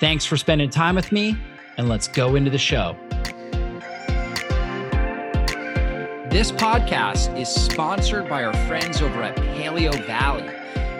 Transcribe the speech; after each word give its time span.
Thanks 0.00 0.24
for 0.24 0.36
spending 0.36 0.70
time 0.70 0.94
with 0.94 1.10
me, 1.10 1.36
and 1.76 1.88
let's 1.88 2.06
go 2.06 2.36
into 2.36 2.52
the 2.52 2.58
show. 2.58 2.96
This 6.30 6.52
podcast 6.52 7.36
is 7.36 7.48
sponsored 7.48 8.28
by 8.28 8.44
our 8.44 8.54
friends 8.68 9.02
over 9.02 9.20
at 9.24 9.34
Paleo 9.34 9.92
Valley. 10.06 10.46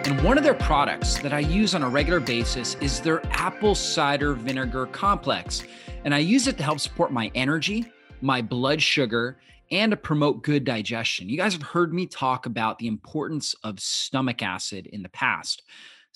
And 0.03 0.21
one 0.21 0.37
of 0.37 0.43
their 0.43 0.53
products 0.53 1.17
that 1.19 1.31
I 1.31 1.39
use 1.39 1.75
on 1.75 1.83
a 1.83 1.87
regular 1.87 2.19
basis 2.19 2.75
is 2.81 2.99
their 2.99 3.25
apple 3.27 3.73
cider 3.73 4.33
vinegar 4.33 4.87
complex. 4.87 5.63
And 6.03 6.13
I 6.13 6.17
use 6.17 6.47
it 6.47 6.57
to 6.57 6.63
help 6.63 6.81
support 6.81 7.13
my 7.13 7.31
energy, 7.35 7.89
my 8.19 8.41
blood 8.41 8.81
sugar, 8.81 9.39
and 9.71 9.91
to 9.91 9.97
promote 9.97 10.43
good 10.43 10.65
digestion. 10.65 11.29
You 11.29 11.37
guys 11.37 11.53
have 11.53 11.61
heard 11.61 11.93
me 11.93 12.05
talk 12.05 12.47
about 12.47 12.79
the 12.79 12.87
importance 12.87 13.55
of 13.63 13.79
stomach 13.79 14.41
acid 14.41 14.87
in 14.87 15.03
the 15.03 15.09
past. 15.09 15.63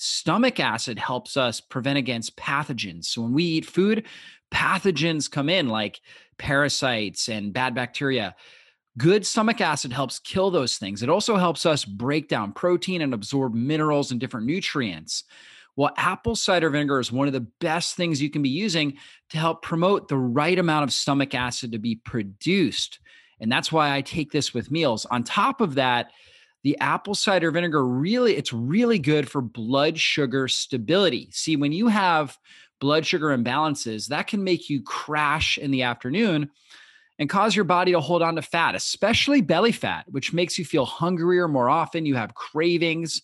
Stomach 0.03 0.59
acid 0.59 0.99
helps 0.99 1.37
us 1.37 1.61
prevent 1.61 1.97
against 1.97 2.35
pathogens. 2.35 3.05
So 3.05 3.21
when 3.21 3.31
we 3.31 3.45
eat 3.45 3.65
food, 3.65 4.05
pathogens 4.53 5.31
come 5.31 5.47
in 5.47 5.69
like 5.69 6.01
parasites 6.37 7.29
and 7.29 7.53
bad 7.53 7.73
bacteria. 7.73 8.35
Good 8.97 9.25
stomach 9.25 9.61
acid 9.61 9.93
helps 9.93 10.19
kill 10.19 10.51
those 10.51 10.77
things. 10.77 11.03
It 11.03 11.09
also 11.09 11.37
helps 11.37 11.65
us 11.65 11.85
break 11.85 12.27
down 12.27 12.51
protein 12.51 13.01
and 13.01 13.13
absorb 13.13 13.53
minerals 13.53 14.11
and 14.11 14.19
different 14.19 14.45
nutrients. 14.45 15.23
Well, 15.77 15.93
apple 15.95 16.35
cider 16.35 16.69
vinegar 16.69 16.99
is 16.99 17.09
one 17.09 17.27
of 17.27 17.33
the 17.33 17.47
best 17.61 17.95
things 17.95 18.21
you 18.21 18.29
can 18.29 18.41
be 18.41 18.49
using 18.49 18.97
to 19.29 19.37
help 19.37 19.61
promote 19.61 20.09
the 20.09 20.17
right 20.17 20.59
amount 20.59 20.83
of 20.83 20.91
stomach 20.91 21.33
acid 21.33 21.71
to 21.71 21.79
be 21.79 21.95
produced. 21.95 22.99
And 23.39 23.49
that's 23.49 23.71
why 23.71 23.95
I 23.95 24.01
take 24.01 24.33
this 24.33 24.53
with 24.53 24.69
meals. 24.69 25.05
On 25.05 25.23
top 25.23 25.61
of 25.61 25.75
that, 25.75 26.11
the 26.63 26.77
apple 26.79 27.13
cider 27.13 27.51
vinegar 27.51 27.85
really 27.85 28.35
it's 28.35 28.53
really 28.53 28.99
good 28.99 29.29
for 29.29 29.41
blood 29.41 29.99
sugar 29.99 30.47
stability. 30.47 31.29
See 31.31 31.55
when 31.55 31.71
you 31.71 31.87
have 31.87 32.37
blood 32.79 33.05
sugar 33.05 33.27
imbalances 33.37 34.07
that 34.07 34.27
can 34.27 34.43
make 34.43 34.69
you 34.69 34.81
crash 34.81 35.57
in 35.57 35.71
the 35.71 35.83
afternoon 35.83 36.49
and 37.19 37.29
cause 37.29 37.55
your 37.55 37.65
body 37.65 37.91
to 37.91 37.99
hold 37.99 38.21
on 38.21 38.35
to 38.35 38.41
fat 38.41 38.75
especially 38.75 39.41
belly 39.41 39.71
fat 39.71 40.05
which 40.09 40.33
makes 40.33 40.57
you 40.57 40.65
feel 40.65 40.85
hungrier 40.85 41.47
more 41.47 41.69
often. 41.69 42.05
You 42.05 42.15
have 42.15 42.33
cravings. 42.33 43.21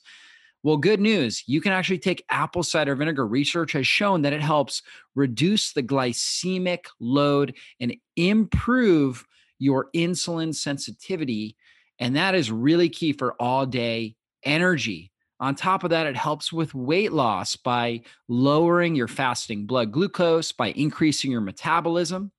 Well 0.61 0.77
good 0.77 0.99
news 0.99 1.43
you 1.47 1.61
can 1.61 1.71
actually 1.71 1.99
take 1.99 2.25
apple 2.29 2.63
cider 2.63 2.95
vinegar. 2.95 3.25
Research 3.25 3.71
has 3.71 3.87
shown 3.87 4.21
that 4.23 4.33
it 4.33 4.41
helps 4.41 4.81
reduce 5.15 5.71
the 5.71 5.83
glycemic 5.83 6.85
load 6.99 7.55
and 7.79 7.95
improve 8.17 9.25
your 9.59 9.89
insulin 9.93 10.53
sensitivity 10.53 11.55
and 11.99 12.15
that 12.15 12.35
is 12.35 12.51
really 12.51 12.89
key 12.89 13.13
for 13.13 13.33
all 13.39 13.65
day 13.65 14.15
energy. 14.43 15.11
On 15.41 15.55
top 15.55 15.83
of 15.83 15.89
that, 15.91 16.07
it 16.07 16.17
helps 16.17 16.51
with 16.51 16.75
weight 16.75 17.13
loss 17.13 17.55
by 17.55 18.01
lowering 18.27 18.95
your 18.95 19.07
fasting 19.07 19.65
blood 19.65 19.91
glucose, 19.91 20.51
by 20.51 20.71
increasing 20.71 21.31
your 21.31 21.41
metabolism, 21.41 22.31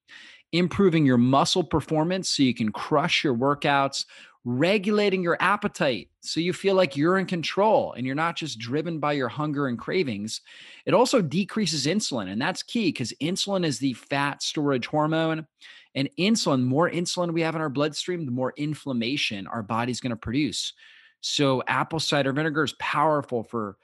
improving 0.52 1.06
your 1.06 1.16
muscle 1.16 1.64
performance 1.64 2.28
so 2.28 2.42
you 2.42 2.54
can 2.54 2.72
crush 2.72 3.24
your 3.24 3.34
workouts, 3.34 4.04
regulating 4.44 5.22
your 5.22 5.36
appetite 5.40 6.08
so 6.20 6.40
you 6.40 6.52
feel 6.52 6.74
like 6.74 6.96
you're 6.96 7.18
in 7.18 7.26
control 7.26 7.92
and 7.92 8.06
you're 8.06 8.14
not 8.14 8.36
just 8.36 8.58
driven 8.58 8.98
by 8.98 9.12
your 9.12 9.28
hunger 9.28 9.68
and 9.68 9.78
cravings. 9.78 10.40
It 10.86 10.94
also 10.94 11.22
decreases 11.22 11.86
insulin, 11.86 12.30
and 12.30 12.40
that's 12.40 12.62
key 12.62 12.88
because 12.88 13.12
insulin 13.20 13.64
is 13.64 13.78
the 13.78 13.94
fat 13.94 14.42
storage 14.42 14.86
hormone. 14.86 15.46
And 15.94 16.08
insulin, 16.18 16.62
more 16.62 16.90
insulin 16.90 17.32
we 17.32 17.42
have 17.42 17.54
in 17.54 17.60
our 17.60 17.68
bloodstream, 17.68 18.24
the 18.24 18.32
more 18.32 18.54
inflammation 18.56 19.46
our 19.46 19.62
body's 19.62 20.00
going 20.00 20.10
to 20.10 20.16
produce. 20.16 20.72
So, 21.20 21.62
apple 21.66 22.00
cider 22.00 22.32
vinegar 22.32 22.64
is 22.64 22.74
powerful 22.78 23.42
for 23.42 23.76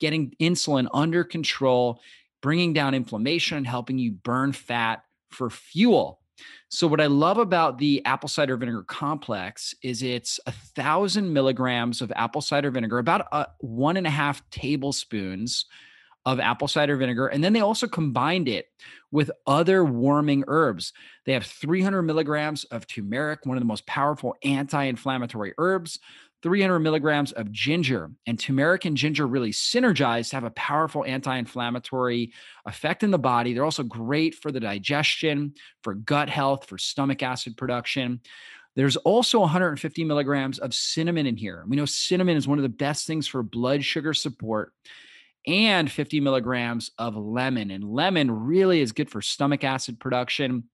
getting 0.00 0.34
insulin 0.40 0.88
under 0.92 1.24
control, 1.24 2.00
bringing 2.42 2.72
down 2.72 2.94
inflammation, 2.94 3.58
and 3.58 3.66
helping 3.66 3.98
you 3.98 4.12
burn 4.12 4.52
fat 4.52 5.04
for 5.30 5.50
fuel. 5.50 6.20
So, 6.68 6.86
what 6.86 7.00
I 7.00 7.06
love 7.06 7.38
about 7.38 7.78
the 7.78 8.04
apple 8.04 8.28
cider 8.28 8.56
vinegar 8.56 8.82
complex 8.82 9.74
is 9.82 10.02
it's 10.02 10.38
a 10.46 10.52
thousand 10.52 11.32
milligrams 11.32 12.00
of 12.00 12.12
apple 12.14 12.40
cider 12.40 12.70
vinegar, 12.70 12.98
about 12.98 13.26
a, 13.32 13.46
one 13.58 13.96
and 13.96 14.06
a 14.06 14.10
half 14.10 14.48
tablespoons 14.50 15.66
of 16.26 16.40
apple 16.40 16.68
cider 16.68 16.96
vinegar. 16.96 17.26
And 17.26 17.42
then 17.42 17.52
they 17.52 17.60
also 17.60 17.86
combined 17.86 18.48
it 18.48 18.66
with 19.10 19.30
other 19.46 19.84
warming 19.84 20.44
herbs. 20.46 20.92
They 21.26 21.32
have 21.32 21.46
300 21.46 22.02
milligrams 22.02 22.64
of 22.64 22.86
turmeric, 22.86 23.40
one 23.44 23.56
of 23.56 23.60
the 23.60 23.66
most 23.66 23.86
powerful 23.86 24.34
anti 24.42 24.84
inflammatory 24.84 25.52
herbs, 25.58 25.98
300 26.42 26.80
milligrams 26.80 27.32
of 27.32 27.52
ginger. 27.52 28.10
And 28.26 28.38
turmeric 28.38 28.84
and 28.84 28.96
ginger 28.96 29.26
really 29.26 29.50
synergize 29.50 30.30
to 30.30 30.36
have 30.36 30.44
a 30.44 30.50
powerful 30.50 31.04
anti 31.04 31.36
inflammatory 31.36 32.32
effect 32.66 33.02
in 33.02 33.10
the 33.10 33.18
body. 33.18 33.52
They're 33.52 33.64
also 33.64 33.82
great 33.82 34.34
for 34.34 34.50
the 34.50 34.60
digestion, 34.60 35.54
for 35.82 35.94
gut 35.94 36.30
health, 36.30 36.66
for 36.66 36.78
stomach 36.78 37.22
acid 37.22 37.56
production. 37.56 38.20
There's 38.76 38.96
also 38.96 39.38
150 39.40 40.04
milligrams 40.04 40.58
of 40.58 40.74
cinnamon 40.74 41.26
in 41.26 41.36
here. 41.36 41.64
We 41.68 41.76
know 41.76 41.84
cinnamon 41.84 42.36
is 42.36 42.48
one 42.48 42.58
of 42.58 42.62
the 42.62 42.68
best 42.68 43.06
things 43.06 43.26
for 43.26 43.42
blood 43.42 43.84
sugar 43.84 44.12
support 44.14 44.72
and 45.46 45.90
50 45.90 46.20
milligrams 46.20 46.90
of 46.98 47.16
lemon. 47.16 47.70
And 47.70 47.84
lemon 47.84 48.30
really 48.30 48.80
is 48.80 48.92
good 48.92 49.10
for 49.10 49.22
stomach 49.22 49.64
acid 49.64 50.00
production. 50.00 50.64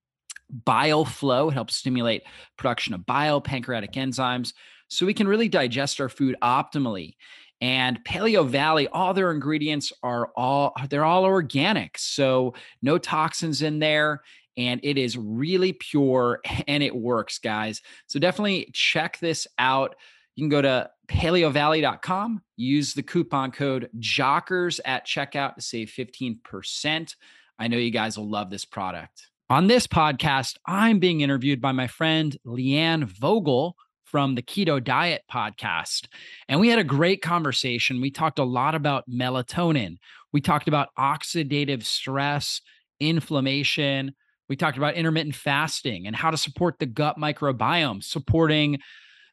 Bile 0.65 1.05
flow 1.05 1.49
it 1.49 1.55
helps 1.55 1.77
stimulate 1.77 2.23
production 2.57 2.95
of 2.95 3.07
bile, 3.07 3.41
pancreatic 3.41 3.93
enzymes, 3.93 4.53
so 4.89 5.07
we 5.07 5.15
can 5.15 5.29
really 5.29 5.49
digest 5.49 6.01
our 6.01 6.09
food 6.09 6.37
optimally. 6.43 7.15
And 7.61 8.03
Paleo 8.05 8.49
Valley, 8.49 8.89
all 8.89 9.15
their 9.15 9.31
ingredients 9.31 9.93
are 10.03 10.31
all 10.35 10.75
they're 10.89 11.05
all 11.05 11.25
organic, 11.25 11.99
so 11.99 12.55
no 12.83 12.99
toxins 12.99 13.63
in 13.63 13.79
there 13.79 14.23
and 14.57 14.81
it 14.83 14.99
is 14.99 15.17
really 15.17 15.73
pure 15.73 16.41
and 16.69 16.83
it 16.83 16.95
works, 16.95 17.39
guys. 17.39 17.83
So 18.07 18.19
definitely 18.19 18.71
check 18.73 19.19
this 19.19 19.47
out. 19.59 19.97
You 20.37 20.45
can 20.45 20.51
go 20.51 20.63
to 20.63 20.91
paleovalley.com, 21.11 22.41
use 22.57 22.95
the 22.95 23.03
coupon 23.03 23.51
code 23.51 23.91
JOCKERS 23.99 24.79
at 24.85 25.07
checkout 25.07 25.57
to 25.57 25.61
save 25.61 25.89
15%. 25.89 27.17
I 27.59 27.69
know 27.69 27.77
you 27.77 27.91
guys 27.91 28.17
will 28.17 28.31
love 28.31 28.49
this 28.49 28.65
product. 28.65 29.27
On 29.51 29.67
this 29.67 29.89
podcast, 29.89 30.57
I'm 30.67 31.01
being 31.01 31.21
interviewed 31.21 31.61
by 31.61 31.73
my 31.73 31.89
friend 31.89 32.37
Leanne 32.47 33.05
Vogel 33.05 33.77
from 34.05 34.37
the 34.37 34.43
Keto 34.43 34.83
Diet 34.83 35.23
podcast. 35.31 36.07
And 36.49 36.61
we 36.61 36.69
had 36.69 36.79
a 36.79 36.85
great 36.85 37.23
conversation. 37.23 38.01
We 38.01 38.13
talked 38.13 38.39
a 38.39 38.45
lot 38.45 38.77
about 38.77 39.11
melatonin. 39.11 39.97
We 40.33 40.41
talked 40.41 40.69
about 40.69 40.95
oxidative 40.97 41.83
stress, 41.83 42.61
inflammation. 43.01 44.15
We 44.49 44.55
talked 44.55 44.79
about 44.79 44.95
intermittent 44.95 45.35
fasting 45.35 46.07
and 46.07 46.15
how 46.15 46.31
to 46.31 46.37
support 46.37 46.79
the 46.79 46.87
gut 46.87 47.17
microbiome, 47.19 48.05
supporting 48.05 48.79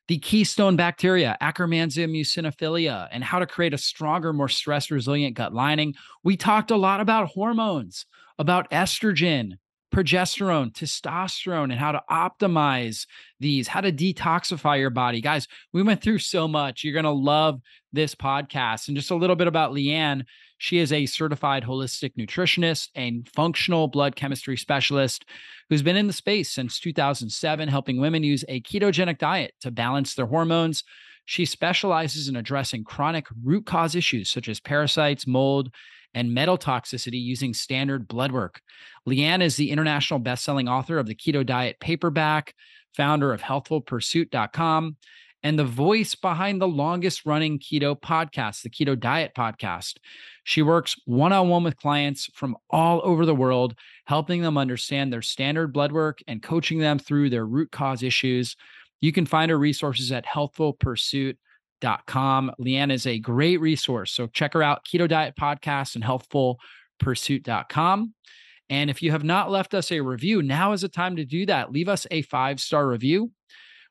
the 0.07 0.18
keystone 0.19 0.75
bacteria, 0.75 1.38
Akkermansia 1.41 2.09
muciniphila, 2.09 3.09
and 3.12 3.23
how 3.23 3.40
to 3.40 3.45
create 3.45 3.73
a 3.73 3.78
stronger, 3.78 4.31
more 4.31 4.47
stress 4.47 4.90
resilient 4.90 5.35
gut 5.35 5.53
lining. 5.53 5.95
We 6.23 6.38
talked 6.38 6.72
a 6.72 6.78
lot 6.78 7.01
about 7.01 7.28
hormones, 7.28 8.06
about 8.39 8.71
estrogen, 8.71 9.54
progesterone, 9.94 10.71
testosterone, 10.71 11.71
and 11.71 11.80
how 11.80 11.92
to 11.92 12.01
optimize 12.09 13.06
these, 13.39 13.68
how 13.68 13.81
to 13.81 13.92
detoxify 13.92 14.80
your 14.80 14.89
body. 14.89 15.21
Guys, 15.21 15.48
we 15.74 15.83
went 15.83 16.01
through 16.01 16.19
so 16.19 16.48
much. 16.48 16.83
You're 16.83 16.94
going 16.94 17.04
to 17.04 17.12
love 17.12 17.59
this 17.94 18.15
podcast. 18.15 18.88
And 18.88 18.98
just 18.98 19.12
a 19.12 19.15
little 19.15 19.36
bit 19.36 19.48
about 19.48 19.74
Leanne. 19.74 20.24
She 20.57 20.80
is 20.80 20.92
a 20.92 21.06
certified 21.06 21.63
holistic 21.63 22.13
nutritionist 22.18 22.89
and 22.95 23.30
functional 23.36 23.88
blood 23.88 24.15
chemistry 24.15 24.57
specialist 24.57 25.25
who's 25.69 25.83
been 25.83 25.98
in 25.98 26.07
the 26.07 26.13
space 26.13 26.51
since 26.51 26.80
2007, 26.80 27.68
helping 27.68 28.00
women 28.00 28.24
use 28.24 28.44
a 28.48 28.62
ketogenic 28.62 29.19
diet 29.19 29.54
to 29.62 29.71
balance 29.71 30.15
their 30.15 30.25
hormones. 30.25 30.83
She 31.25 31.45
specializes 31.45 32.27
in 32.27 32.36
addressing 32.36 32.83
chronic 32.83 33.27
root 33.44 33.65
cause 33.65 33.95
issues 33.95 34.30
such 34.30 34.50
as 34.50 34.59
parasites, 34.59 35.27
mold, 35.27 35.69
and 36.13 36.33
metal 36.33 36.57
toxicity 36.57 37.21
using 37.21 37.54
standard 37.54 38.07
blood 38.07 38.31
work. 38.31 38.62
Leanne 39.07 39.44
is 39.44 39.57
the 39.57 39.69
international 39.69 40.19
best-selling 40.19 40.68
author 40.68 40.98
of 40.98 41.06
the 41.06 41.15
Keto 41.15 41.45
Diet 41.45 41.77
paperback, 41.80 42.56
founder 42.95 43.33
of 43.33 43.42
healthfulpursuit.com, 43.42 44.95
and 45.44 45.57
the 45.57 45.66
voice 45.66 46.13
behind 46.16 46.62
the 46.62 46.68
longest 46.68 47.25
running 47.25 47.57
keto 47.60 47.98
podcast, 48.00 48.63
the 48.63 48.69
Keto 48.69 49.00
Diet 49.00 49.31
Podcast. 49.38 49.98
She 50.44 50.62
works 50.62 50.95
one 51.06 51.31
on 51.34 51.50
one 51.50 51.63
with 51.63 51.78
clients 51.78 52.30
from 52.34 52.57
all 52.69 53.01
over 53.04 53.25
the 53.25 53.36
world, 53.36 53.75
helping 54.06 54.42
them 54.42 54.57
understand 54.57 55.13
their 55.13 55.22
standard 55.22 55.74
blood 55.74 55.92
work 55.92 56.19
and 56.28 56.42
coaching 56.42 56.80
them 56.80 56.98
through 57.00 57.30
their 57.30 57.45
root 57.45 57.72
cause 57.72 58.04
issues. 58.04 58.56
You 59.00 59.13
can 59.13 59.25
find 59.25 59.50
her 59.51 59.60
resources 59.60 60.12
at 60.12 60.25
healthfulpursuit.com. 60.25 62.51
Leanne 62.60 62.92
is 62.92 63.06
a 63.06 63.19
great 63.19 63.62
resource. 63.62 64.12
So 64.12 64.25
check 64.28 64.54
her 64.54 64.63
out, 64.63 64.86
Keto 64.86 65.07
Diet 65.07 65.36
Podcast 65.40 65.95
and 65.95 66.04
healthfulpursuit.com. 66.04 68.13
And 68.69 68.90
if 68.90 69.01
you 69.01 69.12
have 69.12 69.24
not 69.24 69.50
left 69.50 69.74
us 69.74 69.92
a 69.92 70.01
review, 70.01 70.42
now 70.42 70.74
is 70.74 70.81
the 70.81 70.90
time 70.90 71.16
to 71.16 71.25
do 71.25 71.45
that. 71.45 71.72
Leave 71.72 71.88
us 71.88 72.06
a 72.12 72.24
five 72.24 72.60
star 72.60 72.88
review. 72.88 73.31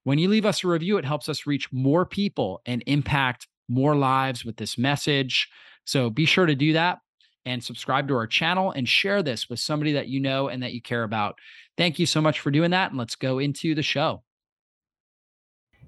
When 0.06 0.20
you 0.20 0.28
leave 0.28 0.46
us 0.46 0.62
a 0.62 0.68
review, 0.68 0.98
it 0.98 1.04
helps 1.04 1.28
us 1.28 1.48
reach 1.48 1.72
more 1.72 2.06
people 2.06 2.62
and 2.64 2.80
impact 2.86 3.48
more 3.68 3.96
lives 3.96 4.44
with 4.44 4.56
this 4.56 4.78
message. 4.78 5.48
So 5.84 6.10
be 6.10 6.26
sure 6.26 6.46
to 6.46 6.54
do 6.54 6.74
that 6.74 7.00
and 7.44 7.60
subscribe 7.60 8.06
to 8.06 8.14
our 8.14 8.28
channel 8.28 8.70
and 8.70 8.88
share 8.88 9.20
this 9.20 9.50
with 9.50 9.58
somebody 9.58 9.94
that 9.94 10.06
you 10.06 10.20
know 10.20 10.46
and 10.46 10.62
that 10.62 10.74
you 10.74 10.80
care 10.80 11.02
about. 11.02 11.34
Thank 11.76 11.98
you 11.98 12.06
so 12.06 12.20
much 12.20 12.38
for 12.38 12.52
doing 12.52 12.70
that. 12.70 12.90
And 12.90 12.98
let's 13.00 13.16
go 13.16 13.40
into 13.40 13.74
the 13.74 13.82
show. 13.82 14.22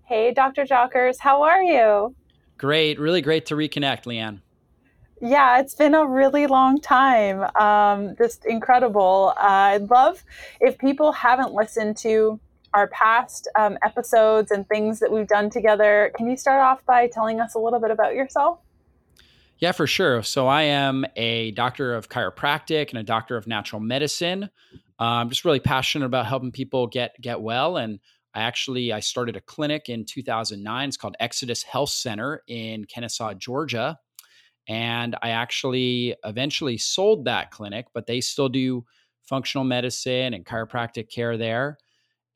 Hey, 0.04 0.34
Dr. 0.34 0.64
Jockers, 0.64 1.20
how 1.20 1.42
are 1.42 1.62
you? 1.62 2.16
Great. 2.56 2.98
Really 2.98 3.22
great 3.22 3.46
to 3.46 3.54
reconnect, 3.54 4.02
Leanne. 4.02 4.40
Yeah, 5.22 5.60
it's 5.60 5.76
been 5.76 5.94
a 5.94 6.04
really 6.04 6.48
long 6.48 6.80
time. 6.80 7.48
Um, 7.54 8.16
just 8.16 8.44
incredible. 8.46 9.34
Uh, 9.36 9.76
I'd 9.76 9.90
love 9.90 10.24
if 10.60 10.76
people 10.76 11.12
haven't 11.12 11.52
listened 11.52 11.98
to 11.98 12.40
our 12.74 12.88
past 12.88 13.48
um, 13.58 13.78
episodes 13.82 14.50
and 14.50 14.68
things 14.68 15.00
that 15.00 15.12
we've 15.12 15.26
done 15.26 15.50
together. 15.50 16.12
Can 16.16 16.28
you 16.28 16.36
start 16.36 16.60
off 16.60 16.84
by 16.86 17.06
telling 17.06 17.40
us 17.40 17.54
a 17.54 17.58
little 17.58 17.80
bit 17.80 17.90
about 17.90 18.14
yourself? 18.14 18.58
Yeah, 19.58 19.72
for 19.72 19.86
sure. 19.86 20.22
So 20.22 20.46
I 20.46 20.62
am 20.62 21.04
a 21.16 21.50
doctor 21.52 21.94
of 21.94 22.08
chiropractic 22.08 22.90
and 22.90 22.98
a 22.98 23.02
doctor 23.02 23.36
of 23.36 23.46
natural 23.46 23.80
medicine. 23.80 24.50
I'm 24.98 25.28
just 25.28 25.44
really 25.44 25.60
passionate 25.60 26.06
about 26.06 26.26
helping 26.26 26.52
people 26.52 26.86
get 26.86 27.20
get 27.20 27.40
well. 27.40 27.76
And 27.76 27.98
I 28.34 28.42
actually 28.42 28.92
I 28.92 29.00
started 29.00 29.36
a 29.36 29.40
clinic 29.40 29.88
in 29.88 30.04
2009. 30.04 30.88
It's 30.88 30.96
called 30.96 31.16
Exodus 31.18 31.62
Health 31.62 31.90
Center 31.90 32.42
in 32.46 32.84
Kennesaw, 32.84 33.34
Georgia. 33.34 33.98
And 34.68 35.16
I 35.22 35.30
actually 35.30 36.14
eventually 36.24 36.76
sold 36.76 37.24
that 37.24 37.50
clinic, 37.50 37.86
but 37.94 38.06
they 38.06 38.20
still 38.20 38.48
do 38.48 38.84
functional 39.22 39.64
medicine 39.64 40.34
and 40.34 40.44
chiropractic 40.44 41.10
care 41.10 41.36
there. 41.36 41.78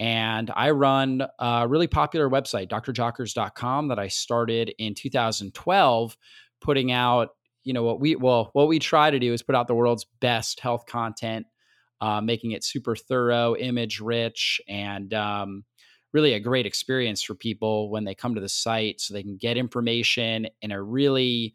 And 0.03 0.51
I 0.57 0.71
run 0.71 1.23
a 1.39 1.69
really 1.69 1.87
popular 1.87 2.29
website, 2.29 2.69
drjockers.com, 2.69 3.87
that 3.87 4.01
I 4.01 4.09
started 4.09 4.75
in 4.77 4.97
2012, 4.97 6.17
putting 6.61 6.91
out, 6.91 7.29
you 7.63 7.73
know, 7.73 7.85
what 7.85 8.01
we, 8.01 8.17
well, 8.17 8.51
what 8.53 8.67
we 8.67 8.81
try 8.81 9.13
to 9.13 9.21
do 9.21 9.33
is 9.33 9.45
put 9.45 9.55
out 9.55 9.69
the 9.69 9.77
world's 9.77 10.05
best 10.21 10.59
health 10.59 10.87
content, 10.87 11.47
uh, 12.01 12.21
making 12.21 12.51
it 12.51 12.65
super 12.65 12.97
thorough, 12.97 13.55
image 13.55 14.01
rich, 14.01 14.61
and 14.69 15.15
um, 15.15 15.63
really 16.13 16.33
a 16.33 16.41
great 16.41 16.67
experience 16.67 17.23
for 17.23 17.37
people 17.37 17.89
when 17.89 18.03
they 18.03 18.17
come 18.17 18.35
to 18.35 18.41
the 18.41 18.49
site 18.49 19.01
so 19.01 19.15
they 19.15 19.23
can 19.23 19.37
get 19.37 19.57
information 19.57 20.49
in 20.63 20.73
a 20.73 20.83
really, 20.83 21.55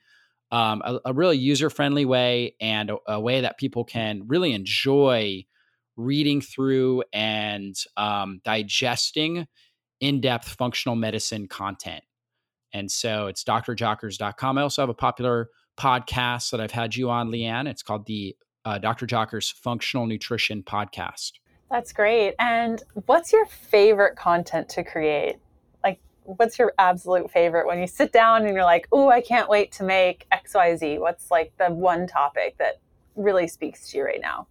um, 0.53 0.81
a, 0.85 0.99
a, 1.03 1.13
really 1.13 1.37
user 1.37 1.69
friendly 1.69 2.05
way 2.05 2.55
and 2.61 2.91
a, 2.91 2.95
a, 3.09 3.19
way 3.19 3.41
that 3.41 3.57
people 3.57 3.83
can 3.83 4.23
really 4.25 4.53
enjoy 4.53 5.43
reading 5.97 6.39
through 6.39 7.03
and 7.11 7.75
um, 7.97 8.39
digesting 8.45 9.47
in 9.99 10.21
depth 10.21 10.47
functional 10.49 10.95
medicine 10.95 11.47
content. 11.47 12.03
And 12.73 12.91
so 12.91 13.27
it's 13.27 13.43
drjockers.com. 13.43 14.57
I 14.57 14.61
also 14.61 14.81
have 14.81 14.89
a 14.89 14.93
popular 14.93 15.49
podcast 15.77 16.51
that 16.51 16.61
I've 16.61 16.71
had 16.71 16.95
you 16.95 17.09
on, 17.09 17.29
Leanne. 17.29 17.67
It's 17.67 17.83
called 17.83 18.05
the 18.05 18.35
uh, 18.65 18.77
Dr. 18.77 19.07
Jockers 19.07 19.53
Functional 19.53 20.05
Nutrition 20.05 20.63
Podcast. 20.63 21.33
That's 21.71 21.91
great. 21.91 22.33
And 22.39 22.81
what's 23.05 23.33
your 23.33 23.45
favorite 23.45 24.15
content 24.15 24.69
to 24.69 24.83
create? 24.83 25.37
Like, 25.83 25.99
what's 26.23 26.59
your 26.59 26.73
absolute 26.77 27.31
favorite 27.31 27.67
when 27.67 27.79
you 27.79 27.87
sit 27.87 28.11
down 28.11 28.45
and 28.45 28.53
you're 28.53 28.63
like, 28.63 28.87
oh, 28.91 29.09
I 29.09 29.21
can't 29.21 29.49
wait 29.49 29.71
to 29.73 29.83
make 29.83 30.27
XYZ? 30.31 30.99
What's 30.99 31.31
like 31.31 31.53
the 31.57 31.67
one 31.67 32.07
topic 32.07 32.57
that 32.57 32.79
really 33.15 33.47
speaks 33.47 33.89
to 33.89 33.97
you 33.97 34.05
right 34.05 34.21
now? 34.21 34.47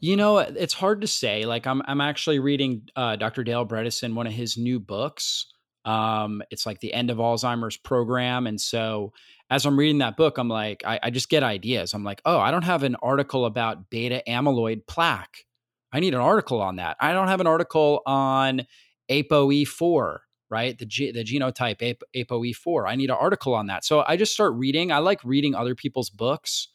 You 0.00 0.16
know, 0.16 0.38
it's 0.38 0.72
hard 0.72 1.02
to 1.02 1.06
say. 1.06 1.44
Like 1.44 1.66
I'm 1.66 1.82
I'm 1.86 2.00
actually 2.00 2.38
reading 2.38 2.88
uh, 2.96 3.16
Dr. 3.16 3.44
Dale 3.44 3.66
Bredesen, 3.66 4.14
one 4.14 4.26
of 4.26 4.32
his 4.32 4.56
new 4.56 4.80
books. 4.80 5.46
Um, 5.84 6.42
it's 6.50 6.66
like 6.66 6.80
the 6.80 6.92
end 6.92 7.10
of 7.10 7.18
Alzheimer's 7.18 7.76
program. 7.76 8.46
And 8.46 8.60
so 8.60 9.12
as 9.50 9.66
I'm 9.66 9.78
reading 9.78 9.98
that 9.98 10.16
book, 10.16 10.38
I'm 10.38 10.48
like, 10.48 10.82
I, 10.86 11.00
I 11.04 11.10
just 11.10 11.28
get 11.28 11.42
ideas. 11.42 11.94
I'm 11.94 12.04
like, 12.04 12.20
oh, 12.24 12.38
I 12.38 12.50
don't 12.50 12.64
have 12.64 12.82
an 12.82 12.96
article 12.96 13.46
about 13.46 13.90
beta 13.90 14.22
amyloid 14.28 14.86
plaque. 14.86 15.44
I 15.92 16.00
need 16.00 16.14
an 16.14 16.20
article 16.20 16.60
on 16.60 16.76
that. 16.76 16.96
I 17.00 17.12
don't 17.12 17.28
have 17.28 17.40
an 17.40 17.46
article 17.46 18.02
on 18.06 18.66
ApoE4, 19.10 20.18
right? 20.50 20.78
The 20.78 20.86
G, 20.86 21.10
the 21.10 21.24
genotype 21.24 21.96
ApoE4. 22.14 22.88
I 22.88 22.94
need 22.94 23.10
an 23.10 23.16
article 23.18 23.54
on 23.54 23.66
that. 23.66 23.84
So 23.84 24.04
I 24.06 24.16
just 24.16 24.32
start 24.32 24.54
reading. 24.54 24.92
I 24.92 24.98
like 24.98 25.20
reading 25.24 25.54
other 25.54 25.74
people's 25.74 26.10
books 26.10 26.68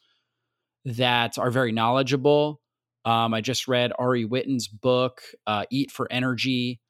that 0.83 1.37
are 1.37 1.49
very 1.49 1.71
knowledgeable 1.71 2.61
um, 3.05 3.33
I 3.33 3.41
just 3.41 3.67
read 3.67 3.93
Ari 3.99 4.25
Whitten's 4.25 4.67
book, 4.67 5.21
uh, 5.45 5.65
Eat 5.69 5.91
for 5.91 6.11
Energy. 6.11 6.81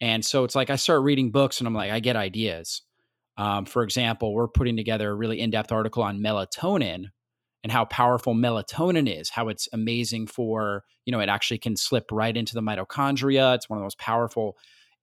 And 0.00 0.24
so 0.24 0.42
it's 0.42 0.56
like 0.56 0.68
I 0.70 0.76
start 0.76 1.02
reading 1.02 1.30
books 1.30 1.60
and 1.60 1.68
I'm 1.68 1.74
like, 1.74 1.92
I 1.92 2.00
get 2.00 2.16
ideas. 2.16 2.82
Um, 3.36 3.64
for 3.64 3.84
example, 3.84 4.34
we're 4.34 4.48
putting 4.48 4.76
together 4.76 5.10
a 5.10 5.14
really 5.14 5.40
in 5.40 5.50
depth 5.50 5.70
article 5.70 6.02
on 6.02 6.18
melatonin 6.18 7.06
and 7.62 7.70
how 7.70 7.84
powerful 7.84 8.34
melatonin 8.34 9.08
is, 9.08 9.30
how 9.30 9.48
it's 9.48 9.68
amazing 9.72 10.26
for, 10.26 10.82
you 11.06 11.12
know, 11.12 11.20
it 11.20 11.28
actually 11.28 11.58
can 11.58 11.76
slip 11.76 12.10
right 12.10 12.36
into 12.36 12.54
the 12.54 12.60
mitochondria. 12.60 13.54
It's 13.54 13.70
one 13.70 13.78
of 13.78 13.80
the 13.80 13.84
most 13.84 13.98
powerful 13.98 14.56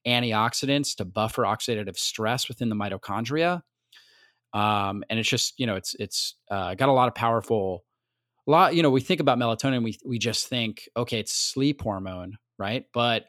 antioxidants 0.06 0.96
to 0.98 1.06
buffer 1.06 1.44
oxidative 1.44 1.98
stress 1.98 2.50
within 2.50 2.68
the 2.68 2.76
mitochondria. 2.76 3.62
Um, 4.54 5.04
and 5.10 5.20
it's 5.20 5.30
just, 5.30 5.58
you 5.58 5.66
know, 5.66 5.76
it's, 5.76 5.96
it's 6.00 6.36
uh, 6.52 6.76
got 6.76 6.90
a 6.90 6.94
lot 6.94 7.08
of 7.08 7.16
powerful 7.16 7.86
lot, 8.50 8.76
you 8.76 8.84
know, 8.84 8.90
we 8.90 9.02
think 9.02 9.20
about 9.20 9.38
melatonin, 9.38 9.84
we 9.84 9.98
we 10.06 10.18
just 10.20 10.48
think, 10.48 10.90
okay, 10.96 11.20
it's 11.20 11.34
sleep 11.34 11.82
hormone, 11.82 12.38
right? 12.58 12.86
But 12.94 13.26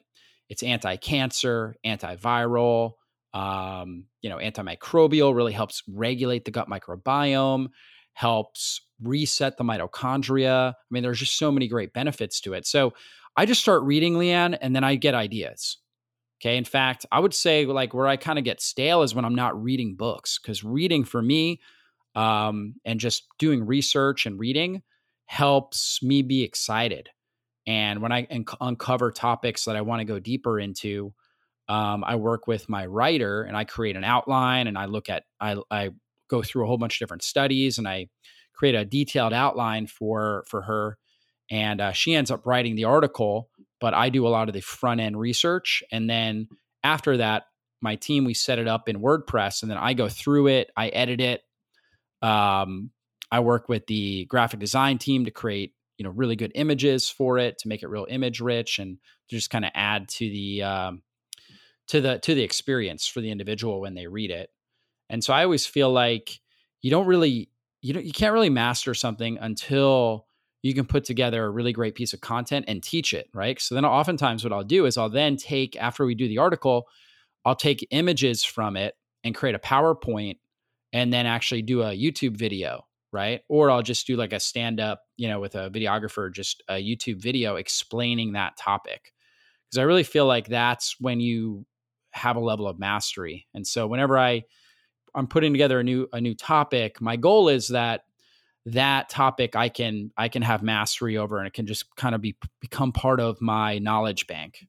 it's 0.49 0.62
anti-cancer, 0.62 1.76
antiviral, 1.87 2.93
um, 3.32 4.06
you 4.22 4.31
know, 4.31 4.38
antimicrobial, 4.38 5.34
really 5.34 5.52
helps 5.52 5.82
regulate 5.88 6.44
the 6.44 6.50
gut 6.50 6.69
microbiome, 6.69 7.69
helps 8.14 8.81
reset 9.02 9.56
the 9.56 9.64
mitochondria. 9.64 10.72
I 10.72 10.75
mean, 10.90 11.02
there's 11.02 11.20
just 11.20 11.38
so 11.38 11.52
many 11.52 11.69
great 11.69 11.93
benefits 11.93 12.40
to 12.43 12.55
it. 12.55 12.66
So 12.66 12.92
I 13.37 13.47
just 13.47 13.61
start 13.61 13.83
reading 13.85 14.14
Leanne 14.14 14.59
and 14.61 14.75
then 14.75 14.85
I 14.85 14.97
get 14.97 15.14
ideas. 15.14 15.78
Okay. 16.40 16.56
In 16.56 16.64
fact, 16.64 17.06
I 17.12 17.21
would 17.21 17.35
say 17.35 17.66
like 17.66 17.94
where 17.94 18.06
I 18.06 18.16
kind 18.16 18.38
of 18.38 18.44
get 18.44 18.61
stale 18.61 19.02
is 19.02 19.14
when 19.14 19.25
I'm 19.25 19.35
not 19.35 19.62
reading 19.62 19.94
books 19.94 20.38
because 20.38 20.64
reading 20.64 21.04
for 21.04 21.23
me 21.23 21.61
um, 22.14 22.75
and 22.85 22.99
just 22.99 23.25
doing 23.38 23.64
research 23.64 24.26
and 24.26 24.40
reading 24.40 24.83
helps 25.30 26.02
me 26.02 26.22
be 26.22 26.42
excited. 26.42 27.08
And 27.64 28.02
when 28.02 28.10
I 28.10 28.26
uncover 28.60 29.12
topics 29.12 29.64
that 29.66 29.76
I 29.76 29.80
want 29.80 30.00
to 30.00 30.04
go 30.04 30.18
deeper 30.18 30.58
into, 30.58 31.14
um, 31.68 32.02
I 32.02 32.16
work 32.16 32.49
with 32.49 32.68
my 32.68 32.84
writer 32.87 33.44
and 33.44 33.56
I 33.56 33.62
create 33.62 33.94
an 33.94 34.02
outline 34.02 34.66
and 34.66 34.76
I 34.76 34.87
look 34.87 35.08
at, 35.08 35.22
I, 35.40 35.54
I 35.70 35.90
go 36.28 36.42
through 36.42 36.64
a 36.64 36.66
whole 36.66 36.78
bunch 36.78 36.96
of 36.96 36.99
different 36.99 37.22
studies 37.22 37.78
and 37.78 37.87
I 37.87 38.08
create 38.54 38.75
a 38.75 38.84
detailed 38.84 39.32
outline 39.32 39.87
for, 39.87 40.42
for 40.49 40.62
her. 40.62 40.99
And 41.49 41.80
uh, 41.80 41.92
she 41.92 42.12
ends 42.16 42.32
up 42.32 42.44
writing 42.44 42.75
the 42.75 42.87
article, 42.87 43.50
but 43.80 43.94
I 43.94 44.08
do 44.08 44.26
a 44.26 44.30
lot 44.30 44.49
of 44.49 44.54
the 44.54 44.60
front 44.60 45.00
end 45.00 45.16
research. 45.16 45.84
And 45.92 46.10
then 46.10 46.49
after 46.82 47.18
that, 47.18 47.44
my 47.80 47.94
team, 47.94 48.25
we 48.25 48.34
set 48.34 48.58
it 48.58 48.66
up 48.66 48.88
in 48.88 49.00
WordPress 49.00 49.62
and 49.62 49.70
then 49.70 49.78
I 49.78 49.94
go 49.94 50.08
through 50.08 50.49
it, 50.49 50.72
I 50.76 50.88
edit 50.88 51.20
it, 51.20 51.42
um, 52.20 52.90
I 53.30 53.40
work 53.40 53.68
with 53.68 53.87
the 53.87 54.25
graphic 54.26 54.60
design 54.60 54.99
team 54.99 55.25
to 55.25 55.30
create, 55.30 55.75
you 55.99 56.04
know, 56.04 56.10
really 56.10 56.37
good 56.37 56.52
images 56.54 57.08
for 57.08 57.38
it 57.38 57.58
to 57.58 57.68
make 57.68 57.82
it 57.82 57.88
real 57.88 58.06
image 58.08 58.40
rich 58.40 58.78
and 58.78 58.99
just 59.28 59.50
kind 59.50 59.64
of 59.64 59.70
add 59.75 60.08
to 60.08 60.28
the 60.28 60.62
um, 60.62 61.02
to 61.88 62.00
the 62.00 62.18
to 62.20 62.34
the 62.34 62.42
experience 62.42 63.06
for 63.06 63.20
the 63.20 63.30
individual 63.30 63.80
when 63.80 63.94
they 63.94 64.06
read 64.06 64.30
it. 64.30 64.50
And 65.08 65.22
so 65.22 65.32
I 65.32 65.44
always 65.44 65.66
feel 65.66 65.90
like 65.92 66.40
you 66.82 66.90
don't 66.90 67.06
really 67.06 67.50
you 67.82 67.92
don't 67.92 68.04
you 68.04 68.12
can't 68.12 68.32
really 68.32 68.50
master 68.50 68.94
something 68.94 69.38
until 69.40 70.26
you 70.62 70.75
can 70.75 70.84
put 70.84 71.04
together 71.04 71.44
a 71.44 71.50
really 71.50 71.72
great 71.72 71.94
piece 71.94 72.12
of 72.12 72.20
content 72.20 72.66
and 72.68 72.82
teach 72.82 73.14
it, 73.14 73.28
right? 73.32 73.60
So 73.60 73.75
then 73.75 73.84
oftentimes 73.84 74.44
what 74.44 74.52
I'll 74.52 74.62
do 74.62 74.84
is 74.84 74.99
I'll 74.99 75.08
then 75.08 75.37
take 75.37 75.75
after 75.76 76.04
we 76.04 76.14
do 76.14 76.28
the 76.28 76.38
article, 76.38 76.87
I'll 77.44 77.56
take 77.56 77.87
images 77.90 78.44
from 78.44 78.76
it 78.76 78.94
and 79.25 79.34
create 79.34 79.54
a 79.54 79.58
PowerPoint 79.58 80.38
and 80.92 81.12
then 81.12 81.26
actually 81.26 81.62
do 81.62 81.82
a 81.82 81.96
YouTube 81.96 82.37
video 82.37 82.84
right? 83.12 83.43
Or 83.49 83.71
I'll 83.71 83.83
just 83.83 84.07
do 84.07 84.17
like 84.17 84.33
a 84.33 84.40
stand 84.40 84.81
up, 84.81 85.02
you 85.17 85.29
know, 85.29 85.40
with 85.40 85.55
a 85.55 85.71
videographer, 85.71 86.33
just 86.33 86.62
a 86.69 86.75
YouTube 86.75 87.21
video 87.21 87.57
explaining 87.57 88.33
that 88.33 88.57
topic. 88.57 89.12
Because 89.69 89.79
I 89.79 89.83
really 89.83 90.02
feel 90.02 90.26
like 90.26 90.49
that's 90.49 90.97
when 91.00 91.21
you 91.21 91.67
have 92.12 92.37
a 92.37 92.40
level 92.40 92.67
of 92.67 92.79
mastery. 92.79 93.47
And 93.55 93.67
so 93.67 93.87
whenever 93.87 94.19
I 94.19 94.45
I'm 95.14 95.26
putting 95.26 95.52
together 95.52 95.81
a 95.81 95.85
new 95.85 96.09
a 96.12 96.21
new 96.21 96.35
topic, 96.35 97.00
my 97.00 97.17
goal 97.17 97.49
is 97.49 97.69
that 97.69 98.02
that 98.67 99.09
topic 99.09 99.57
I 99.57 99.69
can 99.69 100.12
I 100.17 100.29
can 100.29 100.43
have 100.43 100.62
mastery 100.62 101.17
over 101.17 101.38
and 101.38 101.47
it 101.47 101.52
can 101.52 101.67
just 101.67 101.95
kind 101.97 102.14
of 102.14 102.21
be 102.21 102.37
become 102.61 102.93
part 102.93 103.21
of 103.21 103.40
my 103.40 103.79
knowledge 103.79 104.26
bank. 104.26 104.67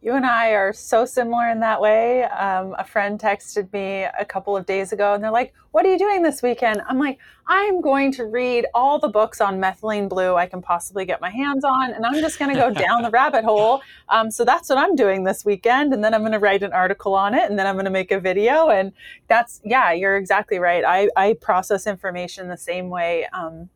You 0.00 0.14
and 0.14 0.24
I 0.24 0.50
are 0.50 0.72
so 0.72 1.04
similar 1.04 1.48
in 1.48 1.58
that 1.60 1.80
way. 1.80 2.22
Um, 2.22 2.76
a 2.78 2.84
friend 2.84 3.18
texted 3.18 3.72
me 3.72 4.06
a 4.18 4.24
couple 4.24 4.56
of 4.56 4.64
days 4.64 4.92
ago 4.92 5.12
and 5.12 5.24
they're 5.24 5.32
like, 5.32 5.52
What 5.72 5.84
are 5.84 5.90
you 5.90 5.98
doing 5.98 6.22
this 6.22 6.40
weekend? 6.40 6.82
I'm 6.88 7.00
like, 7.00 7.18
I'm 7.48 7.80
going 7.80 8.12
to 8.12 8.26
read 8.26 8.66
all 8.74 9.00
the 9.00 9.08
books 9.08 9.40
on 9.40 9.58
methylene 9.58 10.08
blue 10.08 10.36
I 10.36 10.46
can 10.46 10.62
possibly 10.62 11.04
get 11.04 11.20
my 11.20 11.30
hands 11.30 11.64
on, 11.64 11.92
and 11.92 12.06
I'm 12.06 12.20
just 12.20 12.38
going 12.38 12.54
to 12.54 12.60
go 12.60 12.70
down 12.70 13.02
the 13.02 13.10
rabbit 13.10 13.44
hole. 13.44 13.80
Um, 14.08 14.30
so 14.30 14.44
that's 14.44 14.68
what 14.68 14.78
I'm 14.78 14.94
doing 14.94 15.24
this 15.24 15.44
weekend. 15.44 15.92
And 15.92 16.04
then 16.04 16.14
I'm 16.14 16.20
going 16.20 16.32
to 16.32 16.38
write 16.38 16.62
an 16.62 16.72
article 16.72 17.14
on 17.14 17.34
it, 17.34 17.50
and 17.50 17.58
then 17.58 17.66
I'm 17.66 17.74
going 17.74 17.86
to 17.86 17.90
make 17.90 18.12
a 18.12 18.20
video. 18.20 18.68
And 18.68 18.92
that's, 19.26 19.60
yeah, 19.64 19.92
you're 19.92 20.16
exactly 20.16 20.58
right. 20.58 20.84
I, 20.84 21.08
I 21.16 21.32
process 21.40 21.86
information 21.86 22.48
the 22.48 22.56
same 22.56 22.90
way. 22.90 23.26
Um, 23.32 23.70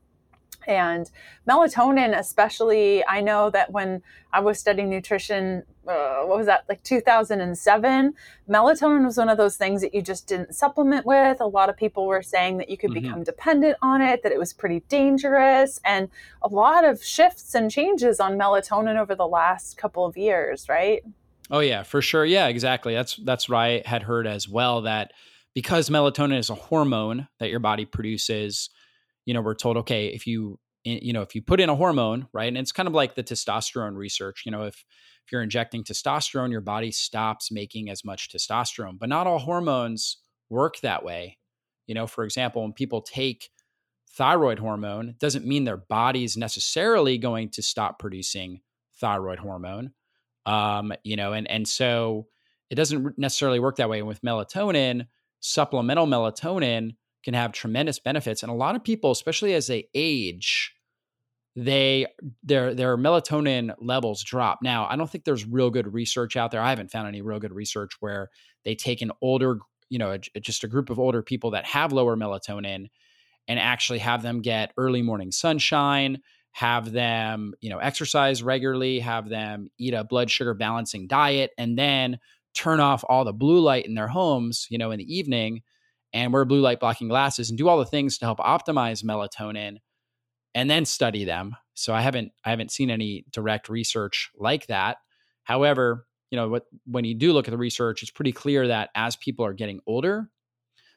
and 0.66 1.10
melatonin, 1.48 2.16
especially, 2.16 3.04
I 3.06 3.20
know 3.20 3.50
that 3.50 3.72
when 3.72 4.02
I 4.32 4.40
was 4.40 4.60
studying 4.60 4.90
nutrition, 4.90 5.64
uh, 5.86 6.22
what 6.22 6.38
was 6.38 6.46
that, 6.46 6.64
like 6.68 6.82
2007, 6.82 8.14
melatonin 8.48 9.04
was 9.04 9.16
one 9.16 9.28
of 9.28 9.36
those 9.36 9.56
things 9.56 9.80
that 9.80 9.94
you 9.94 10.02
just 10.02 10.26
didn't 10.26 10.54
supplement 10.54 11.04
with. 11.04 11.40
A 11.40 11.46
lot 11.46 11.68
of 11.68 11.76
people 11.76 12.06
were 12.06 12.22
saying 12.22 12.58
that 12.58 12.70
you 12.70 12.76
could 12.76 12.90
mm-hmm. 12.90 13.06
become 13.06 13.22
dependent 13.24 13.76
on 13.82 14.00
it, 14.00 14.22
that 14.22 14.32
it 14.32 14.38
was 14.38 14.52
pretty 14.52 14.80
dangerous, 14.88 15.80
and 15.84 16.08
a 16.42 16.48
lot 16.48 16.84
of 16.84 17.02
shifts 17.02 17.54
and 17.54 17.70
changes 17.70 18.20
on 18.20 18.38
melatonin 18.38 18.96
over 18.96 19.14
the 19.14 19.26
last 19.26 19.76
couple 19.76 20.04
of 20.04 20.16
years, 20.16 20.68
right? 20.68 21.02
Oh 21.50 21.60
yeah, 21.60 21.82
for 21.82 22.00
sure. 22.00 22.24
Yeah, 22.24 22.46
exactly. 22.46 22.94
That's 22.94 23.16
that's 23.16 23.48
what 23.48 23.58
I 23.58 23.82
had 23.84 24.02
heard 24.02 24.26
as 24.26 24.48
well 24.48 24.82
that 24.82 25.12
because 25.54 25.90
melatonin 25.90 26.38
is 26.38 26.50
a 26.50 26.54
hormone 26.54 27.28
that 27.38 27.50
your 27.50 27.60
body 27.60 27.84
produces, 27.84 28.70
you 29.24 29.34
know, 29.34 29.42
we're 29.42 29.54
told, 29.54 29.76
okay, 29.78 30.06
if 30.08 30.26
you, 30.26 30.58
you 30.84 31.12
know, 31.12 31.22
if 31.22 31.34
you 31.34 31.42
put 31.42 31.60
in 31.60 31.68
a 31.68 31.76
hormone, 31.76 32.28
right, 32.32 32.48
and 32.48 32.58
it's 32.58 32.72
kind 32.72 32.88
of 32.88 32.94
like 32.94 33.14
the 33.14 33.22
testosterone 33.22 33.96
research, 33.96 34.42
you 34.44 34.52
know, 34.52 34.64
if 34.64 34.84
if 35.24 35.30
you're 35.30 35.42
injecting 35.42 35.84
testosterone, 35.84 36.50
your 36.50 36.60
body 36.60 36.90
stops 36.90 37.52
making 37.52 37.88
as 37.88 38.04
much 38.04 38.28
testosterone. 38.28 38.98
But 38.98 39.08
not 39.08 39.26
all 39.26 39.38
hormones 39.38 40.18
work 40.50 40.80
that 40.80 41.04
way. 41.04 41.38
You 41.86 41.94
know, 41.94 42.06
for 42.06 42.24
example, 42.24 42.62
when 42.62 42.72
people 42.72 43.02
take 43.02 43.50
thyroid 44.10 44.58
hormone, 44.58 45.10
it 45.10 45.18
doesn't 45.18 45.46
mean 45.46 45.64
their 45.64 45.76
body's 45.76 46.36
necessarily 46.36 47.18
going 47.18 47.50
to 47.50 47.62
stop 47.62 47.98
producing 47.98 48.60
thyroid 49.00 49.38
hormone. 49.38 49.92
Um, 50.44 50.92
you 51.04 51.16
know, 51.16 51.32
and 51.32 51.48
and 51.48 51.68
so 51.68 52.26
it 52.68 52.74
doesn't 52.74 53.16
necessarily 53.18 53.60
work 53.60 53.76
that 53.76 53.88
way. 53.88 53.98
And 53.98 54.08
with 54.08 54.22
melatonin, 54.22 55.06
supplemental 55.40 56.06
melatonin 56.06 56.96
can 57.24 57.34
have 57.34 57.52
tremendous 57.52 57.98
benefits. 57.98 58.42
And 58.42 58.50
a 58.50 58.54
lot 58.54 58.76
of 58.76 58.84
people, 58.84 59.10
especially 59.10 59.54
as 59.54 59.66
they 59.66 59.88
age, 59.94 60.74
they 61.54 62.06
their 62.42 62.74
their 62.74 62.96
melatonin 62.96 63.74
levels 63.78 64.22
drop. 64.22 64.60
Now, 64.62 64.86
I 64.88 64.96
don't 64.96 65.10
think 65.10 65.24
there's 65.24 65.46
real 65.46 65.70
good 65.70 65.92
research 65.92 66.36
out 66.36 66.50
there. 66.50 66.60
I 66.62 66.70
haven't 66.70 66.90
found 66.90 67.08
any 67.08 67.20
real 67.20 67.40
good 67.40 67.52
research 67.52 67.92
where 68.00 68.30
they 68.64 68.74
take 68.74 69.02
an 69.02 69.12
older, 69.20 69.58
you 69.90 69.98
know, 69.98 70.12
a, 70.12 70.40
just 70.40 70.64
a 70.64 70.68
group 70.68 70.88
of 70.88 70.98
older 70.98 71.22
people 71.22 71.50
that 71.50 71.66
have 71.66 71.92
lower 71.92 72.16
melatonin 72.16 72.86
and 73.48 73.58
actually 73.58 73.98
have 73.98 74.22
them 74.22 74.40
get 74.40 74.72
early 74.78 75.02
morning 75.02 75.30
sunshine, 75.30 76.22
have 76.52 76.90
them, 76.90 77.52
you 77.60 77.68
know, 77.68 77.78
exercise 77.78 78.42
regularly, 78.42 79.00
have 79.00 79.28
them 79.28 79.68
eat 79.78 79.92
a 79.92 80.04
blood 80.04 80.30
sugar 80.30 80.54
balancing 80.54 81.06
diet 81.06 81.50
and 81.58 81.78
then 81.78 82.18
turn 82.54 82.80
off 82.80 83.04
all 83.08 83.24
the 83.24 83.32
blue 83.32 83.60
light 83.60 83.84
in 83.84 83.94
their 83.94 84.08
homes, 84.08 84.66
you 84.70 84.78
know, 84.78 84.90
in 84.90 84.98
the 84.98 85.14
evening 85.14 85.62
and 86.12 86.32
wear 86.32 86.44
blue 86.44 86.60
light 86.60 86.80
blocking 86.80 87.08
glasses 87.08 87.48
and 87.48 87.58
do 87.58 87.68
all 87.68 87.78
the 87.78 87.86
things 87.86 88.18
to 88.18 88.24
help 88.24 88.38
optimize 88.38 89.04
melatonin 89.04 89.78
and 90.54 90.70
then 90.70 90.84
study 90.84 91.24
them. 91.24 91.56
So 91.74 91.94
I 91.94 92.00
haven't 92.00 92.32
I 92.44 92.50
haven't 92.50 92.72
seen 92.72 92.90
any 92.90 93.24
direct 93.30 93.68
research 93.68 94.30
like 94.36 94.66
that. 94.66 94.98
However, 95.44 96.06
you 96.30 96.36
know, 96.36 96.48
what 96.48 96.66
when 96.86 97.04
you 97.04 97.14
do 97.14 97.32
look 97.32 97.48
at 97.48 97.50
the 97.50 97.58
research, 97.58 98.02
it's 98.02 98.10
pretty 98.10 98.32
clear 98.32 98.68
that 98.68 98.90
as 98.94 99.16
people 99.16 99.44
are 99.44 99.54
getting 99.54 99.80
older, 99.86 100.28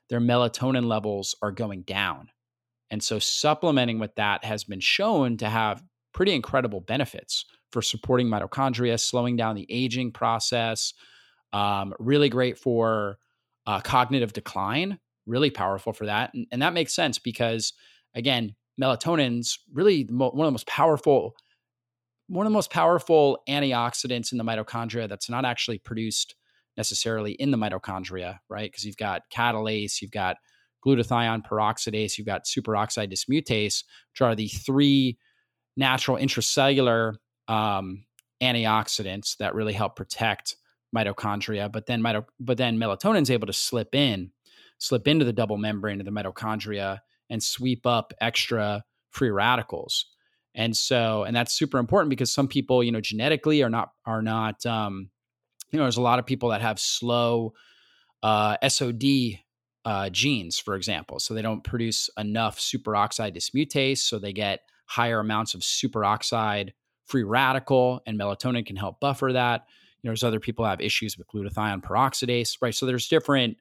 their 0.09 0.19
melatonin 0.19 0.85
levels 0.85 1.35
are 1.41 1.51
going 1.51 1.83
down. 1.83 2.29
And 2.91 3.01
so 3.01 3.19
supplementing 3.19 3.99
with 3.99 4.15
that 4.15 4.43
has 4.45 4.63
been 4.63 4.79
shown 4.79 5.37
to 5.37 5.49
have 5.49 5.83
pretty 6.13 6.33
incredible 6.33 6.81
benefits 6.81 7.45
for 7.71 7.81
supporting 7.81 8.27
mitochondria, 8.27 8.99
slowing 8.99 9.35
down 9.35 9.55
the 9.55 9.65
aging 9.69 10.11
process. 10.11 10.93
Um, 11.51 11.93
really 11.99 12.29
great 12.29 12.57
for 12.57 13.17
uh, 13.65 13.79
cognitive 13.81 14.33
decline 14.33 14.99
really 15.25 15.49
powerful 15.49 15.93
for 15.93 16.05
that. 16.05 16.33
And, 16.33 16.47
and 16.51 16.61
that 16.61 16.73
makes 16.73 16.93
sense 16.93 17.19
because, 17.19 17.73
again, 18.13 18.55
melatonin's 18.81 19.59
really 19.73 20.07
mo- 20.09 20.31
one 20.31 20.45
of 20.45 20.49
the 20.49 20.53
most 20.53 20.67
powerful 20.67 21.35
one 22.27 22.47
of 22.47 22.51
the 22.51 22.55
most 22.55 22.71
powerful 22.71 23.39
antioxidants 23.47 24.31
in 24.31 24.37
the 24.37 24.43
mitochondria 24.43 25.07
that's 25.07 25.29
not 25.29 25.45
actually 25.45 25.77
produced 25.77 26.35
necessarily 26.77 27.33
in 27.33 27.51
the 27.51 27.57
mitochondria, 27.57 28.39
right? 28.49 28.71
Because 28.71 28.83
you've 28.83 28.97
got 28.97 29.21
catalase, 29.33 30.01
you've 30.01 30.11
got 30.11 30.37
glutathione 30.85 31.45
peroxidase, 31.45 32.17
you've 32.17 32.27
got 32.27 32.45
superoxide 32.45 33.11
dismutase, 33.11 33.83
which 34.11 34.21
are 34.21 34.35
the 34.35 34.47
three 34.47 35.17
natural 35.77 36.17
intracellular 36.17 37.13
um, 37.47 38.05
antioxidants 38.41 39.37
that 39.37 39.55
really 39.55 39.73
help 39.73 39.95
protect 39.95 40.55
mitochondria. 40.95 41.71
But 41.71 41.85
then, 41.85 42.01
mito- 42.01 42.25
but 42.39 42.57
then 42.57 42.77
melatonin 42.77 43.21
is 43.21 43.31
able 43.31 43.47
to 43.47 43.53
slip 43.53 43.93
in 43.93 44.31
slip 44.77 45.07
into 45.07 45.25
the 45.25 45.33
double 45.33 45.57
membrane 45.57 45.99
of 45.99 46.05
the 46.05 46.11
mitochondria 46.11 46.99
and 47.29 47.41
sweep 47.41 47.85
up 47.85 48.13
extra 48.21 48.83
free 49.09 49.31
radicals. 49.31 50.05
And 50.53 50.75
so, 50.75 51.23
and 51.23 51.35
that's 51.35 51.53
super 51.53 51.79
important 51.79 52.09
because 52.09 52.31
some 52.31 52.47
people, 52.47 52.83
you 52.83 52.91
know, 52.91 53.01
genetically 53.01 53.61
are 53.61 53.69
not 53.69 53.91
are 54.05 54.21
not, 54.21 54.65
um, 54.65 55.09
you 55.71 55.77
know, 55.77 55.85
there's 55.85 55.97
a 55.97 56.01
lot 56.01 56.19
of 56.19 56.25
people 56.25 56.49
that 56.49 56.61
have 56.61 56.79
slow 56.79 57.53
uh, 58.23 58.57
SOD 58.67 59.03
uh, 59.83 60.09
genes, 60.09 60.57
for 60.57 60.75
example. 60.75 61.19
So 61.19 61.33
they 61.33 61.41
don't 61.41 61.63
produce 61.63 62.09
enough 62.17 62.57
superoxide 62.57 63.35
dismutase, 63.35 63.99
so 63.99 64.17
they 64.17 64.33
get 64.33 64.61
higher 64.85 65.19
amounts 65.19 65.53
of 65.53 65.61
superoxide 65.61 66.71
free 67.05 67.23
radical, 67.23 68.01
and 68.07 68.19
melatonin 68.19 68.65
can 68.65 68.75
help 68.75 68.99
buffer 68.99 69.33
that. 69.33 69.65
You 70.01 70.07
know, 70.07 70.11
there's 70.11 70.23
other 70.23 70.39
people 70.39 70.65
have 70.65 70.81
issues 70.81 71.17
with 71.17 71.27
glutathione 71.27 71.81
peroxidase, 71.81 72.57
right? 72.61 72.73
So 72.73 72.85
there's 72.85 73.07
different 73.07 73.57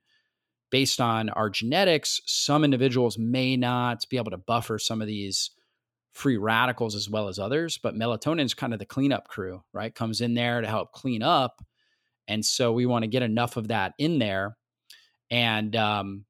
based 0.70 1.00
on 1.00 1.28
our 1.30 1.50
genetics, 1.50 2.20
some 2.26 2.64
individuals 2.64 3.18
may 3.18 3.56
not 3.56 4.04
be 4.08 4.16
able 4.16 4.30
to 4.30 4.38
buffer 4.38 4.78
some 4.78 5.00
of 5.00 5.06
these 5.06 5.50
free 6.12 6.36
radicals 6.36 6.94
as 6.94 7.10
well 7.10 7.28
as 7.28 7.38
others, 7.38 7.78
but 7.78 7.94
melatonin 7.94 8.44
is 8.44 8.54
kind 8.54 8.72
of 8.72 8.78
the 8.78 8.86
cleanup 8.86 9.28
crew, 9.28 9.62
right? 9.72 9.94
Comes 9.94 10.20
in 10.20 10.34
there 10.34 10.60
to 10.60 10.66
help 10.66 10.92
clean 10.92 11.22
up. 11.22 11.64
And 12.28 12.44
so 12.44 12.72
we 12.72 12.86
want 12.86 13.02
to 13.02 13.08
get 13.08 13.22
enough 13.22 13.56
of 13.56 13.68
that 13.68 13.94
in 13.98 14.18
there. 14.18 14.56
And 15.30 15.74
um, 15.76 16.24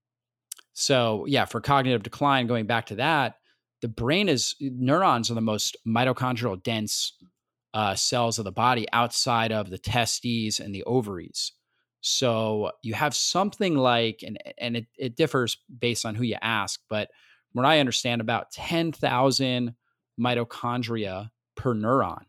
so, 0.72 1.26
yeah, 1.26 1.44
for 1.44 1.60
cognitive 1.60 2.02
decline, 2.02 2.46
going 2.46 2.66
back 2.66 2.86
to 2.86 2.96
that, 2.96 3.36
the 3.82 3.88
brain 3.88 4.28
is 4.28 4.54
neurons 4.60 5.30
are 5.30 5.34
the 5.34 5.40
most 5.42 5.76
mitochondrial 5.86 6.62
dense 6.62 7.12
uh, 7.74 7.94
cells 7.94 8.38
of 8.38 8.44
the 8.44 8.52
body 8.52 8.86
outside 8.92 9.52
of 9.52 9.68
the 9.68 9.78
testes 9.78 10.60
and 10.60 10.74
the 10.74 10.84
ovaries. 10.84 11.52
So 12.06 12.70
you 12.82 12.92
have 12.92 13.16
something 13.16 13.76
like, 13.76 14.22
and 14.22 14.36
and 14.58 14.76
it, 14.76 14.86
it 14.98 15.16
differs 15.16 15.56
based 15.78 16.04
on 16.04 16.14
who 16.14 16.22
you 16.22 16.36
ask, 16.42 16.78
but 16.90 17.08
what 17.52 17.64
I 17.64 17.80
understand, 17.80 18.20
about 18.20 18.50
ten 18.50 18.92
thousand 18.92 19.74
mitochondria 20.20 21.30
per 21.56 21.74
neuron, 21.74 22.24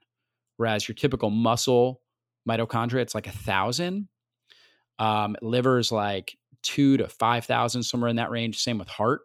whereas 0.55 0.87
your 0.87 0.95
typical 0.95 1.29
muscle 1.29 2.01
mitochondria 2.47 3.01
it's 3.01 3.13
like 3.13 3.27
a 3.27 3.33
thousand. 3.33 4.07
Um, 4.97 5.35
liver 5.41 5.77
is 5.77 5.91
like 5.91 6.37
two 6.63 6.95
to 6.95 7.09
five 7.09 7.43
thousand, 7.43 7.83
somewhere 7.83 8.09
in 8.09 8.15
that 8.15 8.31
range. 8.31 8.59
Same 8.59 8.77
with 8.77 8.87
heart, 8.87 9.23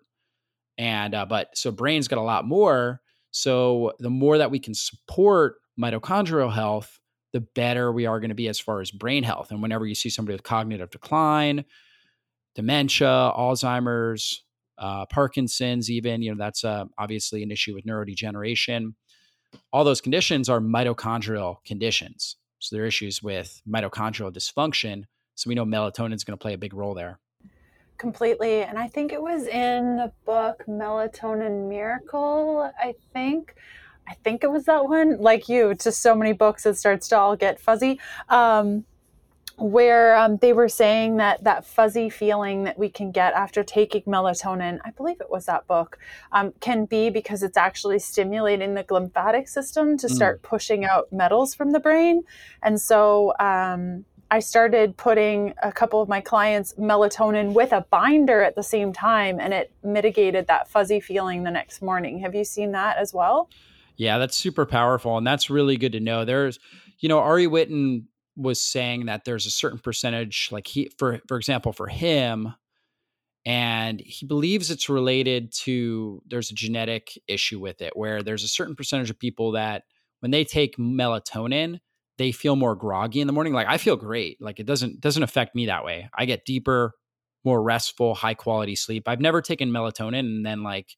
and 0.78 1.14
uh, 1.14 1.26
but 1.26 1.56
so 1.56 1.70
brain's 1.70 2.08
got 2.08 2.18
a 2.18 2.22
lot 2.22 2.44
more. 2.44 3.00
So 3.30 3.92
the 4.00 4.10
more 4.10 4.38
that 4.38 4.50
we 4.50 4.58
can 4.58 4.74
support 4.74 5.58
mitochondrial 5.80 6.52
health, 6.52 6.98
the 7.32 7.40
better 7.40 7.92
we 7.92 8.06
are 8.06 8.20
going 8.20 8.30
to 8.30 8.34
be 8.34 8.48
as 8.48 8.58
far 8.58 8.80
as 8.80 8.90
brain 8.90 9.22
health. 9.22 9.50
And 9.50 9.62
whenever 9.62 9.86
you 9.86 9.94
see 9.94 10.10
somebody 10.10 10.34
with 10.34 10.42
cognitive 10.42 10.90
decline, 10.90 11.64
dementia, 12.54 13.32
Alzheimer's, 13.36 14.42
uh, 14.78 15.06
Parkinson's, 15.06 15.90
even, 15.90 16.22
you 16.22 16.34
know, 16.34 16.38
that's 16.42 16.64
uh, 16.64 16.86
obviously 16.98 17.42
an 17.42 17.50
issue 17.50 17.74
with 17.74 17.84
neurodegeneration. 17.84 18.94
All 19.72 19.84
those 19.84 20.00
conditions 20.00 20.48
are 20.48 20.60
mitochondrial 20.60 21.56
conditions. 21.64 22.36
So 22.58 22.76
there 22.76 22.84
are 22.84 22.88
issues 22.88 23.22
with 23.22 23.60
mitochondrial 23.68 24.32
dysfunction. 24.32 25.04
So 25.34 25.48
we 25.48 25.54
know 25.54 25.64
melatonin 25.64 26.14
is 26.14 26.24
going 26.24 26.38
to 26.38 26.42
play 26.42 26.54
a 26.54 26.58
big 26.58 26.74
role 26.74 26.94
there. 26.94 27.18
Completely. 27.98 28.62
And 28.62 28.78
I 28.78 28.88
think 28.88 29.12
it 29.12 29.20
was 29.20 29.46
in 29.46 29.96
the 29.96 30.12
book 30.24 30.64
Melatonin 30.66 31.68
Miracle, 31.68 32.72
I 32.78 32.94
think. 33.12 33.54
I 34.10 34.14
think 34.24 34.42
it 34.42 34.50
was 34.50 34.64
that 34.64 34.88
one, 34.88 35.18
like 35.18 35.48
you, 35.48 35.72
just 35.74 36.02
so 36.02 36.16
many 36.16 36.32
books, 36.32 36.66
it 36.66 36.76
starts 36.76 37.06
to 37.08 37.18
all 37.18 37.36
get 37.36 37.60
fuzzy. 37.60 38.00
Um, 38.28 38.84
where 39.56 40.16
um, 40.16 40.38
they 40.38 40.54
were 40.54 40.70
saying 40.70 41.18
that 41.18 41.44
that 41.44 41.66
fuzzy 41.66 42.08
feeling 42.08 42.64
that 42.64 42.78
we 42.78 42.88
can 42.88 43.10
get 43.10 43.34
after 43.34 43.62
taking 43.62 44.02
melatonin, 44.02 44.78
I 44.86 44.90
believe 44.90 45.20
it 45.20 45.30
was 45.30 45.44
that 45.46 45.66
book, 45.66 45.98
um, 46.32 46.52
can 46.60 46.86
be 46.86 47.10
because 47.10 47.42
it's 47.42 47.58
actually 47.58 47.98
stimulating 47.98 48.72
the 48.72 48.86
lymphatic 48.88 49.48
system 49.48 49.98
to 49.98 50.08
start 50.08 50.40
mm. 50.40 50.44
pushing 50.44 50.86
out 50.86 51.12
metals 51.12 51.54
from 51.54 51.72
the 51.72 51.80
brain. 51.80 52.22
And 52.62 52.80
so 52.80 53.34
um, 53.38 54.06
I 54.30 54.38
started 54.38 54.96
putting 54.96 55.52
a 55.62 55.70
couple 55.70 56.00
of 56.00 56.08
my 56.08 56.22
clients 56.22 56.72
melatonin 56.78 57.52
with 57.52 57.72
a 57.72 57.84
binder 57.90 58.42
at 58.42 58.54
the 58.54 58.62
same 58.62 58.94
time, 58.94 59.38
and 59.38 59.52
it 59.52 59.72
mitigated 59.84 60.46
that 60.46 60.68
fuzzy 60.68 61.00
feeling 61.00 61.42
the 61.42 61.50
next 61.50 61.82
morning. 61.82 62.20
Have 62.20 62.34
you 62.34 62.44
seen 62.44 62.72
that 62.72 62.96
as 62.96 63.12
well? 63.12 63.50
Yeah, 64.00 64.16
that's 64.16 64.34
super 64.36 64.64
powerful. 64.64 65.18
And 65.18 65.26
that's 65.26 65.50
really 65.50 65.76
good 65.76 65.92
to 65.92 66.00
know. 66.00 66.24
There's, 66.24 66.58
you 67.00 67.08
know, 67.10 67.18
Ari 67.18 67.46
Whitten 67.48 68.04
was 68.34 68.58
saying 68.58 69.04
that 69.06 69.26
there's 69.26 69.44
a 69.44 69.50
certain 69.50 69.78
percentage 69.78 70.48
like 70.50 70.66
he 70.66 70.88
for 70.98 71.20
for 71.28 71.36
example 71.36 71.72
for 71.72 71.88
him 71.88 72.54
and 73.46 74.00
he 74.00 74.26
believes 74.26 74.70
it's 74.70 74.88
related 74.88 75.52
to 75.52 76.22
there's 76.28 76.50
a 76.50 76.54
genetic 76.54 77.18
issue 77.28 77.60
with 77.60 77.82
it 77.82 77.92
where 77.96 78.22
there's 78.22 78.44
a 78.44 78.48
certain 78.48 78.74
percentage 78.76 79.10
of 79.10 79.18
people 79.18 79.52
that 79.52 79.84
when 80.20 80.30
they 80.30 80.44
take 80.44 80.76
melatonin 80.78 81.80
they 82.18 82.32
feel 82.32 82.56
more 82.56 82.76
groggy 82.76 83.20
in 83.20 83.26
the 83.26 83.32
morning 83.32 83.52
like 83.52 83.66
i 83.68 83.78
feel 83.78 83.96
great 83.96 84.40
like 84.40 84.60
it 84.60 84.66
doesn't 84.66 85.00
doesn't 85.00 85.22
affect 85.24 85.54
me 85.54 85.66
that 85.66 85.84
way 85.84 86.08
i 86.14 86.24
get 86.24 86.44
deeper 86.46 86.94
more 87.44 87.62
restful 87.62 88.14
high 88.14 88.34
quality 88.34 88.76
sleep 88.76 89.04
i've 89.08 89.20
never 89.20 89.42
taken 89.42 89.70
melatonin 89.70 90.20
and 90.20 90.46
then 90.46 90.62
like 90.62 90.96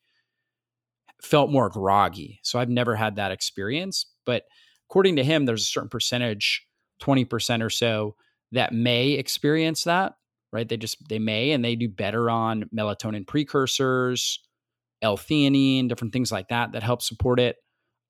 felt 1.23 1.51
more 1.51 1.69
groggy 1.69 2.41
so 2.43 2.59
i've 2.59 2.69
never 2.69 2.97
had 2.97 3.17
that 3.17 3.31
experience 3.31 4.07
but 4.27 4.45
according 4.89 5.17
to 5.17 5.25
him 5.25 5.47
there's 5.47 5.63
a 5.63 5.67
certain 5.67 5.89
percentage 5.89 6.67
20% 7.03 7.63
or 7.63 7.71
so 7.71 8.15
that 8.53 8.73
may 8.73 9.13
experience 9.13 9.85
that, 9.85 10.15
right? 10.53 10.69
They 10.69 10.77
just, 10.77 11.09
they 11.09 11.19
may, 11.19 11.51
and 11.53 11.65
they 11.65 11.75
do 11.75 11.89
better 11.89 12.31
on 12.31 12.69
melatonin 12.75 13.27
precursors, 13.27 14.41
L-theanine, 15.03 15.89
different 15.89 16.13
things 16.13 16.31
like 16.31 16.49
that 16.49 16.73
that 16.73 16.83
help 16.83 17.03
support 17.03 17.41
it. 17.41 17.57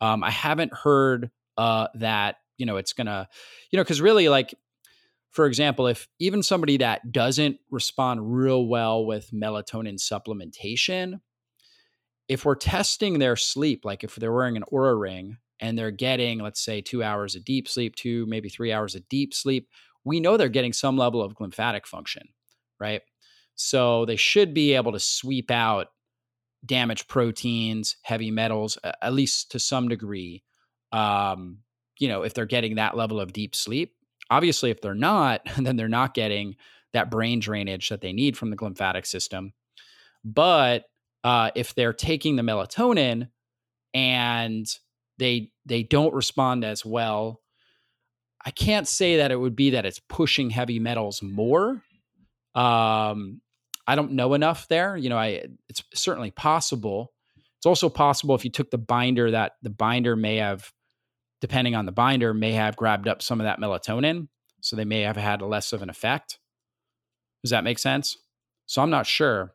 Um, 0.01 0.23
I 0.23 0.31
haven't 0.31 0.75
heard 0.75 1.31
uh, 1.57 1.89
that, 1.95 2.37
you 2.59 2.67
know, 2.67 2.77
it's 2.77 2.93
gonna, 2.93 3.29
you 3.71 3.77
know, 3.77 3.83
because 3.83 4.01
really, 4.01 4.29
like, 4.29 4.55
for 5.31 5.47
example, 5.47 5.87
if 5.87 6.09
even 6.19 6.43
somebody 6.43 6.79
that 6.79 7.11
doesn't 7.11 7.57
respond 7.71 8.35
real 8.35 8.67
well 8.67 9.07
with 9.07 9.31
melatonin 9.31 9.99
supplementation, 9.99 11.21
if 12.33 12.47
we're 12.47 12.55
testing 12.55 13.19
their 13.19 13.37
sleep, 13.37 13.85
like 13.85 14.03
if 14.03 14.17
they're 14.17 14.33
wearing 14.33 14.57
an 14.57 14.65
Oura 14.73 14.99
ring 14.99 15.37
and 15.61 15.79
they're 15.79 15.91
getting, 15.91 16.39
let's 16.39 16.65
say, 16.65 16.81
two 16.81 17.03
hours 17.03 17.37
of 17.37 17.45
deep 17.45 17.69
sleep, 17.69 17.95
two, 17.95 18.25
maybe 18.27 18.49
three 18.49 18.73
hours 18.73 18.95
of 18.95 19.07
deep 19.11 19.35
sleep, 19.35 19.69
we 20.03 20.19
know 20.19 20.37
they're 20.37 20.49
getting 20.49 20.73
some 20.73 20.97
level 20.97 21.23
of 21.23 21.39
lymphatic 21.39 21.87
function, 21.87 22.29
right? 22.81 23.03
So 23.55 24.07
they 24.07 24.17
should 24.17 24.55
be 24.55 24.73
able 24.75 24.93
to 24.93 24.99
sweep 24.99 25.51
out 25.51 25.89
damaged 26.65 27.07
proteins, 27.07 27.97
heavy 28.03 28.31
metals, 28.31 28.79
at 28.83 29.13
least 29.13 29.51
to 29.51 29.59
some 29.59 29.89
degree. 29.89 30.43
Um, 30.91 31.59
you 31.99 32.09
know, 32.09 32.23
if 32.23 32.33
they're 32.33 32.47
getting 32.47 32.77
that 32.77 32.97
level 32.97 33.21
of 33.21 33.35
deep 33.35 33.55
sleep. 33.55 33.95
Obviously, 34.31 34.71
if 34.71 34.81
they're 34.81 34.95
not, 34.95 35.43
then 35.59 35.77
they're 35.77 35.87
not 35.87 36.15
getting 36.15 36.57
that 36.95 37.11
brain 37.11 37.41
drainage 37.41 37.91
that 37.91 38.01
they 38.01 38.15
need 38.15 38.39
from 38.39 38.49
the 38.49 38.57
lymphatic 38.59 39.05
system. 39.05 39.53
But 40.25 40.85
uh, 41.25 41.51
if 41.55 41.75
they're 41.75 41.93
taking 41.93 42.37
the 42.37 42.43
melatonin 42.43 43.29
and 43.95 44.67
they 45.19 45.51
they 45.67 45.83
don't 45.83 46.15
respond 46.15 46.65
as 46.65 46.85
well. 46.85 47.41
I 48.45 48.51
can't 48.51 48.89
say 48.89 49.19
that 49.19 49.31
it 49.31 49.37
would 49.37 49.55
be 49.55 49.71
that 49.71 49.87
it's 49.87 50.01
pushing 50.01 50.51
heavy 50.51 50.81
metals 50.81 51.23
more. 51.23 51.83
Um, 52.55 53.41
I 53.87 53.95
don't 53.95 54.13
know 54.13 54.35
enough 54.35 54.67
there. 54.69 54.97
You 54.97 55.11
know, 55.11 55.19
I 55.19 55.45
it's 55.69 55.83
certainly 55.95 56.31
possible. 56.31 57.13
It's 57.59 57.67
also 57.67 57.89
possible 57.89 58.35
if 58.35 58.45
you 58.45 58.51
took 58.51 58.71
the 58.71 58.79
binder 58.79 59.31
that 59.31 59.53
the 59.63 59.71
binder 59.71 60.17
may 60.17 60.37
have, 60.37 60.73
depending 61.41 61.77
on 61.77 61.87
the 61.87 61.93
binder, 61.93 62.35
may 62.35 62.53
have 62.53 62.77
grabbed 62.77 63.07
up 63.07 63.23
some 63.23 63.41
of 63.41 63.45
that 63.45 63.61
melatonin, 63.61 64.27
so 64.61 64.75
they 64.75 64.85
may 64.85 65.03
have 65.03 65.17
had 65.17 65.43
less 65.43 65.73
of 65.73 65.83
an 65.83 65.91
effect. 65.91 66.41
Does 67.45 67.51
that 67.51 67.65
make 67.65 67.79
sense? 67.79 68.17
So 68.67 68.83
I'm 68.83 68.91
not 68.91 69.07
sure, 69.07 69.55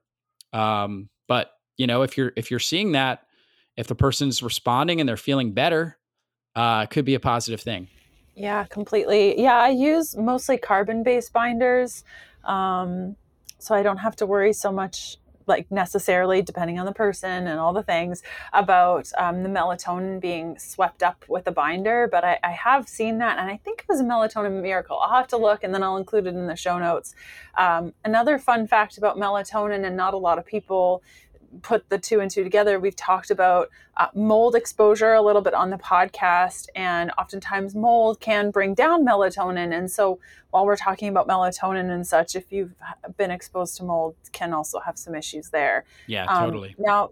um, 0.53 1.09
but 1.27 1.51
you 1.77 1.87
know, 1.87 2.01
if 2.01 2.17
you're 2.17 2.33
if 2.35 2.51
you're 2.51 2.59
seeing 2.59 2.91
that, 2.93 3.23
if 3.75 3.87
the 3.87 3.95
person's 3.95 4.43
responding 4.43 4.99
and 4.99 5.07
they're 5.07 5.17
feeling 5.17 5.53
better, 5.53 5.97
uh, 6.55 6.85
could 6.87 7.05
be 7.05 7.13
a 7.13 7.19
positive 7.19 7.61
thing. 7.61 7.87
Yeah, 8.35 8.65
completely. 8.65 9.39
Yeah, 9.41 9.57
I 9.57 9.69
use 9.69 10.15
mostly 10.15 10.57
carbon 10.57 11.03
based 11.03 11.33
binders. 11.33 12.03
Um, 12.43 13.15
so 13.59 13.73
I 13.73 13.83
don't 13.83 13.97
have 13.97 14.15
to 14.17 14.25
worry 14.25 14.53
so 14.53 14.71
much 14.71 15.17
like 15.47 15.71
necessarily 15.71 16.41
depending 16.41 16.77
on 16.77 16.85
the 16.85 16.91
person 16.91 17.47
and 17.47 17.59
all 17.59 17.73
the 17.73 17.83
things 17.83 18.21
about 18.53 19.09
um, 19.17 19.43
the 19.43 19.49
melatonin 19.49 20.19
being 20.19 20.59
swept 20.59 21.01
up 21.01 21.23
with 21.27 21.47
a 21.47 21.51
binder 21.51 22.07
but 22.11 22.23
I, 22.23 22.37
I, 22.43 22.51
have 22.51 22.87
seen 22.87 23.19
that 23.19 23.39
and 23.39 23.49
i 23.49 23.57
think 23.57 23.79
it 23.79 23.85
was 23.87 24.01
a 24.01 24.03
melatonin 24.03 24.61
miracle 24.61 24.99
i'll 24.99 25.15
have 25.15 25.27
to 25.29 25.37
look 25.37 25.63
and 25.63 25.73
then 25.73 25.83
i'll 25.83 25.97
include 25.97 26.27
it 26.27 26.35
in 26.35 26.47
the 26.47 26.55
show 26.55 26.77
notes 26.77 27.15
um, 27.57 27.93
another 28.03 28.37
fun 28.37 28.67
fact 28.67 28.97
about 28.97 29.17
melatonin 29.17 29.85
and 29.85 29.95
not 29.95 30.13
a 30.13 30.17
lot 30.17 30.37
of 30.37 30.45
people 30.45 31.01
put 31.61 31.89
the 31.89 31.97
two 31.97 32.19
and 32.19 32.29
two 32.29 32.43
together, 32.43 32.79
we've 32.79 32.95
talked 32.95 33.31
about 33.31 33.69
uh, 33.97 34.07
mold 34.13 34.55
exposure 34.55 35.13
a 35.13 35.21
little 35.21 35.41
bit 35.41 35.53
on 35.53 35.69
the 35.69 35.77
podcast, 35.77 36.67
and 36.75 37.11
oftentimes 37.17 37.75
mold 37.75 38.19
can 38.19 38.51
bring 38.51 38.73
down 38.73 39.05
melatonin. 39.05 39.77
And 39.77 39.89
so, 39.89 40.19
while 40.51 40.65
we're 40.65 40.77
talking 40.77 41.09
about 41.09 41.27
melatonin 41.27 41.89
and 41.89 42.05
such, 42.05 42.35
if 42.35 42.51
you've 42.51 42.73
been 43.17 43.31
exposed 43.31 43.77
to 43.77 43.83
mold, 43.83 44.15
can 44.31 44.53
also 44.53 44.79
have 44.79 44.97
some 44.97 45.15
issues 45.15 45.49
there. 45.49 45.85
Yeah, 46.07 46.25
um, 46.25 46.45
totally. 46.45 46.75
Now, 46.77 47.11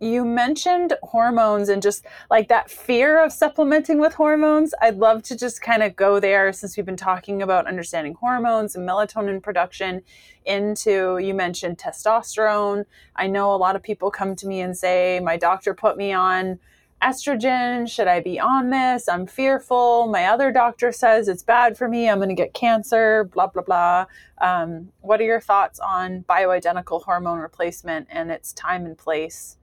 you 0.00 0.24
mentioned 0.24 0.94
hormones 1.02 1.68
and 1.68 1.80
just 1.80 2.04
like 2.30 2.48
that 2.48 2.70
fear 2.70 3.22
of 3.24 3.32
supplementing 3.32 3.98
with 3.98 4.14
hormones. 4.14 4.74
I'd 4.82 4.96
love 4.96 5.22
to 5.24 5.36
just 5.36 5.62
kind 5.62 5.82
of 5.82 5.96
go 5.96 6.20
there 6.20 6.52
since 6.52 6.76
we've 6.76 6.86
been 6.86 6.96
talking 6.96 7.42
about 7.42 7.66
understanding 7.66 8.14
hormones 8.14 8.74
and 8.74 8.88
melatonin 8.88 9.42
production 9.42 10.02
into 10.44 11.18
you 11.18 11.32
mentioned 11.32 11.78
testosterone. 11.78 12.84
I 13.16 13.28
know 13.28 13.54
a 13.54 13.56
lot 13.56 13.76
of 13.76 13.82
people 13.82 14.10
come 14.10 14.36
to 14.36 14.46
me 14.46 14.60
and 14.60 14.76
say, 14.76 15.20
My 15.20 15.36
doctor 15.36 15.74
put 15.74 15.96
me 15.96 16.12
on 16.12 16.58
estrogen. 17.02 17.88
Should 17.88 18.08
I 18.08 18.20
be 18.20 18.40
on 18.40 18.70
this? 18.70 19.08
I'm 19.08 19.26
fearful. 19.26 20.06
My 20.08 20.26
other 20.26 20.50
doctor 20.50 20.90
says 20.90 21.28
it's 21.28 21.42
bad 21.42 21.76
for 21.76 21.88
me. 21.88 22.08
I'm 22.08 22.18
going 22.18 22.30
to 22.30 22.34
get 22.34 22.54
cancer, 22.54 23.24
blah, 23.24 23.48
blah, 23.48 23.62
blah. 23.62 24.06
Um, 24.38 24.90
what 25.00 25.20
are 25.20 25.24
your 25.24 25.40
thoughts 25.40 25.78
on 25.80 26.24
bioidentical 26.28 27.04
hormone 27.04 27.40
replacement 27.40 28.08
and 28.10 28.30
its 28.30 28.52
time 28.52 28.86
and 28.86 28.96
place? 28.96 29.58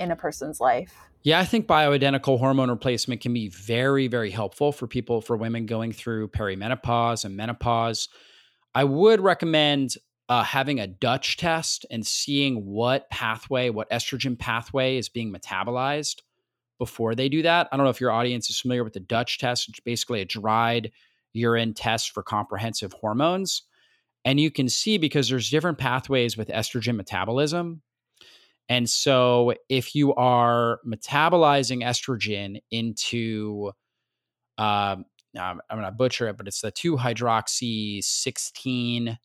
In 0.00 0.10
a 0.10 0.16
person's 0.16 0.60
life. 0.60 0.94
Yeah, 1.22 1.38
I 1.38 1.44
think 1.44 1.66
bioidentical 1.66 2.38
hormone 2.38 2.70
replacement 2.70 3.20
can 3.20 3.34
be 3.34 3.48
very, 3.48 4.08
very 4.08 4.30
helpful 4.30 4.72
for 4.72 4.86
people, 4.86 5.20
for 5.20 5.36
women 5.36 5.66
going 5.66 5.92
through 5.92 6.28
perimenopause 6.28 7.24
and 7.24 7.36
menopause. 7.36 8.08
I 8.74 8.84
would 8.84 9.20
recommend 9.20 9.96
uh, 10.30 10.42
having 10.42 10.80
a 10.80 10.86
Dutch 10.86 11.36
test 11.36 11.84
and 11.90 12.06
seeing 12.06 12.64
what 12.64 13.10
pathway, 13.10 13.68
what 13.68 13.90
estrogen 13.90 14.38
pathway 14.38 14.96
is 14.96 15.08
being 15.08 15.32
metabolized 15.32 16.22
before 16.78 17.14
they 17.14 17.28
do 17.28 17.42
that. 17.42 17.68
I 17.70 17.76
don't 17.76 17.84
know 17.84 17.90
if 17.90 18.00
your 18.00 18.12
audience 18.12 18.48
is 18.48 18.58
familiar 18.58 18.82
with 18.82 18.94
the 18.94 19.00
Dutch 19.00 19.38
test, 19.38 19.68
which 19.68 19.84
basically 19.84 20.22
a 20.22 20.24
dried 20.24 20.92
urine 21.34 21.74
test 21.74 22.12
for 22.12 22.22
comprehensive 22.22 22.92
hormones. 22.94 23.62
And 24.24 24.40
you 24.40 24.50
can 24.50 24.68
see 24.68 24.96
because 24.96 25.28
there's 25.28 25.50
different 25.50 25.78
pathways 25.78 26.36
with 26.36 26.48
estrogen 26.48 26.96
metabolism 26.96 27.82
and 28.70 28.88
so, 28.88 29.52
if 29.68 29.96
you 29.96 30.14
are 30.14 30.78
metabolizing 30.86 31.82
estrogen 31.84 32.62
into, 32.70 33.72
um, 34.58 35.04
I'm, 35.36 35.60
going 35.68 35.82
to 35.82 35.90
butcher 35.90 36.28
it, 36.28 36.36
but 36.36 36.46
it's 36.46 36.60
the 36.60 36.70
2 36.70 36.96
hydroxy 36.96 38.02
16 38.02 39.18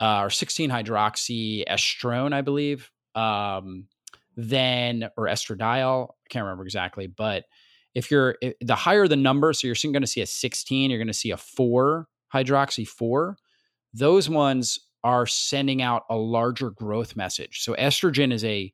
uh, 0.00 0.20
or 0.20 0.30
16 0.30 0.70
hydroxy 0.70 1.64
estrone, 1.68 2.32
I 2.32 2.40
believe. 2.42 2.88
Um, 3.16 3.88
then, 4.36 5.10
or 5.16 5.26
estradiol, 5.26 6.10
I 6.10 6.28
can't 6.30 6.44
remember 6.44 6.64
exactly, 6.64 7.08
but 7.08 7.44
if 7.94 8.12
you're 8.12 8.36
the 8.60 8.76
higher 8.76 9.08
the 9.08 9.16
number, 9.16 9.52
so 9.52 9.66
you're 9.66 9.74
going 9.82 10.02
to 10.02 10.06
see 10.06 10.20
a 10.20 10.26
16, 10.26 10.88
you're 10.88 11.00
going 11.00 11.08
to 11.08 11.12
see 11.12 11.32
a 11.32 11.36
4 11.36 12.06
hydroxy 12.32 12.86
4. 12.86 13.36
Those 13.92 14.30
ones 14.30 14.78
are 15.04 15.26
sending 15.26 15.82
out 15.82 16.04
a 16.10 16.16
larger 16.16 16.70
growth 16.70 17.16
message. 17.16 17.62
So 17.62 17.74
estrogen 17.74 18.32
is 18.32 18.44
a 18.44 18.72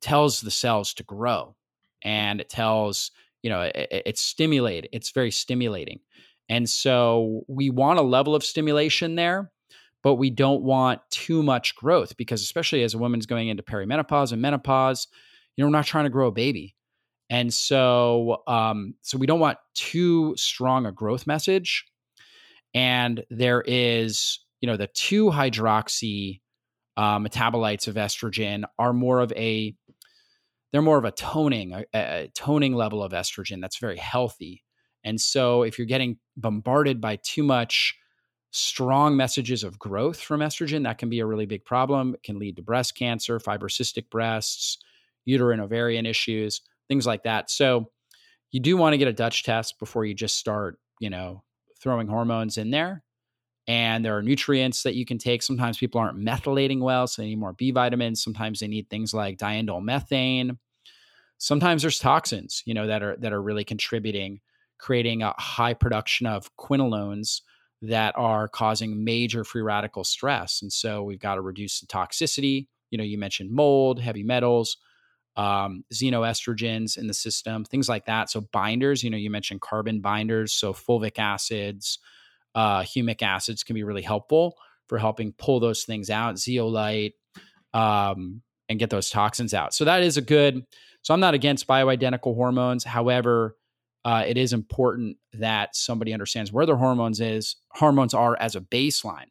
tells 0.00 0.40
the 0.40 0.50
cells 0.50 0.94
to 0.94 1.02
grow 1.02 1.56
and 2.02 2.40
it 2.40 2.48
tells, 2.50 3.10
you 3.42 3.50
know, 3.50 3.62
it, 3.62 3.88
it's 4.06 4.22
stimulated. 4.22 4.90
It's 4.92 5.10
very 5.10 5.30
stimulating. 5.30 6.00
And 6.48 6.68
so 6.68 7.42
we 7.48 7.70
want 7.70 7.98
a 7.98 8.02
level 8.02 8.34
of 8.34 8.44
stimulation 8.44 9.14
there, 9.14 9.50
but 10.02 10.16
we 10.16 10.30
don't 10.30 10.62
want 10.62 11.00
too 11.10 11.42
much 11.42 11.74
growth 11.74 12.16
because 12.16 12.42
especially 12.42 12.82
as 12.82 12.94
a 12.94 12.98
woman's 12.98 13.26
going 13.26 13.48
into 13.48 13.62
perimenopause 13.62 14.32
and 14.32 14.42
menopause, 14.42 15.08
you 15.56 15.62
know, 15.64 15.68
we're 15.68 15.76
not 15.76 15.86
trying 15.86 16.04
to 16.04 16.10
grow 16.10 16.28
a 16.28 16.32
baby. 16.32 16.74
And 17.30 17.52
so 17.54 18.42
um 18.46 18.94
so 19.02 19.16
we 19.18 19.26
don't 19.26 19.40
want 19.40 19.58
too 19.74 20.34
strong 20.36 20.86
a 20.86 20.92
growth 20.92 21.26
message 21.26 21.86
And 22.74 23.24
there 23.30 23.62
is, 23.66 24.40
you 24.64 24.66
know, 24.66 24.78
the 24.78 24.86
two 24.86 25.26
hydroxy 25.26 26.40
uh, 26.96 27.18
metabolites 27.18 27.86
of 27.86 27.96
estrogen 27.96 28.64
are 28.78 28.94
more 28.94 29.20
of 29.20 29.30
a 29.32 29.76
they're 30.72 30.80
more 30.80 30.96
of 30.96 31.04
a 31.04 31.10
toning 31.10 31.74
a, 31.74 31.84
a, 31.92 32.30
toning 32.34 32.72
level 32.72 33.02
of 33.02 33.12
estrogen 33.12 33.60
that's 33.60 33.76
very 33.76 33.98
healthy. 33.98 34.64
And 35.04 35.20
so 35.20 35.64
if 35.64 35.76
you're 35.76 35.86
getting 35.86 36.16
bombarded 36.38 36.98
by 36.98 37.16
too 37.16 37.42
much 37.42 37.94
strong 38.52 39.18
messages 39.18 39.64
of 39.64 39.78
growth 39.78 40.18
from 40.18 40.40
estrogen 40.40 40.84
that 40.84 40.96
can 40.96 41.10
be 41.10 41.20
a 41.20 41.26
really 41.26 41.44
big 41.44 41.66
problem. 41.66 42.14
It 42.14 42.22
can 42.22 42.38
lead 42.38 42.56
to 42.56 42.62
breast 42.62 42.96
cancer 42.96 43.38
fibrocystic 43.38 44.08
breasts 44.08 44.78
uterine 45.26 45.60
ovarian 45.60 46.06
issues 46.06 46.62
things 46.88 47.06
like 47.06 47.24
that. 47.24 47.50
So 47.50 47.90
you 48.50 48.60
do 48.60 48.78
want 48.78 48.94
to 48.94 48.98
get 48.98 49.08
a 49.08 49.12
dutch 49.12 49.44
test 49.44 49.78
before 49.78 50.06
you 50.06 50.14
just 50.14 50.38
start 50.38 50.78
you 51.00 51.10
know 51.10 51.42
throwing 51.82 52.08
hormones 52.08 52.56
in 52.56 52.70
there 52.70 53.04
and 53.66 54.04
there 54.04 54.16
are 54.16 54.22
nutrients 54.22 54.82
that 54.82 54.94
you 54.94 55.06
can 55.06 55.18
take. 55.18 55.42
Sometimes 55.42 55.78
people 55.78 56.00
aren't 56.00 56.18
methylating 56.18 56.80
well, 56.80 57.06
so 57.06 57.22
they 57.22 57.28
need 57.28 57.38
more 57.38 57.54
B 57.54 57.70
vitamins. 57.70 58.22
Sometimes 58.22 58.60
they 58.60 58.68
need 58.68 58.90
things 58.90 59.14
like 59.14 59.38
diindolylmethane. 59.38 60.58
Sometimes 61.38 61.82
there's 61.82 61.98
toxins, 61.98 62.62
you 62.66 62.74
know, 62.74 62.86
that 62.86 63.02
are 63.02 63.16
that 63.16 63.32
are 63.32 63.42
really 63.42 63.64
contributing, 63.64 64.40
creating 64.78 65.22
a 65.22 65.34
high 65.38 65.74
production 65.74 66.26
of 66.26 66.54
quinolones 66.56 67.42
that 67.82 68.14
are 68.16 68.48
causing 68.48 69.04
major 69.04 69.44
free 69.44 69.62
radical 69.62 70.04
stress. 70.04 70.62
And 70.62 70.72
so 70.72 71.02
we've 71.02 71.18
got 71.18 71.34
to 71.34 71.40
reduce 71.40 71.80
the 71.80 71.86
toxicity. 71.86 72.68
You 72.90 72.98
know, 72.98 73.04
you 73.04 73.18
mentioned 73.18 73.50
mold, 73.50 74.00
heavy 74.00 74.22
metals, 74.22 74.76
um, 75.36 75.84
xenoestrogens 75.92 76.96
in 76.96 77.08
the 77.08 77.14
system, 77.14 77.64
things 77.64 77.88
like 77.88 78.06
that. 78.06 78.30
So 78.30 78.42
binders, 78.52 79.02
you 79.02 79.10
know, 79.10 79.16
you 79.16 79.30
mentioned 79.30 79.60
carbon 79.60 80.00
binders, 80.00 80.52
so 80.52 80.72
fulvic 80.72 81.18
acids, 81.18 81.98
uh, 82.54 82.80
humic 82.80 83.22
acids 83.22 83.62
can 83.62 83.74
be 83.74 83.82
really 83.82 84.02
helpful 84.02 84.56
for 84.88 84.98
helping 84.98 85.32
pull 85.32 85.60
those 85.60 85.84
things 85.84 86.10
out, 86.10 86.38
zeolite, 86.38 87.14
um, 87.72 88.42
and 88.68 88.78
get 88.78 88.90
those 88.90 89.10
toxins 89.10 89.54
out. 89.54 89.74
So 89.74 89.84
that 89.84 90.02
is 90.02 90.16
a 90.16 90.22
good. 90.22 90.64
So 91.02 91.12
I'm 91.12 91.20
not 91.20 91.34
against 91.34 91.66
bioidentical 91.66 92.34
hormones. 92.34 92.84
However, 92.84 93.56
uh, 94.04 94.24
it 94.26 94.36
is 94.36 94.52
important 94.52 95.16
that 95.34 95.74
somebody 95.74 96.12
understands 96.12 96.52
where 96.52 96.66
their 96.66 96.76
hormones 96.76 97.20
is 97.20 97.56
hormones 97.70 98.14
are 98.14 98.36
as 98.38 98.54
a 98.54 98.60
baseline, 98.60 99.28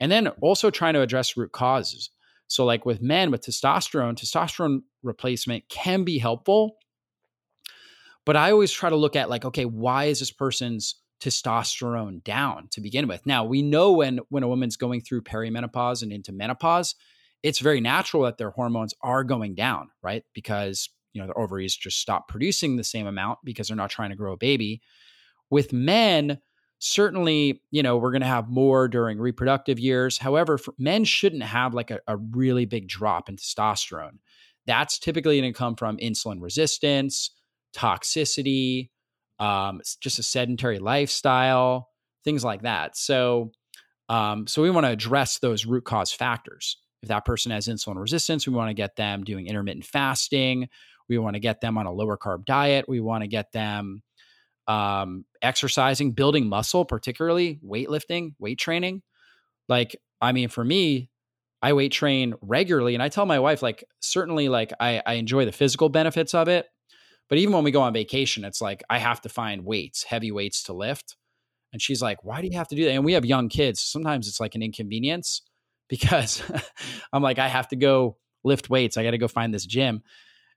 and 0.00 0.12
then 0.12 0.28
also 0.40 0.70
trying 0.70 0.94
to 0.94 1.00
address 1.00 1.36
root 1.36 1.52
causes. 1.52 2.10
So, 2.46 2.64
like 2.64 2.84
with 2.84 3.00
men 3.00 3.30
with 3.30 3.42
testosterone, 3.44 4.14
testosterone 4.14 4.82
replacement 5.02 5.68
can 5.68 6.04
be 6.04 6.18
helpful, 6.18 6.76
but 8.26 8.36
I 8.36 8.50
always 8.50 8.72
try 8.72 8.90
to 8.90 8.96
look 8.96 9.16
at 9.16 9.30
like, 9.30 9.44
okay, 9.46 9.64
why 9.64 10.04
is 10.04 10.20
this 10.20 10.30
person's 10.30 10.96
testosterone 11.20 12.22
down 12.24 12.68
to 12.72 12.80
begin 12.80 13.08
with. 13.08 13.24
Now, 13.26 13.44
we 13.44 13.62
know 13.62 13.92
when 13.92 14.20
when 14.28 14.42
a 14.42 14.48
woman's 14.48 14.76
going 14.76 15.00
through 15.00 15.22
perimenopause 15.22 16.02
and 16.02 16.12
into 16.12 16.32
menopause, 16.32 16.94
it's 17.42 17.58
very 17.58 17.80
natural 17.80 18.24
that 18.24 18.38
their 18.38 18.50
hormones 18.50 18.94
are 19.02 19.24
going 19.24 19.54
down, 19.54 19.90
right? 20.02 20.24
Because, 20.34 20.88
you 21.12 21.20
know, 21.20 21.26
their 21.26 21.38
ovaries 21.38 21.76
just 21.76 22.00
stop 22.00 22.28
producing 22.28 22.76
the 22.76 22.84
same 22.84 23.06
amount 23.06 23.38
because 23.44 23.68
they're 23.68 23.76
not 23.76 23.90
trying 23.90 24.10
to 24.10 24.16
grow 24.16 24.32
a 24.32 24.38
baby. 24.38 24.80
With 25.50 25.72
men, 25.72 26.38
certainly, 26.78 27.62
you 27.70 27.82
know, 27.82 27.96
we're 27.96 28.12
going 28.12 28.22
to 28.22 28.26
have 28.26 28.48
more 28.48 28.88
during 28.88 29.18
reproductive 29.18 29.78
years. 29.78 30.18
However, 30.18 30.58
men 30.78 31.04
shouldn't 31.04 31.42
have 31.42 31.74
like 31.74 31.90
a, 31.90 32.00
a 32.06 32.16
really 32.16 32.64
big 32.64 32.88
drop 32.88 33.28
in 33.28 33.36
testosterone. 33.36 34.18
That's 34.66 34.98
typically 34.98 35.40
going 35.40 35.52
to 35.52 35.58
come 35.58 35.76
from 35.76 35.98
insulin 35.98 36.40
resistance, 36.40 37.30
toxicity, 37.74 38.90
um, 39.38 39.80
just 40.00 40.18
a 40.18 40.22
sedentary 40.22 40.78
lifestyle, 40.78 41.88
things 42.24 42.44
like 42.44 42.62
that. 42.62 42.96
So, 42.96 43.52
um, 44.08 44.46
so 44.46 44.62
we 44.62 44.70
want 44.70 44.86
to 44.86 44.90
address 44.90 45.38
those 45.38 45.66
root 45.66 45.84
cause 45.84 46.12
factors. 46.12 46.78
If 47.02 47.08
that 47.08 47.24
person 47.24 47.52
has 47.52 47.68
insulin 47.68 48.00
resistance, 48.00 48.46
we 48.46 48.54
want 48.54 48.70
to 48.70 48.74
get 48.74 48.96
them 48.96 49.24
doing 49.24 49.46
intermittent 49.46 49.84
fasting. 49.84 50.68
We 51.08 51.18
want 51.18 51.34
to 51.34 51.40
get 51.40 51.60
them 51.60 51.76
on 51.76 51.86
a 51.86 51.92
lower 51.92 52.16
carb 52.16 52.46
diet. 52.46 52.88
We 52.88 53.00
want 53.00 53.22
to 53.22 53.28
get 53.28 53.52
them 53.52 54.02
um, 54.66 55.26
exercising, 55.42 56.12
building 56.12 56.48
muscle, 56.48 56.84
particularly 56.86 57.60
weightlifting, 57.62 58.34
weight 58.38 58.58
training. 58.58 59.02
Like, 59.68 59.96
I 60.20 60.32
mean, 60.32 60.48
for 60.48 60.64
me, 60.64 61.10
I 61.60 61.72
weight 61.72 61.92
train 61.92 62.34
regularly, 62.40 62.94
and 62.94 63.02
I 63.02 63.08
tell 63.08 63.26
my 63.26 63.38
wife, 63.38 63.62
like, 63.62 63.84
certainly, 64.00 64.48
like, 64.48 64.72
I, 64.80 65.02
I 65.04 65.14
enjoy 65.14 65.44
the 65.44 65.52
physical 65.52 65.88
benefits 65.88 66.34
of 66.34 66.48
it, 66.48 66.66
but 67.28 67.38
even 67.38 67.54
when 67.54 67.64
we 67.64 67.70
go 67.70 67.82
on 67.82 67.92
vacation, 67.92 68.44
it's 68.44 68.60
like 68.60 68.82
I 68.90 68.98
have 68.98 69.20
to 69.22 69.28
find 69.28 69.64
weights, 69.64 70.02
heavy 70.02 70.30
weights 70.30 70.64
to 70.64 70.72
lift. 70.72 71.16
And 71.72 71.80
she's 71.80 72.02
like, 72.02 72.22
why 72.22 72.40
do 72.40 72.46
you 72.46 72.56
have 72.56 72.68
to 72.68 72.76
do 72.76 72.84
that? 72.84 72.92
And 72.92 73.04
we 73.04 73.14
have 73.14 73.24
young 73.24 73.48
kids. 73.48 73.80
Sometimes 73.80 74.28
it's 74.28 74.40
like 74.40 74.54
an 74.54 74.62
inconvenience 74.62 75.42
because 75.88 76.42
I'm 77.12 77.22
like, 77.22 77.38
I 77.38 77.48
have 77.48 77.68
to 77.68 77.76
go 77.76 78.16
lift 78.42 78.70
weights. 78.70 78.96
I 78.96 79.04
got 79.04 79.10
to 79.10 79.18
go 79.18 79.28
find 79.28 79.52
this 79.52 79.66
gym. 79.66 80.02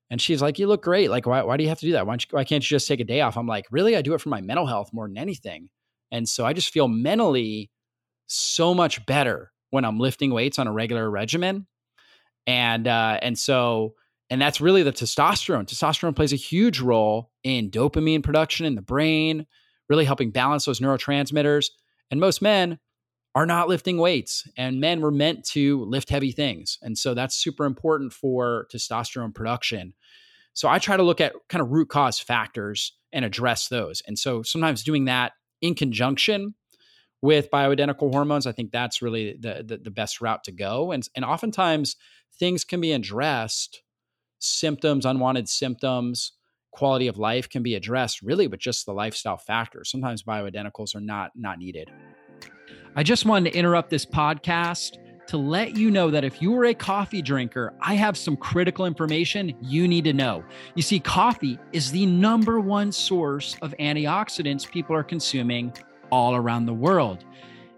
And 0.10 0.22
she's 0.22 0.42
like, 0.42 0.58
you 0.58 0.68
look 0.68 0.84
great. 0.84 1.10
Like, 1.10 1.26
why, 1.26 1.44
why 1.44 1.58
do 1.58 1.64
you 1.64 1.70
have 1.70 1.80
to 1.80 1.86
do 1.86 1.92
that? 1.94 2.08
Why, 2.08 2.14
you, 2.14 2.20
why 2.32 2.44
can't 2.44 2.64
you 2.64 2.76
just 2.76 2.88
take 2.88 3.00
a 3.00 3.06
day 3.06 3.22
off? 3.22 3.38
I'm 3.38 3.48
like, 3.48 3.66
really? 3.72 3.96
I 3.96 4.02
do 4.02 4.14
it 4.14 4.22
for 4.22 4.30
my 4.30 4.42
mental 4.42 4.66
health 4.66 4.94
more 4.94 5.08
than 5.08 5.18
anything. 5.18 5.70
And 6.12 6.30
so 6.30 6.46
I 6.46 6.54
just 6.54 6.72
feel 6.72 6.88
mentally 6.88 7.72
so 8.28 8.74
much 8.74 9.06
better 9.06 9.52
when 9.70 9.84
I'm 9.84 10.00
lifting 10.00 10.32
weights 10.32 10.60
on 10.60 10.68
a 10.68 10.72
regular 10.72 11.10
regimen. 11.10 11.68
And, 12.46 12.88
uh, 12.88 13.20
and 13.22 13.38
so 13.38 13.96
and 14.30 14.42
that's 14.42 14.60
really 14.60 14.84
the 14.84 14.92
testosterone. 14.92 15.66
Testosterone 15.66 16.16
plays 16.16 16.34
a 16.34 16.38
huge 16.38 16.80
role 16.80 17.32
in 17.44 17.72
dopamine 17.72 18.24
production 18.24 18.66
in 18.66 18.76
the 18.76 18.82
brain, 18.82 19.46
really 19.90 20.06
helping 20.06 20.32
balance 20.32 20.66
those 20.66 20.80
neurotransmitters. 20.80 21.68
And 22.12 22.20
most 22.20 22.42
men 22.42 22.80
are 23.36 23.46
not 23.46 23.70
lifting 23.70 23.98
weights, 23.98 24.48
and 24.58 24.80
men 24.80 25.00
were 25.00 25.12
meant 25.12 25.46
to 25.46 25.84
lift 25.86 26.10
heavy 26.10 26.32
things. 26.32 26.80
And 26.82 26.98
so 26.98 27.14
that's 27.14 27.36
super 27.36 27.66
important 27.66 28.12
for 28.12 28.68
testosterone 28.74 29.34
production. 29.34 29.94
So 30.54 30.68
I 30.68 30.80
try 30.80 30.98
to 30.98 31.04
look 31.04 31.22
at 31.22 31.36
kind 31.48 31.62
of 31.62 31.70
root 31.70 31.88
cause 31.88 32.20
factors 32.20 32.94
and 33.14 33.24
address 33.24 33.68
those. 33.68 34.02
And 34.08 34.18
so 34.18 34.42
sometimes 34.42 34.84
doing 34.84 35.06
that 35.06 35.34
in 35.62 35.76
conjunction 35.76 36.56
with 37.22 37.52
bioidentical 37.52 38.12
hormones, 38.12 38.48
I 38.48 38.52
think 38.52 38.72
that's 38.72 39.02
really 39.02 39.38
the, 39.40 39.64
the, 39.66 39.78
the 39.78 39.92
best 39.92 40.20
route 40.20 40.44
to 40.46 40.52
go. 40.52 40.92
And, 40.92 41.08
and 41.16 41.24
oftentimes 41.24 41.96
things 42.40 42.64
can 42.64 42.82
be 42.82 42.92
addressed 42.92 43.84
symptoms, 44.40 45.06
unwanted 45.06 45.50
symptoms, 45.50 46.34
quality 46.72 47.08
of 47.08 47.18
life 47.18 47.50
can 47.50 47.64
be 47.64 47.76
addressed 47.76 48.22
really 48.22 48.48
with 48.48 48.60
just 48.60 48.86
the 48.86 48.94
lifestyle 48.94 49.38
factors. 49.38 49.90
Sometimes 49.90 50.24
bioidenticals 50.24 50.96
are 50.96 51.02
not 51.02 51.32
not 51.36 51.58
needed. 51.58 51.90
I 52.96 53.04
just 53.04 53.26
wanted 53.26 53.52
to 53.52 53.58
interrupt 53.58 53.90
this 53.90 54.06
podcast 54.06 54.98
to 55.28 55.38
let 55.38 55.76
you 55.76 55.92
know 55.92 56.10
that 56.10 56.24
if 56.24 56.42
you 56.42 56.56
are 56.56 56.66
a 56.66 56.74
coffee 56.74 57.22
drinker, 57.22 57.74
I 57.82 57.96
have 57.96 58.18
some 58.18 58.38
critical 58.38 58.86
information 58.86 59.54
you 59.62 59.88
need 59.88 60.06
to 60.06 60.14
know. 60.14 60.44
You 60.76 60.82
see, 60.82 61.00
coffee 61.00 61.60
is 61.74 61.92
the 61.92 62.06
number 62.06 62.60
one 62.60 62.92
source 62.92 63.58
of 63.62 63.76
antioxidants 63.80 64.70
people 64.70 64.96
are 64.96 65.04
consuming 65.04 65.74
all 66.12 66.36
around 66.36 66.66
the 66.66 66.74
world. 66.74 67.26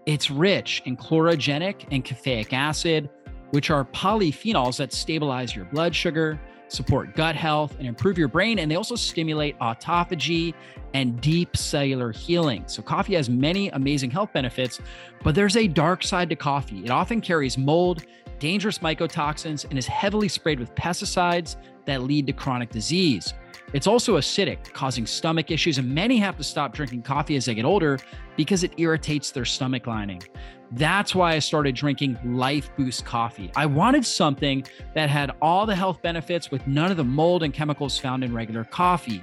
It's 0.06 0.30
rich 0.30 0.82
in 0.86 0.96
chlorogenic 0.96 1.86
and 1.90 2.04
caffeic 2.04 2.52
acid, 2.52 3.10
which 3.50 3.70
are 3.70 3.84
polyphenols 3.84 4.76
that 4.76 4.92
stabilize 4.92 5.54
your 5.54 5.64
blood 5.66 5.94
sugar, 5.94 6.40
support 6.72 7.14
gut 7.14 7.36
health, 7.36 7.76
and 7.78 7.86
improve 7.86 8.18
your 8.18 8.28
brain. 8.28 8.58
And 8.58 8.70
they 8.70 8.76
also 8.76 8.96
stimulate 8.96 9.58
autophagy 9.58 10.54
and 10.94 11.20
deep 11.20 11.56
cellular 11.56 12.12
healing. 12.12 12.64
So, 12.66 12.82
coffee 12.82 13.14
has 13.14 13.28
many 13.28 13.68
amazing 13.70 14.10
health 14.10 14.32
benefits, 14.32 14.80
but 15.22 15.34
there's 15.34 15.56
a 15.56 15.66
dark 15.66 16.02
side 16.02 16.28
to 16.30 16.36
coffee. 16.36 16.84
It 16.84 16.90
often 16.90 17.20
carries 17.20 17.56
mold, 17.56 18.04
dangerous 18.40 18.80
mycotoxins, 18.80 19.64
and 19.70 19.78
is 19.78 19.86
heavily 19.86 20.26
sprayed 20.26 20.58
with 20.58 20.74
pesticides 20.74 21.54
that 21.84 22.02
lead 22.02 22.26
to 22.26 22.32
chronic 22.32 22.70
disease. 22.70 23.34
It's 23.72 23.86
also 23.86 24.16
acidic, 24.16 24.72
causing 24.72 25.06
stomach 25.06 25.52
issues, 25.52 25.78
and 25.78 25.88
many 25.88 26.16
have 26.18 26.36
to 26.38 26.42
stop 26.42 26.74
drinking 26.74 27.02
coffee 27.02 27.36
as 27.36 27.44
they 27.44 27.54
get 27.54 27.64
older 27.64 28.00
because 28.36 28.64
it 28.64 28.72
irritates 28.78 29.30
their 29.30 29.44
stomach 29.44 29.86
lining. 29.86 30.20
That's 30.72 31.14
why 31.14 31.34
I 31.34 31.38
started 31.38 31.74
drinking 31.74 32.16
Lifeboost 32.24 33.04
coffee. 33.04 33.52
I 33.54 33.66
wanted 33.66 34.04
something 34.04 34.64
that 34.94 35.08
had 35.08 35.32
all 35.40 35.66
the 35.66 35.74
health 35.74 36.02
benefits 36.02 36.50
with 36.50 36.66
none 36.66 36.90
of 36.90 36.96
the 36.96 37.04
mold 37.04 37.44
and 37.44 37.54
chemicals 37.54 37.98
found 37.98 38.24
in 38.24 38.34
regular 38.34 38.64
coffee. 38.64 39.22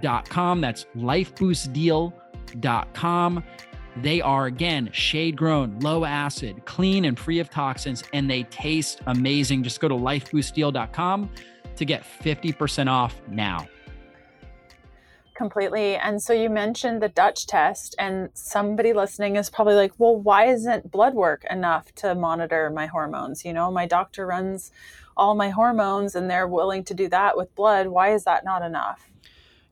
That's 0.00 0.87
lifeboostdeal.com. 0.96 3.44
They 3.96 4.20
are, 4.20 4.46
again, 4.46 4.88
shade 4.92 5.37
grown, 5.37 5.81
low 5.81 6.05
acid, 6.05 6.64
clean, 6.64 7.05
and 7.05 7.18
free 7.18 7.40
of 7.40 7.50
toxins, 7.50 8.05
and 8.12 8.31
they 8.31 8.44
taste 8.44 9.00
amazing. 9.07 9.64
Just 9.64 9.81
go 9.81 9.88
to 9.88 9.96
lifeboostdeal.com 9.96 11.29
to 11.76 11.85
get 11.85 12.05
50% 12.22 12.88
off 12.88 13.20
now 13.29 13.66
completely. 15.40 15.96
And 15.96 16.22
so 16.22 16.35
you 16.35 16.50
mentioned 16.50 17.00
the 17.00 17.09
Dutch 17.09 17.46
test, 17.46 17.94
and 17.98 18.29
somebody 18.35 18.92
listening 18.92 19.37
is 19.37 19.48
probably 19.48 19.74
like, 19.74 19.92
well, 19.96 20.14
why 20.14 20.48
isn't 20.48 20.90
blood 20.90 21.14
work 21.14 21.46
enough 21.48 21.94
to 21.94 22.14
monitor 22.14 22.68
my 22.68 22.85
hormones? 22.85 23.42
You 23.42 23.55
know, 23.55 23.70
my 23.70 23.87
doctor 23.87 24.26
runs 24.26 24.70
all 25.16 25.35
my 25.35 25.48
hormones 25.48 26.14
and 26.14 26.29
they're 26.29 26.46
willing 26.46 26.85
to 26.85 26.92
do 26.92 27.09
that 27.09 27.38
with 27.38 27.55
blood. 27.55 27.87
Why 27.87 28.12
is 28.12 28.24
that 28.24 28.44
not 28.44 28.61
enough? 28.61 29.11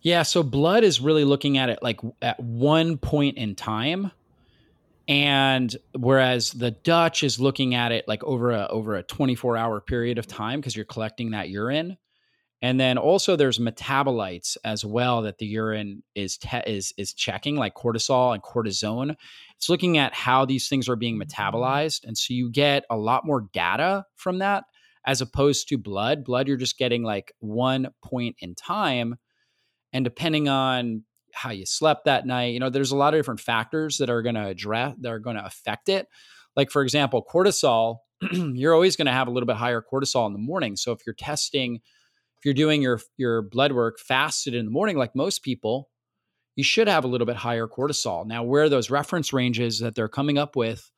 Yeah, 0.03 0.23
so 0.23 0.43
blood 0.43 0.85
is 0.85 1.01
really 1.01 1.25
looking 1.25 1.59
at 1.59 1.71
it 1.71 1.81
like 1.83 2.01
at 2.23 2.39
one 2.41 2.99
point 2.99 3.37
in 3.39 3.55
time. 3.55 4.13
And 5.09 5.75
whereas 5.99 6.53
the 6.53 6.71
Dutch 6.71 7.23
is 7.23 7.41
looking 7.41 7.75
at 7.75 7.93
it 7.93 8.07
like 8.07 8.23
over 8.25 8.51
a 8.51 8.67
over 8.69 8.95
a 8.95 9.03
24 9.03 9.57
hour 9.57 9.81
period 9.81 10.19
of 10.19 10.27
time 10.27 10.61
because 10.61 10.77
you're 10.77 10.85
collecting 10.85 11.31
that 11.31 11.49
urine. 11.49 11.97
And 12.61 12.79
then 12.79 12.99
also 12.99 13.37
there's 13.37 13.59
metabolites 13.59 14.57
as 14.65 14.85
well 14.85 15.23
that 15.23 15.39
the 15.39 15.47
urine 15.47 16.03
is 16.15 16.37
te- 16.37 16.63
is 16.67 16.93
is 16.99 17.15
checking 17.15 17.57
like 17.57 17.75
cortisol 17.75 18.35
and 18.35 18.43
cortisone. 18.43 19.17
It's 19.57 19.69
looking 19.71 19.97
at 19.97 20.13
how 20.13 20.45
these 20.45 20.69
things 20.69 20.89
are 20.89 20.97
being 20.97 21.19
metabolized 21.19 22.05
and 22.05 22.17
so 22.17 22.35
you 22.35 22.51
get 22.51 22.85
a 22.91 22.97
lot 22.97 23.25
more 23.25 23.49
data 23.53 24.05
from 24.17 24.39
that 24.39 24.65
as 25.07 25.23
opposed 25.23 25.69
to 25.69 25.79
blood. 25.79 26.25
Blood 26.25 26.49
you're 26.49 26.57
just 26.59 26.79
getting 26.79 27.03
like 27.03 27.33
one 27.39 27.89
point 28.03 28.37
in 28.41 28.55
time 28.55 29.17
and 29.93 30.05
depending 30.05 30.49
on 30.49 31.05
how 31.33 31.51
you 31.51 31.67
slept 31.67 32.07
that 32.07 32.27
night, 32.27 32.53
you 32.55 32.61
know, 32.61 32.71
there's 32.71 32.91
a 32.91 32.97
lot 32.97 33.15
of 33.15 33.19
different 33.19 33.41
factors 33.41 33.99
that 33.99 34.11
are 34.11 34.23
going 34.23 34.35
to 34.35 34.47
address 34.47 34.95
that 35.01 35.11
are 35.11 35.19
going 35.19 35.37
to 35.37 35.45
affect 35.45 35.89
it. 35.89 36.07
Like 36.57 36.71
for 36.71 36.83
example, 36.83 37.25
cortisol, 37.31 37.99
you're 38.33 38.75
always 38.75 38.97
going 38.97 39.07
to 39.07 39.13
have 39.13 39.29
a 39.29 39.31
little 39.31 39.47
bit 39.47 39.57
higher 39.57 39.83
cortisol 39.83 40.27
in 40.27 40.33
the 40.33 40.39
morning. 40.39 40.77
So 40.77 40.93
if 40.93 41.01
you're 41.07 41.15
testing 41.15 41.81
if 42.39 42.45
you're 42.45 42.55
doing 42.55 42.83
your 42.83 43.01
your 43.17 43.43
blood 43.43 43.73
work 43.73 43.99
fasted 43.99 44.55
in 44.55 44.65
the 44.65 44.71
morning 44.71 44.97
like 44.97 45.15
most 45.15 45.43
people 45.43 45.89
you 46.57 46.65
should 46.65 46.89
have 46.89 47.05
a 47.05 47.09
little 47.09 47.27
bit 47.27 47.37
higher 47.37 47.67
cortisol 47.67 48.27
now 48.27 48.43
where 48.43 48.69
those 48.69 48.91
reference 48.91 49.33
ranges 49.33 49.81
that 49.81 49.95
they're 49.95 50.09
coming 50.09 50.39
up 50.39 50.57
with 50.57 50.91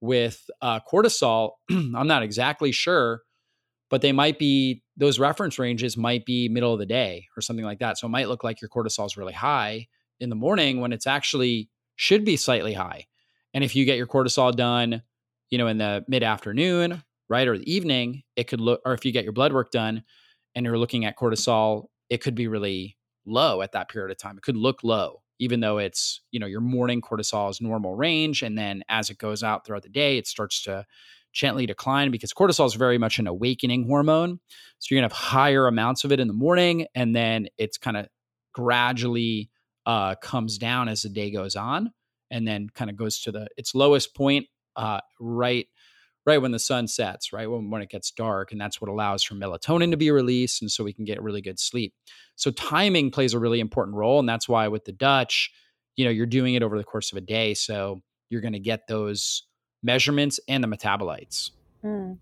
with 0.00 0.48
uh, 0.62 0.80
cortisol 0.90 1.52
i'm 1.70 2.06
not 2.06 2.22
exactly 2.22 2.72
sure 2.72 3.20
but 3.90 4.00
they 4.00 4.12
might 4.12 4.38
be 4.38 4.82
those 4.98 5.18
reference 5.18 5.58
ranges 5.58 5.96
might 5.96 6.26
be 6.26 6.48
middle 6.48 6.74
of 6.74 6.78
the 6.78 6.86
day 6.86 7.26
or 7.36 7.40
something 7.40 7.64
like 7.64 7.78
that 7.78 7.96
so 7.96 8.06
it 8.06 8.10
might 8.10 8.28
look 8.28 8.44
like 8.44 8.60
your 8.60 8.68
cortisol 8.68 9.06
is 9.06 9.16
really 9.16 9.32
high 9.32 9.86
in 10.20 10.28
the 10.28 10.36
morning 10.36 10.80
when 10.80 10.92
it's 10.92 11.06
actually 11.06 11.70
should 11.96 12.24
be 12.24 12.36
slightly 12.36 12.74
high 12.74 13.06
and 13.54 13.64
if 13.64 13.74
you 13.74 13.84
get 13.84 13.96
your 13.96 14.06
cortisol 14.06 14.54
done 14.54 15.02
you 15.50 15.58
know 15.58 15.68
in 15.68 15.78
the 15.78 16.04
mid 16.08 16.22
afternoon 16.22 17.02
right 17.30 17.48
or 17.48 17.56
the 17.56 17.72
evening 17.72 18.22
it 18.36 18.44
could 18.44 18.60
look 18.60 18.80
or 18.84 18.92
if 18.92 19.04
you 19.04 19.12
get 19.12 19.24
your 19.24 19.32
blood 19.32 19.52
work 19.52 19.70
done 19.70 20.02
and 20.58 20.66
you're 20.66 20.78
looking 20.78 21.04
at 21.04 21.16
cortisol, 21.16 21.86
it 22.10 22.18
could 22.18 22.34
be 22.34 22.48
really 22.48 22.96
low 23.26 23.62
at 23.62 23.72
that 23.72 23.88
period 23.88 24.10
of 24.10 24.18
time. 24.18 24.36
It 24.36 24.42
could 24.42 24.56
look 24.56 24.82
low, 24.82 25.22
even 25.38 25.60
though 25.60 25.78
it's, 25.78 26.20
you 26.32 26.40
know, 26.40 26.46
your 26.46 26.60
morning 26.60 27.00
cortisol 27.00 27.48
is 27.48 27.60
normal 27.60 27.94
range. 27.94 28.42
And 28.42 28.58
then 28.58 28.82
as 28.88 29.08
it 29.08 29.18
goes 29.18 29.44
out 29.44 29.64
throughout 29.64 29.84
the 29.84 29.88
day, 29.88 30.18
it 30.18 30.26
starts 30.26 30.62
to 30.64 30.84
gently 31.38 31.66
decline 31.66 32.10
because 32.10 32.32
cortisol 32.32 32.66
is 32.66 32.74
very 32.74 32.98
much 32.98 33.20
an 33.20 33.28
awakening 33.28 33.86
hormone. 33.86 34.40
So 34.80 34.94
you're 34.94 35.00
going 35.00 35.08
to 35.08 35.14
have 35.14 35.24
higher 35.24 35.68
amounts 35.68 36.02
of 36.02 36.10
it 36.10 36.18
in 36.18 36.26
the 36.26 36.34
morning. 36.34 36.86
And 36.96 37.14
then 37.14 37.46
it's 37.56 37.78
kind 37.78 37.96
of 37.96 38.08
gradually 38.52 39.48
uh, 39.86 40.16
comes 40.16 40.58
down 40.58 40.88
as 40.88 41.02
the 41.02 41.08
day 41.08 41.30
goes 41.30 41.54
on 41.54 41.92
and 42.30 42.46
then 42.46 42.68
kind 42.74 42.90
of 42.90 42.96
goes 42.96 43.20
to 43.20 43.32
the 43.32 43.46
its 43.56 43.74
lowest 43.74 44.16
point 44.16 44.46
uh, 44.76 45.00
right 45.20 45.66
right 46.26 46.42
when 46.42 46.52
the 46.52 46.58
sun 46.58 46.86
sets, 46.86 47.32
right 47.32 47.50
when, 47.50 47.70
when 47.70 47.80
it 47.80 47.88
gets 47.88 48.10
dark. 48.10 48.52
And 48.52 48.60
that's 48.60 48.82
what 48.82 48.90
allows 48.90 49.22
for 49.22 49.34
melatonin 49.34 49.92
to 49.92 49.96
be 49.96 50.10
released. 50.10 50.60
And 50.60 50.70
so 50.70 50.84
we 50.84 50.92
can 50.92 51.06
get 51.06 51.22
really 51.22 51.40
good 51.40 51.58
sleep. 51.58 51.94
So 52.36 52.50
timing 52.50 53.10
plays 53.10 53.32
a 53.32 53.38
really 53.38 53.60
important 53.60 53.96
role. 53.96 54.18
And 54.18 54.28
that's 54.28 54.46
why 54.46 54.68
with 54.68 54.84
the 54.84 54.92
Dutch, 54.92 55.50
you 55.96 56.04
know, 56.04 56.10
you're 56.10 56.26
doing 56.26 56.54
it 56.54 56.62
over 56.62 56.76
the 56.76 56.84
course 56.84 57.12
of 57.12 57.16
a 57.16 57.22
day. 57.22 57.54
So 57.54 58.02
you're 58.28 58.42
going 58.42 58.52
to 58.52 58.58
get 58.58 58.88
those 58.88 59.44
measurements 59.82 60.40
and 60.48 60.62
the 60.62 60.68
metabolites. 60.68 61.50
Mm. 61.84 62.18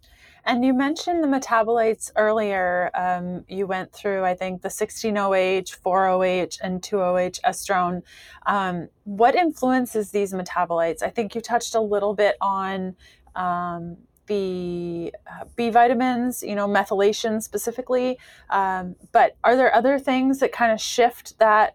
And 0.46 0.64
you 0.64 0.72
mentioned 0.72 1.24
the 1.24 1.28
metabolites 1.28 2.12
earlier. 2.14 2.90
Um, 2.94 3.44
you 3.48 3.66
went 3.66 3.92
through, 3.92 4.24
I 4.24 4.34
think, 4.34 4.62
the 4.62 4.68
16OH, 4.68 5.76
4OH, 5.80 6.58
and 6.62 6.80
2OH 6.80 7.40
estrone. 7.40 8.02
Um, 8.46 8.88
what 9.02 9.34
influences 9.34 10.12
these 10.12 10.32
metabolites? 10.32 11.02
I 11.02 11.10
think 11.10 11.34
you 11.34 11.40
touched 11.40 11.74
a 11.74 11.80
little 11.80 12.14
bit 12.14 12.36
on 12.40 12.94
um, 13.34 13.96
the 14.28 15.12
uh, 15.26 15.46
B 15.56 15.70
vitamins, 15.70 16.44
you 16.44 16.54
know, 16.54 16.68
methylation 16.68 17.42
specifically. 17.42 18.16
Um, 18.48 18.94
but 19.10 19.36
are 19.42 19.56
there 19.56 19.74
other 19.74 19.98
things 19.98 20.38
that 20.38 20.52
kind 20.52 20.70
of 20.70 20.80
shift 20.80 21.40
that 21.40 21.74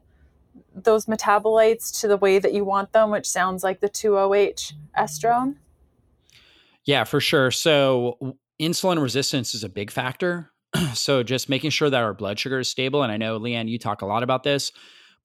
those 0.73 1.07
metabolites 1.07 1.99
to 1.99 2.07
the 2.07 2.17
way 2.17 2.39
that 2.39 2.53
you 2.53 2.63
want 2.63 2.93
them, 2.93 3.11
which 3.11 3.29
sounds 3.29 3.63
like 3.63 3.81
the 3.81 3.89
2OH 3.89 4.73
estrone? 4.97 5.55
Yeah, 6.85 7.03
for 7.03 7.19
sure. 7.19 7.51
So 7.51 8.37
insulin 8.61 9.01
resistance 9.01 9.53
is 9.53 9.63
a 9.63 9.69
big 9.69 9.91
factor. 9.91 10.51
so 10.93 11.23
just 11.23 11.49
making 11.49 11.71
sure 11.71 11.89
that 11.89 12.03
our 12.03 12.13
blood 12.13 12.39
sugar 12.39 12.59
is 12.59 12.69
stable. 12.69 13.03
And 13.03 13.11
I 13.11 13.17
know, 13.17 13.39
Leanne, 13.39 13.69
you 13.69 13.77
talk 13.77 14.01
a 14.01 14.05
lot 14.05 14.23
about 14.23 14.43
this. 14.43 14.71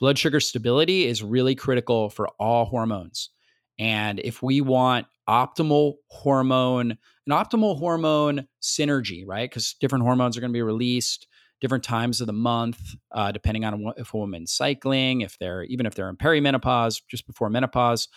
Blood 0.00 0.18
sugar 0.18 0.40
stability 0.40 1.06
is 1.06 1.22
really 1.22 1.54
critical 1.54 2.10
for 2.10 2.28
all 2.38 2.66
hormones. 2.66 3.30
And 3.78 4.20
if 4.20 4.42
we 4.42 4.60
want 4.60 5.06
optimal 5.28 5.94
hormone, 6.10 6.92
an 7.26 7.32
optimal 7.32 7.78
hormone 7.78 8.46
synergy, 8.62 9.24
right? 9.26 9.48
Because 9.48 9.74
different 9.80 10.04
hormones 10.04 10.36
are 10.36 10.40
going 10.40 10.52
to 10.52 10.56
be 10.56 10.62
released 10.62 11.26
different 11.60 11.84
times 11.84 12.20
of 12.20 12.26
the 12.26 12.32
month, 12.32 12.78
uh, 13.12 13.32
depending 13.32 13.64
on 13.64 13.92
if 13.96 14.12
a 14.12 14.16
woman's 14.16 14.52
cycling, 14.52 15.22
if 15.22 15.38
they're 15.38 15.62
even 15.64 15.86
if 15.86 15.94
they're 15.94 16.08
in 16.10 16.16
perimenopause, 16.16 17.00
just 17.08 17.26
before 17.26 17.48
menopause. 17.50 18.08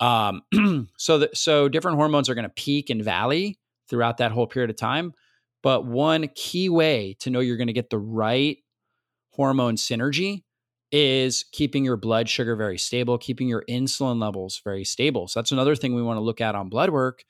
Um, 0.00 0.42
so 0.98 1.18
that 1.18 1.36
so 1.36 1.68
different 1.68 1.96
hormones 1.96 2.28
are 2.28 2.34
going 2.34 2.44
to 2.44 2.48
peak 2.50 2.90
and 2.90 3.02
valley 3.02 3.58
throughout 3.88 4.18
that 4.18 4.32
whole 4.32 4.46
period 4.46 4.70
of 4.70 4.76
time. 4.76 5.12
But 5.62 5.84
one 5.84 6.28
key 6.34 6.68
way 6.68 7.16
to 7.20 7.30
know 7.30 7.40
you're 7.40 7.56
going 7.56 7.66
to 7.68 7.72
get 7.72 7.90
the 7.90 7.98
right 7.98 8.58
hormone 9.30 9.76
synergy 9.76 10.42
is 10.90 11.44
keeping 11.52 11.84
your 11.84 11.96
blood 11.96 12.28
sugar 12.28 12.56
very 12.56 12.78
stable, 12.78 13.18
keeping 13.18 13.48
your 13.48 13.64
insulin 13.68 14.20
levels 14.20 14.60
very 14.64 14.84
stable. 14.84 15.28
So 15.28 15.40
that's 15.40 15.52
another 15.52 15.76
thing 15.76 15.94
we 15.94 16.02
want 16.02 16.16
to 16.16 16.22
look 16.22 16.40
at 16.40 16.54
on 16.54 16.68
blood 16.68 16.90
work 16.90 17.24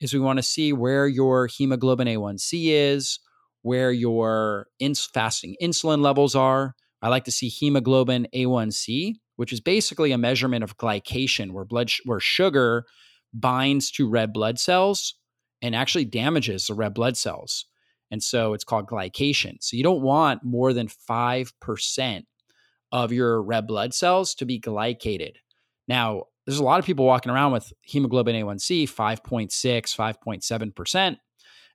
is 0.00 0.14
we 0.14 0.20
want 0.20 0.38
to 0.38 0.42
see 0.42 0.72
where 0.72 1.06
your 1.06 1.46
hemoglobin 1.46 2.06
A1C 2.06 2.66
is, 2.68 3.18
where 3.62 3.90
your 3.90 4.66
ins- 4.78 5.06
fasting 5.06 5.56
insulin 5.62 6.00
levels 6.00 6.34
are. 6.34 6.74
I 7.02 7.08
like 7.08 7.24
to 7.24 7.32
see 7.32 7.48
hemoglobin 7.48 8.28
A1C, 8.34 9.14
which 9.40 9.54
is 9.54 9.60
basically 9.62 10.12
a 10.12 10.18
measurement 10.18 10.62
of 10.62 10.76
glycation 10.76 11.52
where 11.52 11.64
blood 11.64 11.88
sh- 11.88 12.02
where 12.04 12.20
sugar 12.20 12.84
binds 13.32 13.90
to 13.90 14.06
red 14.06 14.34
blood 14.34 14.58
cells 14.58 15.14
and 15.62 15.74
actually 15.74 16.04
damages 16.04 16.66
the 16.66 16.74
red 16.74 16.92
blood 16.92 17.16
cells. 17.16 17.64
And 18.10 18.22
so 18.22 18.52
it's 18.52 18.64
called 18.64 18.86
glycation. 18.86 19.56
So 19.60 19.78
you 19.78 19.82
don't 19.82 20.02
want 20.02 20.44
more 20.44 20.74
than 20.74 20.88
5% 20.88 22.24
of 22.92 23.12
your 23.12 23.42
red 23.42 23.66
blood 23.66 23.94
cells 23.94 24.34
to 24.34 24.44
be 24.44 24.60
glycated. 24.60 25.36
Now, 25.88 26.24
there's 26.44 26.58
a 26.58 26.62
lot 26.64 26.78
of 26.78 26.84
people 26.84 27.06
walking 27.06 27.32
around 27.32 27.52
with 27.52 27.72
hemoglobin 27.80 28.36
A1C 28.36 28.90
5.6, 28.90 29.48
5.7%, 29.48 30.96
and 31.06 31.18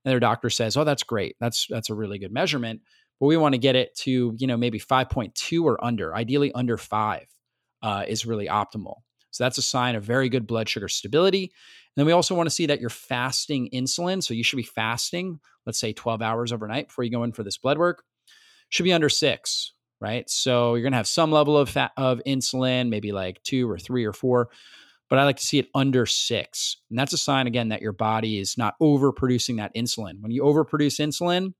their 0.03 0.19
doctor 0.19 0.51
says, 0.51 0.77
"Oh, 0.77 0.83
that's 0.83 1.01
great. 1.01 1.35
That's 1.39 1.65
that's 1.67 1.89
a 1.89 1.95
really 1.95 2.19
good 2.19 2.31
measurement." 2.31 2.81
But 3.19 3.25
we 3.25 3.37
want 3.37 3.53
to 3.53 3.59
get 3.59 3.75
it 3.75 3.95
to, 4.01 4.35
you 4.37 4.45
know, 4.45 4.57
maybe 4.57 4.77
5.2 4.77 5.63
or 5.63 5.83
under. 5.83 6.15
Ideally 6.15 6.51
under 6.51 6.77
5 6.77 7.25
uh, 7.85 8.03
is 8.07 8.25
really 8.25 8.47
optimal. 8.47 8.95
So 9.31 9.43
that's 9.43 9.57
a 9.57 9.61
sign 9.61 9.95
of 9.95 10.03
very 10.03 10.29
good 10.29 10.47
blood 10.47 10.67
sugar 10.67 10.87
stability. 10.87 11.43
And 11.43 11.51
then 11.95 12.05
we 12.05 12.11
also 12.11 12.35
want 12.35 12.47
to 12.47 12.55
see 12.55 12.65
that 12.65 12.81
you're 12.81 12.89
fasting 12.89 13.69
insulin. 13.73 14.23
So 14.23 14.33
you 14.33 14.43
should 14.43 14.57
be 14.57 14.63
fasting, 14.63 15.39
let's 15.65 15.79
say 15.79 15.93
12 15.93 16.21
hours 16.21 16.51
overnight 16.51 16.87
before 16.87 17.03
you 17.03 17.11
go 17.11 17.23
in 17.23 17.31
for 17.31 17.43
this 17.43 17.57
blood 17.57 17.77
work. 17.77 18.03
Should 18.69 18.83
be 18.83 18.93
under 18.93 19.09
six 19.09 19.73
right? 20.01 20.29
So 20.29 20.75
you're 20.75 20.83
going 20.83 20.93
to 20.93 20.97
have 20.97 21.07
some 21.07 21.31
level 21.31 21.57
of 21.57 21.69
fat, 21.69 21.91
of 21.97 22.21
insulin, 22.25 22.89
maybe 22.89 23.11
like 23.11 23.41
two 23.43 23.69
or 23.69 23.79
three 23.79 24.05
or 24.05 24.13
four. 24.13 24.49
but 25.09 25.19
I 25.19 25.23
like 25.23 25.37
to 25.37 25.45
see 25.45 25.59
it 25.59 25.69
under 25.75 26.05
six. 26.05 26.77
And 26.89 26.97
that's 26.97 27.13
a 27.13 27.17
sign, 27.17 27.47
again, 27.47 27.69
that 27.69 27.81
your 27.81 27.91
body 27.91 28.39
is 28.39 28.57
not 28.57 28.73
overproducing 28.81 29.57
that 29.57 29.73
insulin. 29.75 30.19
When 30.21 30.31
you 30.31 30.41
overproduce 30.41 30.99
insulin, 30.99 31.53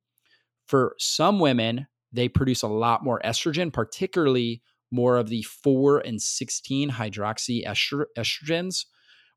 for 0.68 0.96
some 0.98 1.40
women, 1.40 1.86
they 2.12 2.28
produce 2.28 2.64
a 2.64 2.68
lot 2.68 3.04
more 3.04 3.22
estrogen, 3.24 3.72
particularly 3.72 4.64
more 4.96 5.18
of 5.18 5.30
the 5.30 5.44
4 5.44 6.00
and 6.00 6.22
16 6.22 6.92
hydroxy 6.92 7.66
estrogens, 7.66 8.86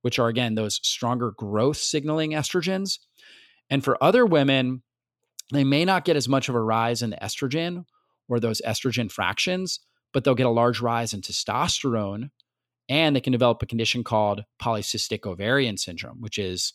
which 0.02 0.18
are, 0.18 0.28
again, 0.28 0.54
those 0.54 0.80
stronger 0.82 1.32
growth 1.32 1.76
signaling 1.76 2.30
estrogens. 2.30 2.98
And 3.68 3.84
for 3.84 4.02
other 4.02 4.24
women, 4.24 4.82
they 5.52 5.64
may 5.64 5.84
not 5.84 6.04
get 6.04 6.16
as 6.16 6.28
much 6.28 6.48
of 6.48 6.54
a 6.54 6.60
rise 6.60 7.02
in 7.02 7.10
the 7.10 7.16
estrogen 7.16 7.84
or 8.28 8.38
those 8.38 8.62
estrogen 8.66 9.10
fractions, 9.10 9.80
but 10.12 10.24
they'll 10.24 10.34
get 10.34 10.46
a 10.46 10.50
large 10.50 10.80
rise 10.80 11.12
in 11.12 11.20
testosterone 11.20 12.30
and 12.88 13.14
they 13.14 13.20
can 13.20 13.32
develop 13.32 13.62
a 13.62 13.66
condition 13.66 14.02
called 14.02 14.44
polycystic 14.60 15.26
ovarian 15.26 15.76
syndrome, 15.76 16.20
which 16.20 16.38
is 16.38 16.72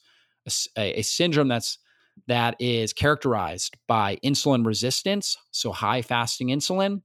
a, 0.77 0.99
a, 0.99 1.01
syndrome 1.01 1.47
that's 1.47 1.79
that 2.27 2.55
is 2.59 2.93
characterized 2.93 3.75
by 3.87 4.17
insulin 4.23 4.65
resistance, 4.65 5.35
so 5.51 5.71
high 5.71 6.01
fasting 6.01 6.49
insulin, 6.49 7.01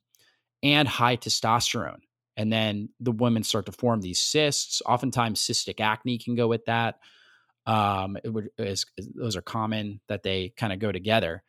and 0.63 0.89
high 0.89 1.17
testosterone. 1.17 2.01
And 2.37 2.53
then 2.53 2.91
the 3.01 3.13
women 3.13 3.43
start 3.43 3.67
to 3.67 3.73
form 3.73 4.01
these 4.01 4.21
cysts. 4.21 4.81
Oftentimes, 4.87 5.41
cystic 5.41 5.81
acne 5.81 6.19
can 6.19 6.37
go 6.37 6.47
with 6.47 6.65
that. 6.67 6.99
Um, 7.67 8.17
it 8.23 8.29
would, 8.29 8.49
is, 8.59 8.87
those 9.15 9.37
are 9.37 9.43
common 9.43 10.01
that 10.09 10.23
they 10.23 10.53
kind 10.57 10.73
of 10.73 10.79
go 10.79 10.93
together. 10.93 11.43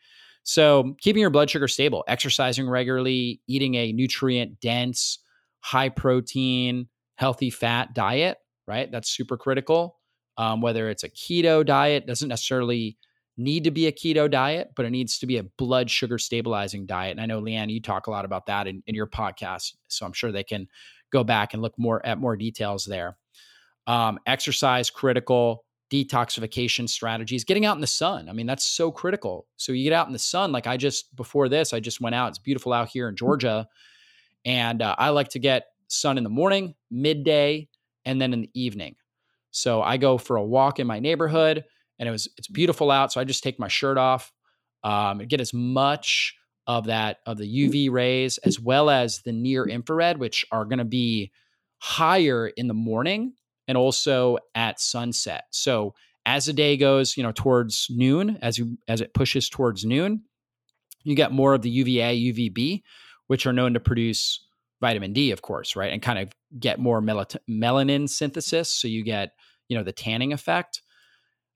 So, 0.44 0.96
keeping 1.00 1.22
your 1.22 1.30
blood 1.30 1.50
sugar 1.50 1.68
stable, 1.68 2.04
exercising 2.08 2.68
regularly, 2.68 3.42
eating 3.48 3.76
a 3.76 3.92
nutrient 3.94 4.60
dense, 4.60 5.20
high 5.60 5.90
protein, 5.90 6.88
healthy 7.16 7.50
fat 7.52 7.94
diet, 7.94 8.38
right? 8.68 8.92
That's 8.92 9.10
super 9.10 9.38
critical. 9.38 9.98
Um, 10.38 10.62
whether 10.62 10.90
it's 10.90 11.04
a 11.04 11.10
keto 11.10 11.66
diet, 11.66 12.08
doesn't 12.08 12.30
necessarily 12.30 12.98
need 13.40 13.64
to 13.64 13.72
be 13.72 13.88
a 13.88 13.92
keto 13.92 14.30
diet, 14.30 14.70
but 14.76 14.86
it 14.86 14.90
needs 14.90 15.18
to 15.20 15.26
be 15.26 15.38
a 15.38 15.44
blood 15.58 15.90
sugar 15.90 16.18
stabilizing 16.18 16.86
diet. 16.86 17.12
And 17.12 17.22
I 17.22 17.26
know, 17.26 17.42
Leanne, 17.42 17.72
you 17.72 17.82
talk 17.82 18.08
a 18.08 18.12
lot 18.12 18.26
about 18.26 18.46
that 18.48 18.68
in, 18.68 18.84
in 18.86 18.96
your 18.96 19.08
podcast. 19.08 19.76
So 19.88 20.06
I'm 20.06 20.14
sure 20.14 20.32
they 20.32 20.44
can 20.44 20.68
go 21.12 21.24
back 21.24 21.54
and 21.54 21.62
look 21.62 21.74
more 21.78 22.06
at 22.06 22.20
more 22.20 22.36
details 22.36 22.86
there. 22.86 23.18
Um, 23.88 24.20
exercise 24.28 24.90
critical, 24.90 25.66
detoxification 25.92 26.88
strategies, 26.88 27.44
getting 27.44 27.66
out 27.66 27.76
in 27.76 27.82
the 27.82 27.88
sun. 27.88 28.30
I 28.30 28.34
mean, 28.34 28.46
that's 28.46 28.66
so 28.66 28.92
critical. 28.92 29.48
So 29.58 29.72
you 29.72 29.84
get 29.84 29.94
out 29.94 30.08
in 30.08 30.14
the 30.14 30.20
sun. 30.20 30.52
Like 30.52 30.68
I 30.68 30.78
just, 30.78 31.16
before 31.16 31.50
this, 31.50 31.74
I 31.74 31.80
just 31.80 32.02
went 32.02 32.16
out. 32.16 32.30
It's 32.30 32.40
beautiful 32.40 32.74
out 32.74 32.90
here 32.90 33.10
in 33.10 33.16
Georgia. 33.16 33.68
And 34.46 34.82
uh, 34.82 34.96
I 34.98 35.10
like 35.10 35.30
to 35.30 35.40
get 35.40 35.66
sun 35.88 36.18
in 36.18 36.24
the 36.24 36.30
morning, 36.30 36.76
midday, 36.92 37.68
and 38.06 38.22
then 38.22 38.34
in 38.34 38.42
the 38.42 38.52
evening. 38.54 38.96
So 39.52 39.82
I 39.82 39.98
go 39.98 40.18
for 40.18 40.36
a 40.36 40.46
walk 40.46 40.80
in 40.80 40.86
my 40.86 41.00
neighborhood, 41.00 41.64
and 42.00 42.08
it 42.08 42.12
was 42.12 42.28
it's 42.38 42.48
beautiful 42.48 42.90
out. 42.92 43.12
So 43.12 43.22
I 43.22 43.24
just 43.24 43.44
take 43.44 43.60
my 43.60 43.68
shirt 43.68 43.98
off, 43.98 44.32
um, 44.84 45.20
and 45.20 45.30
get 45.30 45.42
as 45.42 45.54
much 45.54 46.36
of 46.68 46.86
that 46.86 47.18
of 47.26 47.38
the 47.38 47.68
UV 47.70 47.92
rays 47.92 48.38
as 48.40 48.60
well 48.60 48.90
as 48.90 49.22
the 49.24 49.32
near 49.32 49.68
infrared, 49.68 50.18
which 50.18 50.46
are 50.52 50.66
going 50.66 50.80
to 50.80 50.86
be 50.86 51.32
higher 51.80 52.48
in 52.48 52.68
the 52.68 52.74
morning 52.74 53.34
and 53.68 53.78
also 53.78 54.38
at 54.56 54.80
sunset. 54.80 55.46
So 55.52 55.94
as 56.26 56.46
the 56.46 56.54
day 56.54 56.78
goes, 56.78 57.18
you 57.18 57.24
know, 57.24 57.32
towards 57.32 57.88
noon, 57.90 58.38
as 58.42 58.58
you 58.58 58.78
as 58.88 59.02
it 59.02 59.14
pushes 59.14 59.50
towards 59.50 59.86
noon, 59.86 60.24
you 61.04 61.16
get 61.16 61.32
more 61.32 61.54
of 61.54 61.62
the 61.62 61.70
UVA, 61.70 62.20
UVB, 62.32 62.84
which 63.28 63.46
are 63.46 63.54
known 63.54 63.74
to 63.74 63.80
produce 63.80 64.46
vitamin 64.82 65.14
D, 65.14 65.32
of 65.32 65.42
course, 65.42 65.76
right? 65.76 65.92
And 65.92 66.02
kind 66.02 66.20
of 66.20 66.32
get 66.60 66.80
more 66.80 67.02
melanin 67.02 68.08
synthesis. 68.08 68.70
So 68.70 68.88
you 68.88 69.04
get, 69.04 69.32
you 69.68 69.78
know, 69.78 69.84
the 69.84 69.92
tanning 69.92 70.34
effect. 70.34 70.82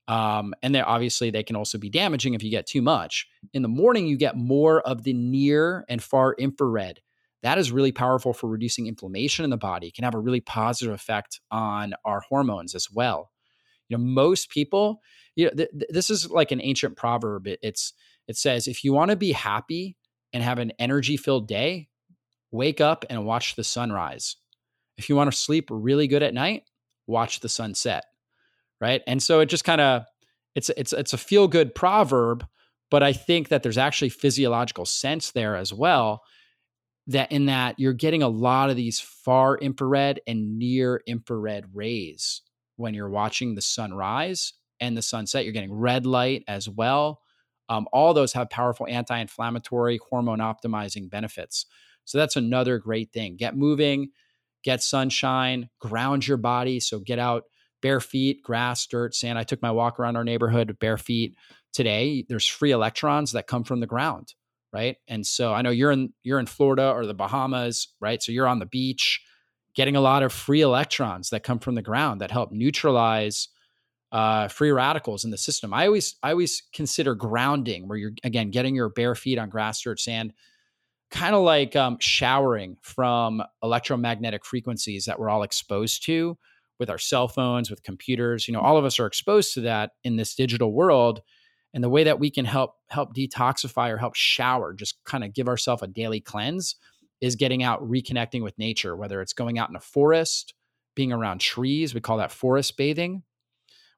Um, 0.07 0.53
and 0.61 0.75
they 0.75 0.81
obviously 0.81 1.29
they 1.29 1.43
can 1.43 1.55
also 1.55 1.77
be 1.77 1.89
damaging 1.89 2.33
if 2.33 2.43
you 2.43 2.51
get 2.51 2.67
too 2.67 2.81
much. 2.81 3.27
In 3.53 3.61
the 3.61 3.69
morning, 3.69 4.07
you 4.07 4.17
get 4.17 4.35
more 4.35 4.81
of 4.81 5.03
the 5.03 5.13
near 5.13 5.85
and 5.87 6.03
far 6.03 6.35
infrared. 6.37 6.99
That 7.41 7.57
is 7.57 7.71
really 7.71 7.91
powerful 7.91 8.33
for 8.33 8.47
reducing 8.47 8.87
inflammation 8.87 9.43
in 9.43 9.49
the 9.49 9.57
body. 9.57 9.87
It 9.87 9.95
can 9.95 10.03
have 10.03 10.15
a 10.15 10.19
really 10.19 10.41
positive 10.41 10.93
effect 10.93 11.39
on 11.51 11.93
our 12.05 12.21
hormones 12.21 12.75
as 12.75 12.87
well. 12.91 13.31
You 13.89 13.97
know, 13.97 14.03
most 14.03 14.49
people, 14.49 15.01
you 15.35 15.45
know, 15.45 15.51
th- 15.51 15.69
th- 15.71 15.89
this 15.89 16.09
is 16.09 16.29
like 16.29 16.51
an 16.51 16.61
ancient 16.61 16.95
proverb. 16.95 17.47
It, 17.47 17.59
it's 17.61 17.93
it 18.27 18.37
says 18.37 18.67
if 18.67 18.83
you 18.83 18.93
want 18.93 19.11
to 19.11 19.17
be 19.17 19.33
happy 19.33 19.97
and 20.31 20.41
have 20.43 20.59
an 20.59 20.71
energy 20.79 21.17
filled 21.17 21.47
day, 21.47 21.89
wake 22.51 22.81
up 22.81 23.05
and 23.09 23.25
watch 23.25 23.55
the 23.55 23.63
sunrise. 23.63 24.37
If 24.97 25.09
you 25.09 25.15
want 25.15 25.31
to 25.31 25.37
sleep 25.37 25.67
really 25.69 26.07
good 26.07 26.23
at 26.23 26.33
night, 26.33 26.63
watch 27.07 27.41
the 27.41 27.49
sunset. 27.49 28.05
Right. 28.83 29.01
And 29.07 29.23
so 29.23 29.39
it 29.39 29.45
just 29.45 29.63
kind 29.63 29.79
of 29.79 30.03
it's 30.55 30.69
it's 30.75 30.91
it's 30.91 31.13
a 31.13 31.17
feel 31.17 31.47
good 31.47 31.73
proverb, 31.73 32.45
but 32.91 33.01
I 33.01 33.13
think 33.13 33.47
that 33.47 33.63
there's 33.63 33.77
actually 33.77 34.09
physiological 34.09 34.85
sense 34.85 35.31
there 35.31 35.55
as 35.55 35.73
well. 35.73 36.21
That 37.07 37.31
in 37.31 37.45
that 37.45 37.79
you're 37.79 37.93
getting 37.93 38.23
a 38.23 38.27
lot 38.27 38.69
of 38.69 38.75
these 38.75 38.99
far 38.99 39.57
infrared 39.57 40.19
and 40.27 40.59
near 40.59 41.01
infrared 41.07 41.67
rays 41.73 42.41
when 42.75 42.93
you're 42.93 43.09
watching 43.09 43.55
the 43.55 43.61
sunrise 43.61 44.51
and 44.81 44.97
the 44.97 45.01
sunset. 45.01 45.45
You're 45.45 45.53
getting 45.53 45.73
red 45.73 46.05
light 46.05 46.43
as 46.49 46.67
well. 46.67 47.21
Um, 47.69 47.87
all 47.93 48.13
those 48.13 48.33
have 48.33 48.49
powerful 48.49 48.85
anti 48.89 49.17
inflammatory, 49.17 49.97
hormone 50.09 50.39
optimizing 50.39 51.09
benefits. 51.09 51.67
So 52.03 52.17
that's 52.17 52.35
another 52.35 52.79
great 52.79 53.13
thing. 53.13 53.37
Get 53.37 53.55
moving, 53.55 54.09
get 54.61 54.83
sunshine, 54.83 55.69
ground 55.79 56.27
your 56.27 56.35
body. 56.35 56.81
So 56.81 56.99
get 56.99 57.17
out 57.17 57.45
bare 57.83 57.99
feet, 57.99 58.41
grass, 58.41 58.87
dirt, 58.87 59.13
sand. 59.13 59.37
I 59.37 59.43
took 59.43 59.61
my 59.61 59.69
walk 59.69 59.99
around 59.99 60.15
our 60.15 60.23
neighborhood 60.23 60.75
bare 60.79 60.97
feet 60.97 61.35
today. 61.73 62.25
There's 62.27 62.47
free 62.47 62.71
electrons 62.71 63.33
that 63.33 63.45
come 63.45 63.63
from 63.63 63.81
the 63.81 63.85
ground, 63.85 64.33
right? 64.71 64.95
And 65.07 65.27
so 65.27 65.53
I 65.53 65.61
know 65.61 65.69
you're 65.69 65.91
in 65.91 66.13
you're 66.23 66.39
in 66.39 66.47
Florida 66.47 66.91
or 66.91 67.05
the 67.05 67.13
Bahamas, 67.13 67.89
right? 67.99 68.23
So 68.23 68.31
you're 68.31 68.47
on 68.47 68.57
the 68.57 68.65
beach 68.65 69.21
getting 69.75 69.95
a 69.95 70.01
lot 70.01 70.23
of 70.23 70.31
free 70.31 70.61
electrons 70.61 71.29
that 71.29 71.43
come 71.43 71.59
from 71.59 71.75
the 71.75 71.81
ground 71.81 72.21
that 72.21 72.31
help 72.31 72.51
neutralize 72.51 73.49
uh, 74.11 74.47
free 74.47 74.71
radicals 74.71 75.25
in 75.25 75.31
the 75.31 75.37
system. 75.37 75.73
I 75.73 75.85
always 75.85 76.15
I 76.23 76.31
always 76.31 76.63
consider 76.73 77.13
grounding 77.13 77.87
where 77.87 77.97
you're 77.97 78.13
again 78.23 78.49
getting 78.49 78.73
your 78.73 78.89
bare 78.89 79.13
feet 79.13 79.37
on 79.37 79.49
grass, 79.49 79.81
dirt, 79.81 79.99
sand 79.99 80.33
kind 81.11 81.35
of 81.35 81.43
like 81.43 81.75
um, 81.75 81.97
showering 81.99 82.75
from 82.81 83.43
electromagnetic 83.61 84.43
frequencies 84.43 85.05
that 85.05 85.19
we're 85.19 85.29
all 85.29 85.43
exposed 85.43 86.03
to 86.03 86.35
with 86.79 86.89
our 86.89 86.97
cell 86.97 87.27
phones, 87.27 87.69
with 87.69 87.83
computers. 87.83 88.47
You 88.47 88.53
know, 88.53 88.59
all 88.59 88.77
of 88.77 88.85
us 88.85 88.99
are 88.99 89.05
exposed 89.05 89.53
to 89.53 89.61
that 89.61 89.91
in 90.03 90.15
this 90.15 90.35
digital 90.35 90.73
world. 90.73 91.21
And 91.73 91.83
the 91.83 91.89
way 91.89 92.03
that 92.03 92.19
we 92.19 92.29
can 92.29 92.45
help 92.45 92.75
help 92.89 93.15
detoxify 93.15 93.89
or 93.89 93.97
help 93.97 94.15
shower, 94.15 94.73
just 94.73 95.03
kind 95.05 95.23
of 95.23 95.33
give 95.33 95.47
ourselves 95.47 95.81
a 95.81 95.87
daily 95.87 96.19
cleanse, 96.19 96.75
is 97.21 97.35
getting 97.35 97.63
out, 97.63 97.81
reconnecting 97.81 98.43
with 98.43 98.57
nature. 98.57 98.95
Whether 98.95 99.21
it's 99.21 99.33
going 99.33 99.57
out 99.57 99.69
in 99.69 99.75
a 99.75 99.81
forest, 99.81 100.53
being 100.95 101.11
around 101.11 101.41
trees, 101.41 101.93
we 101.93 102.01
call 102.01 102.17
that 102.17 102.31
forest 102.31 102.77
bathing, 102.77 103.23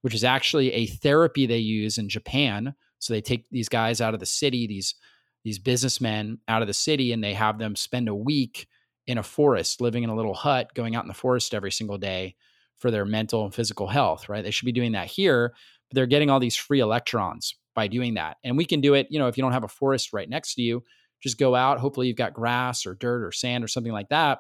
which 0.02 0.14
is 0.14 0.24
actually 0.24 0.72
a 0.72 0.86
therapy 0.86 1.46
they 1.46 1.58
use 1.58 1.98
in 1.98 2.08
Japan. 2.08 2.76
So 3.00 3.14
they 3.14 3.22
take 3.22 3.50
these 3.50 3.70
guys 3.70 4.00
out 4.00 4.14
of 4.14 4.20
the 4.20 4.26
city, 4.26 4.68
these 4.68 4.96
these 5.44 5.60
businessmen 5.60 6.40
out 6.48 6.64
of 6.64 6.68
the 6.68 6.74
city 6.74 7.12
and 7.12 7.24
they 7.24 7.36
have 7.36 7.60
them 7.60 7.76
spend 7.76 8.10
a 8.10 8.16
week 8.16 8.68
in 9.06 9.20
a 9.20 9.24
forest, 9.24 9.80
living 9.80 10.04
in 10.04 10.10
a 10.10 10.16
little 10.16 10.34
hut, 10.34 10.74
going 10.74 10.96
out 10.96 11.04
in 11.04 11.08
the 11.08 11.14
forest 11.14 11.54
every 11.54 11.72
single 11.72 12.00
day 12.00 12.36
for 12.78 12.92
their 12.92 13.06
mental 13.06 13.46
and 13.46 13.54
physical 13.54 13.88
health, 13.88 14.30
right? 14.30 14.44
They 14.44 14.52
should 14.52 14.66
be 14.66 14.72
doing 14.72 14.94
that 14.94 15.08
here, 15.08 15.54
but 15.90 15.96
they're 15.96 16.06
getting 16.06 16.30
all 16.30 16.40
these 16.40 16.58
free 16.58 16.80
electrons 16.80 17.56
by 17.74 17.88
doing 17.88 18.16
that. 18.16 18.38
And 18.44 18.58
we 18.58 18.66
can 18.66 18.82
do 18.82 18.94
it, 18.94 19.08
you 19.10 19.20
know, 19.20 19.28
if 19.28 19.38
you 19.38 19.44
don't 19.44 19.54
have 19.54 19.64
a 19.64 19.70
forest 19.70 20.14
right 20.14 20.30
next 20.30 20.56
to 20.56 20.62
you, 20.62 20.84
just 21.22 21.38
go 21.40 21.56
out. 21.56 21.80
Hopefully, 21.80 22.08
you've 22.08 22.18
got 22.18 22.34
grass 22.34 22.86
or 22.86 22.96
dirt 22.96 23.24
or 23.24 23.32
sand 23.32 23.64
or 23.64 23.68
something 23.68 23.94
like 23.94 24.10
that 24.10 24.40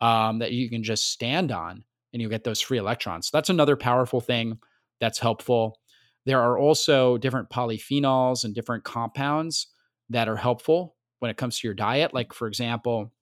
um, 0.00 0.38
that 0.38 0.52
you 0.52 0.68
can 0.70 0.82
just 0.82 1.10
stand 1.10 1.52
on 1.52 1.84
and 2.12 2.22
you 2.22 2.28
get 2.28 2.44
those 2.44 2.60
free 2.60 2.78
electrons. 2.78 3.28
So 3.28 3.36
that's 3.36 3.50
another 3.50 3.76
powerful 3.76 4.20
thing 4.20 4.58
that's 5.00 5.18
helpful. 5.18 5.78
There 6.24 6.40
are 6.40 6.58
also 6.58 7.18
different 7.18 7.50
polyphenols 7.50 8.44
and 8.44 8.54
different 8.54 8.84
compounds 8.84 9.68
that 10.10 10.28
are 10.28 10.36
helpful 10.36 10.96
when 11.18 11.30
it 11.30 11.36
comes 11.36 11.58
to 11.58 11.68
your 11.68 11.74
diet. 11.74 12.14
Like, 12.14 12.32
for 12.32 12.48
example, 12.48 13.12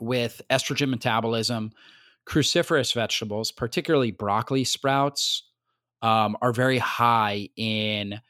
with 0.00 0.40
estrogen 0.50 0.90
metabolism, 0.90 1.72
cruciferous 2.26 2.94
vegetables, 2.94 3.52
particularly 3.52 4.10
broccoli 4.10 4.64
sprouts, 4.64 5.44
um, 6.02 6.36
are 6.42 6.52
very 6.52 6.78
high 6.78 7.48
in 7.56 8.20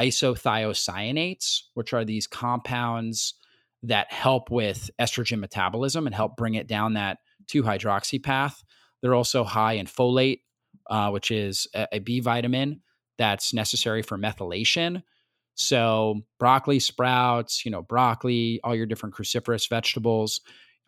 isothiocyanates, 0.00 1.62
which 1.74 1.92
are 1.92 2.04
these 2.04 2.26
compounds 2.26 3.34
that 3.82 4.12
help 4.12 4.50
with 4.50 4.90
estrogen 5.00 5.40
metabolism 5.40 6.06
and 6.06 6.14
help 6.14 6.36
bring 6.36 6.54
it 6.54 6.66
down 6.66 6.94
that 6.94 7.18
2 7.48 7.62
hydroxy 7.62 8.22
path. 8.22 8.62
They're 9.00 9.14
also 9.14 9.44
high 9.44 9.74
in 9.74 9.86
folate, 9.86 10.40
uh, 10.88 11.10
which 11.10 11.30
is 11.30 11.66
a, 11.74 11.88
a 11.92 11.98
B 11.98 12.20
vitamin 12.20 12.80
that's 13.18 13.52
necessary 13.52 14.02
for 14.02 14.16
methylation. 14.16 15.02
So 15.54 16.22
broccoli 16.38 16.78
sprouts, 16.78 17.64
you 17.64 17.70
know, 17.70 17.82
broccoli, 17.82 18.60
all 18.64 18.74
your 18.74 18.86
different 18.86 19.14
cruciferous 19.14 19.68
vegetables. 19.68 20.40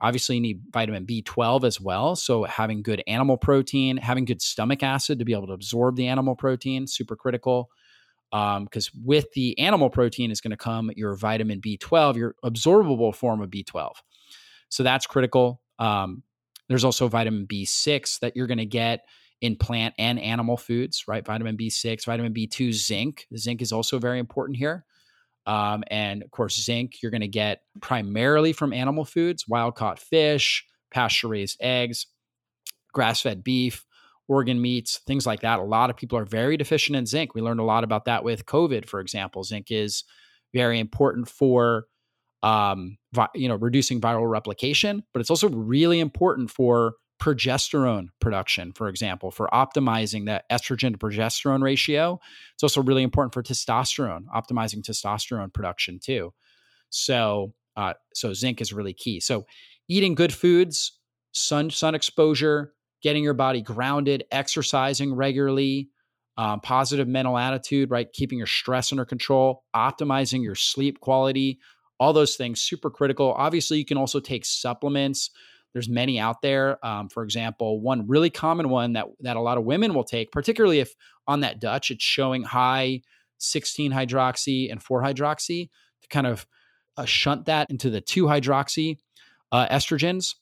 Obviously, 0.05 0.35
you 0.35 0.43
need 0.43 0.61
vitamin 0.71 1.07
B12 1.07 1.65
as 1.65 1.81
well. 1.81 2.15
So, 2.15 2.45
having 2.45 2.83
good 2.83 3.03
animal 3.07 3.39
protein, 3.39 3.97
having 3.97 4.27
good 4.27 4.43
stomach 4.43 4.83
acid 4.83 5.19
to 5.19 5.25
be 5.25 5.33
able 5.33 5.47
to 5.47 5.55
absorb 5.55 5.97
the 5.97 6.09
animal 6.09 6.37
protein, 6.37 6.87
super 6.87 7.17
critical. 7.17 7.71
Because 8.31 8.91
um, 8.95 9.03
with 9.03 9.33
the 9.35 9.59
animal 9.59 9.89
protein 9.89 10.31
is 10.31 10.43
going 10.43 10.51
to 10.51 10.59
come 10.59 10.91
your 10.95 11.17
vitamin 11.17 11.63
B12, 11.63 12.17
your 12.17 12.35
absorbable 12.45 13.15
form 13.15 13.41
of 13.41 13.49
B12. 13.49 13.93
So, 14.69 14.83
that's 14.83 15.07
critical. 15.07 15.63
Um, 15.79 16.23
there's 16.69 16.85
also 16.85 17.09
vitamin 17.09 17.47
B6 17.47 18.21
that 18.21 18.37
you're 18.37 18.47
going 18.47 18.59
to 18.59 18.67
get 18.67 19.07
in 19.41 19.57
plant 19.57 19.95
and 19.99 20.21
animal 20.21 20.59
foods, 20.59 21.05
right? 21.09 21.25
Vitamin 21.25 21.57
B6, 21.57 22.05
vitamin 22.05 22.35
B2, 22.35 22.75
zinc. 22.75 23.27
Zinc 23.39 23.63
is 23.63 23.73
also 23.73 23.99
very 23.99 24.19
important 24.19 24.59
here. 24.59 24.85
Um, 25.47 25.85
and 25.89 26.23
of 26.23 26.31
course, 26.31 26.63
zinc 26.63 27.03
you're 27.03 27.11
going 27.11 27.21
to 27.21 27.29
get 27.29 27.63
primarily 27.81 28.53
from 28.53 28.73
animal 28.73 29.05
foods, 29.05 29.47
wild 29.47 29.75
caught 29.75 29.99
fish, 29.99 30.65
pasture 30.91 31.29
raised 31.29 31.59
eggs, 31.61 32.07
grass 32.93 33.21
fed 33.21 33.45
beef, 33.45 33.85
organ 34.29 34.61
meats, 34.61 35.01
things 35.07 35.27
like 35.27 35.41
that. 35.41 35.59
A 35.59 35.63
lot 35.63 35.91
of 35.91 35.97
people 35.97 36.19
are 36.19 36.25
very 36.25 36.57
deficient 36.57 36.97
in 36.97 37.07
zinc. 37.07 37.35
We 37.35 37.43
learned 37.43 37.61
a 37.61 37.65
lot 37.65 37.85
about 37.85 38.07
that 38.07 38.25
with 38.25 38.47
COVID, 38.47 38.89
for 38.89 39.01
example. 39.01 39.45
Zinc 39.45 39.71
is 39.71 40.05
very 40.55 40.79
important 40.79 41.29
for 41.29 41.87
um, 42.43 42.99
vi- 43.13 43.29
you 43.35 43.49
know 43.49 43.57
reducing 43.57 44.01
viral 44.01 44.31
replication, 44.31 45.03
but 45.13 45.21
it's 45.21 45.31
also 45.31 45.49
really 45.49 46.01
important 46.01 46.51
for 46.51 46.95
progesterone 47.21 48.09
production, 48.21 48.73
for 48.73 48.89
example, 48.89 49.31
for 49.31 49.49
optimizing 49.53 50.27
that 50.27 50.45
estrogen 50.51 50.93
to 50.93 50.99
progesterone 50.99 51.63
ratio. 51.63 52.21
It's 52.55 52.63
also 52.63 52.83
really 52.83 53.03
important 53.03 53.33
for 53.33 53.43
testosterone, 53.43 54.25
optimizing 54.35 54.83
testosterone 54.83 55.53
production 55.53 55.99
too. 56.03 56.33
So, 56.91 57.55
uh, 57.77 57.95
so 58.15 58.33
zinc 58.35 58.61
is 58.61 58.73
really 58.73 58.93
key. 58.93 59.21
So, 59.21 59.47
eating 59.89 60.15
good 60.15 60.33
foods, 60.33 60.99
sun 61.33 61.71
sun 61.71 61.95
exposure, 61.95 62.73
getting 63.03 63.23
your 63.23 63.35
body 63.35 63.61
grounded, 63.61 64.25
exercising 64.31 65.15
regularly, 65.15 65.91
um, 66.37 66.61
positive 66.61 67.07
mental 67.07 67.39
attitude, 67.39 67.91
right? 67.91 68.13
Keeping 68.13 68.39
your 68.39 68.47
stress 68.47 68.93
under 68.93 69.05
control, 69.05 69.65
optimizing 69.75 70.43
your 70.43 70.55
sleep 70.55 71.01
quality, 71.01 71.61
all 72.01 72.13
those 72.13 72.37
things 72.37 72.61
super 72.61 72.91
critical. 72.91 73.33
Obviously, 73.37 73.79
you 73.79 73.85
can 73.85 73.99
also 73.99 74.21
take 74.21 74.45
supplements 74.45 75.31
there's 75.75 75.89
many 75.89 76.19
out 76.19 76.41
there. 76.41 76.85
Um, 76.87 77.11
for 77.11 77.25
example, 77.25 77.81
one 77.81 78.07
really 78.07 78.31
common 78.31 78.71
one 78.71 78.95
that 78.95 79.09
that 79.21 79.37
a 79.37 79.41
lot 79.41 79.59
of 79.59 79.65
women 79.65 79.93
will 79.93 80.05
take, 80.05 80.33
particularly 80.33 80.81
if 80.81 80.95
on 81.27 81.41
that 81.41 81.61
Dutch 81.61 81.91
it's 81.91 82.03
showing 82.05 82.45
high 82.45 83.03
16 83.39 83.93
hydroxy 83.93 84.71
and 84.71 84.83
4 84.83 85.03
hydroxy 85.03 85.69
to 86.03 86.09
kind 86.09 86.27
of 86.27 86.47
uh, 86.97 87.05
shunt 87.05 87.47
that 87.47 87.69
into 87.71 87.91
the 87.91 88.01
2 88.01 88.25
hydroxy 88.25 88.99
uh, 89.53 89.67
estrogens 89.69 90.37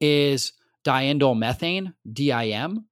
is 0.00 0.52
diindolylmethane, 0.84 1.94
DIM, 2.12 2.86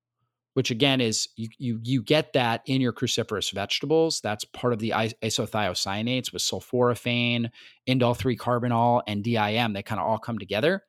which 0.54 0.70
again 0.70 1.00
is 1.00 1.28
you, 1.36 1.48
you 1.58 1.80
you 1.82 2.02
get 2.02 2.32
that 2.32 2.62
in 2.66 2.80
your 2.80 2.92
cruciferous 2.92 3.52
vegetables. 3.52 4.20
That's 4.22 4.44
part 4.44 4.72
of 4.72 4.78
the 4.78 4.90
isothiocyanates 4.90 6.32
with 6.32 6.42
sulforaphane, 6.42 7.50
indole 7.86 8.16
3 8.16 8.36
carbinol, 8.36 9.02
and 9.06 9.22
DIM. 9.22 9.74
They 9.74 9.82
kind 9.82 10.00
of 10.00 10.06
all 10.06 10.18
come 10.18 10.38
together. 10.38 10.84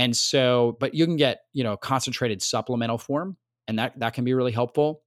And 0.00 0.16
so, 0.16 0.78
but 0.80 0.94
you 0.94 1.04
can 1.04 1.16
get, 1.16 1.40
you 1.52 1.62
know, 1.62 1.76
concentrated 1.76 2.40
supplemental 2.40 2.96
form, 2.96 3.36
and 3.68 3.78
that 3.78 4.00
that 4.00 4.14
can 4.14 4.24
be 4.24 4.32
really 4.32 4.50
helpful. 4.50 5.02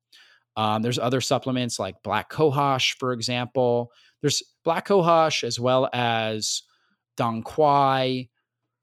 Um, 0.55 0.83
there's 0.83 0.99
other 0.99 1.19
supplements 1.19 1.79
like 1.79 2.03
black 2.03 2.29
cohosh, 2.29 2.95
for 2.99 3.11
example. 3.11 3.91
There's 4.21 4.43
black 4.63 4.87
cohosh 4.87 5.43
as 5.43 5.59
well 5.59 5.89
as 5.93 6.61
dong 7.17 7.41
quai, 7.41 8.29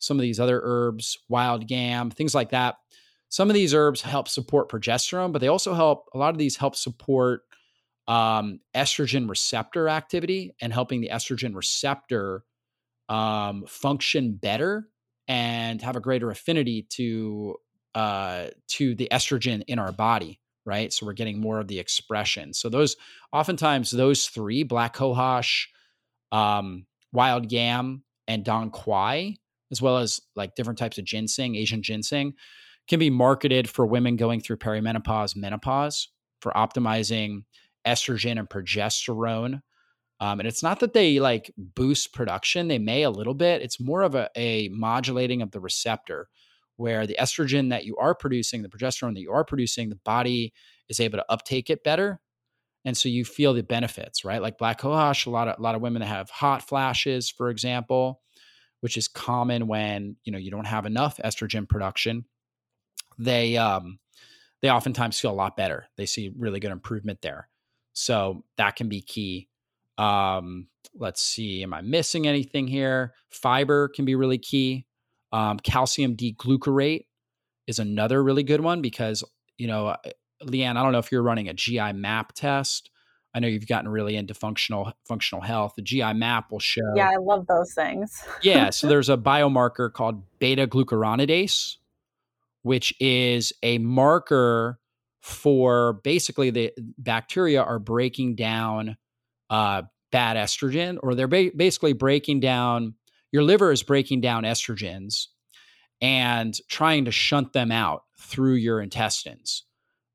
some 0.01 0.17
of 0.17 0.23
these 0.23 0.41
other 0.41 0.61
herbs, 0.65 1.17
wild 1.29 1.71
yam, 1.71 2.11
things 2.11 2.35
like 2.35 2.51
that. 2.51 2.75
Some 3.29 3.49
of 3.49 3.55
these 3.55 3.73
herbs 3.73 4.03
help 4.03 4.27
support 4.27 4.69
progesterone, 4.69 5.33
but 5.33 5.39
they 5.39 5.47
also 5.47 5.75
help, 5.75 6.07
a 6.13 6.19
lot 6.19 6.35
of 6.35 6.39
these 6.39 6.57
help 6.57 6.75
support 6.75 7.43
um, 8.09 8.59
estrogen 8.75 9.29
receptor 9.29 9.89
activity 9.89 10.57
and 10.61 10.73
helping 10.73 11.01
the 11.01 11.11
estrogen 11.11 11.55
receptor 11.55 12.43
um, 13.09 13.65
function 13.69 14.33
better 14.33 14.90
and 15.31 15.81
have 15.81 15.95
a 15.95 16.01
greater 16.01 16.29
affinity 16.33 16.83
to 16.91 17.55
uh, 17.95 18.49
to 18.67 18.97
the 18.97 19.09
estrogen 19.13 19.63
in 19.69 19.79
our 19.79 19.93
body, 19.93 20.41
right? 20.67 20.93
So 20.93 21.07
we're 21.07 21.13
getting 21.13 21.41
more 21.41 21.61
of 21.61 21.69
the 21.69 21.79
expression. 21.79 22.53
So 22.53 22.69
those 22.69 22.97
oftentimes 23.33 23.93
those 23.93 24.27
three, 24.27 24.65
black 24.65 24.97
cohosh, 24.97 25.67
um, 26.33 26.85
wild 27.13 27.53
yam, 27.53 28.03
and 28.27 28.45
dong 28.45 28.71
quai, 28.71 29.37
as 29.71 29.81
well 29.81 29.99
as 29.99 30.21
like 30.35 30.57
different 30.57 30.81
types 30.81 30.99
of 30.99 31.05
ginseng, 31.05 31.55
Asian 31.55 31.83
ginseng, 31.83 32.35
can 32.89 32.99
be 32.99 33.09
marketed 33.09 33.71
for 33.71 33.87
women 33.87 34.17
going 34.17 34.41
through 34.41 34.57
perimenopause, 34.57 35.37
menopause 35.37 36.09
for 36.41 36.51
optimizing 36.53 37.45
estrogen 37.87 38.37
and 38.37 38.49
progesterone 38.51 39.63
um, 40.21 40.39
and 40.39 40.47
it's 40.47 40.63
not 40.63 40.81
that 40.81 40.93
they 40.93 41.19
like 41.19 41.51
boost 41.57 42.13
production, 42.13 42.69
they 42.69 42.79
may 42.79 43.03
a 43.03 43.11
little 43.11 43.35
bit. 43.35 43.63
It's 43.63 43.81
more 43.81 44.03
of 44.03 44.15
a, 44.15 44.29
a 44.37 44.69
modulating 44.69 45.41
of 45.41 45.51
the 45.51 45.61
receptor 45.61 46.29
where 46.77 47.07
the 47.07 47.17
estrogen 47.19 47.71
that 47.71 47.85
you 47.85 47.97
are 47.97 48.15
producing, 48.15 48.63
the 48.63 48.69
progesterone 48.69 49.15
that 49.15 49.21
you 49.21 49.33
are 49.33 49.45
producing, 49.45 49.89
the 49.89 49.97
body 49.97 50.53
is 50.89 51.01
able 51.01 51.19
to 51.19 51.25
uptake 51.29 51.71
it 51.71 51.85
better. 51.85 52.21
And 52.85 52.97
so 52.97 53.09
you 53.09 53.25
feel 53.25 53.53
the 53.53 53.63
benefits, 53.63 54.25
right? 54.25 54.41
Like 54.41 54.57
black 54.57 54.81
cohosh, 54.81 55.27
a 55.27 55.31
lot 55.31 55.49
of 55.49 55.59
a 55.59 55.63
lot 55.63 55.75
of 55.75 55.83
women 55.83 56.01
that 56.01 56.07
have 56.07 56.31
hot 56.31 56.67
flashes, 56.67 57.29
for 57.29 57.51
example, 57.51 58.23
which 58.81 58.97
is 58.97 59.09
common 59.09 59.67
when 59.67 60.17
you 60.25 60.33
know 60.33 60.39
you 60.39 60.51
don't 60.51 60.67
have 60.67 60.87
enough 60.87 61.19
estrogen 61.23 61.69
production. 61.69 62.25
They 63.19 63.59
um, 63.59 63.99
they 64.63 64.71
oftentimes 64.71 65.21
feel 65.21 65.33
a 65.33 65.33
lot 65.33 65.57
better. 65.59 65.87
They 65.99 66.07
see 66.07 66.33
really 66.35 66.61
good 66.61 66.73
improvement 66.73 67.21
there. 67.21 67.51
So 67.93 68.45
that 68.57 68.77
can 68.77 68.89
be 68.89 69.03
key. 69.03 69.50
Um, 70.01 70.69
let's 70.95 71.23
see, 71.23 71.63
am 71.63 71.75
I 71.75 71.83
missing 71.83 72.27
anything 72.27 72.67
here? 72.67 73.15
Fiber 73.29 73.89
can 73.89 74.07
be 74.07 74.15
really 74.15 74.39
key. 74.39 74.87
Um, 75.31 75.59
calcium 75.59 76.15
D-glucarate 76.15 77.05
is 77.67 77.79
another 77.79 78.23
really 78.23 78.43
good 78.43 78.63
one 78.63 78.81
because, 78.81 79.23
you 79.59 79.67
know, 79.67 79.89
uh, 79.89 79.97
Leanne, 80.43 80.77
I 80.77 80.83
don't 80.83 80.93
know 80.93 80.99
if 80.99 81.13
you're 81.13 81.23
running 81.23 81.49
a 81.49 81.55
GI 81.55 81.93
map 81.93 82.33
test. 82.33 82.91
I 83.35 83.41
know 83.41 83.47
you've 83.47 83.69
gotten 83.69 83.89
really 83.89 84.17
into 84.17 84.35
functional 84.35 84.93
functional 85.07 85.43
health. 85.43 85.75
The 85.77 85.83
GI 85.83 86.15
map 86.15 86.51
will 86.51 86.59
show. 86.59 86.95
Yeah, 86.97 87.11
I 87.11 87.17
love 87.17 87.47
those 87.47 87.75
things. 87.75 88.25
yeah, 88.43 88.71
so 88.71 88.87
there's 88.89 89.11
a 89.11 89.19
biomarker 89.19 89.93
called 89.93 90.25
beta 90.39 90.67
glucuronidase, 90.67 91.77
which 92.63 92.95
is 92.99 93.53
a 93.63 93.79
marker 93.79 94.81
for 95.21 96.01
basically 96.03 96.49
the 96.49 96.73
bacteria 96.99 97.63
are 97.63 97.79
breaking 97.79 98.35
down 98.35 98.97
uh, 99.51 99.83
bad 100.13 100.37
estrogen, 100.37 100.99
or 101.03 101.15
they're 101.15 101.29
ba- 101.29 101.51
basically 101.55 101.93
breaking 101.93 102.41
down, 102.41 102.95
your 103.33 103.43
liver 103.43 103.71
is 103.73 103.83
breaking 103.83 104.21
down 104.21 104.45
estrogens 104.45 105.27
and 106.01 106.59
trying 106.69 107.05
to 107.05 107.11
shunt 107.11 107.53
them 107.53 107.71
out 107.71 108.05
through 108.19 108.55
your 108.55 108.81
intestines. 108.81 109.65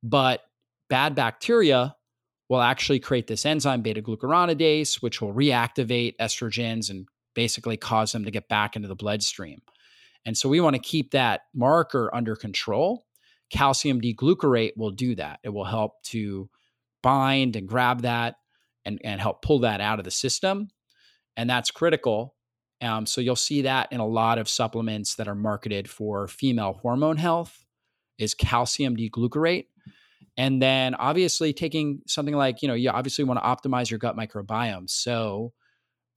But 0.02 0.42
bad 0.90 1.16
bacteria 1.16 1.96
will 2.50 2.62
actually 2.62 3.00
create 3.00 3.28
this 3.28 3.46
enzyme, 3.46 3.82
beta 3.82 4.02
glucuronidase, 4.02 5.02
which 5.02 5.22
will 5.22 5.34
reactivate 5.34 6.16
estrogens 6.18 6.90
and 6.90 7.08
basically 7.34 7.78
cause 7.78 8.12
them 8.12 8.26
to 8.26 8.32
get 8.32 8.48
back 8.48 8.76
into 8.76 8.88
the 8.88 8.96
bloodstream. 8.96 9.62
And 10.26 10.38
so 10.38 10.50
we 10.50 10.60
want 10.60 10.76
to 10.76 10.82
keep 10.82 11.12
that 11.12 11.42
marker 11.54 12.10
under 12.14 12.36
control. 12.36 13.06
Calcium 13.52 14.00
D-glucarate 14.00 14.76
will 14.76 14.92
do 14.92 15.16
that. 15.16 15.40
It 15.44 15.50
will 15.50 15.66
help 15.66 16.02
to 16.06 16.50
bind 17.04 17.56
and 17.56 17.68
grab 17.68 18.02
that 18.02 18.36
and, 18.86 19.00
and 19.04 19.20
help 19.20 19.42
pull 19.42 19.60
that 19.60 19.82
out 19.82 20.00
of 20.00 20.06
the 20.06 20.12
system. 20.12 20.70
And 21.38 21.50
that's 21.50 21.72
critical. 21.72 22.36
Um, 22.82 23.06
so 23.06 23.22
you'll 23.22 23.36
see 23.36 23.64
that 23.64 23.92
in 23.92 24.00
a 24.00 24.08
lot 24.08 24.38
of 24.38 24.48
supplements 24.50 25.16
that 25.16 25.28
are 25.28 25.36
marketed 25.36 25.90
for 25.90 26.28
female 26.28 26.74
hormone 26.82 27.18
health 27.18 27.66
is 28.18 28.34
calcium 28.34 28.96
D-glucarate. 28.96 29.66
And 30.38 30.62
then 30.62 30.96
obviously 30.96 31.54
taking 31.54 32.02
something 32.08 32.36
like, 32.36 32.62
you 32.62 32.68
know, 32.68 32.74
you 32.74 32.90
obviously 32.90 33.24
want 33.24 33.40
to 33.40 33.46
optimize 33.46 33.90
your 33.90 34.00
gut 34.00 34.18
microbiome. 34.18 34.90
So 34.90 35.54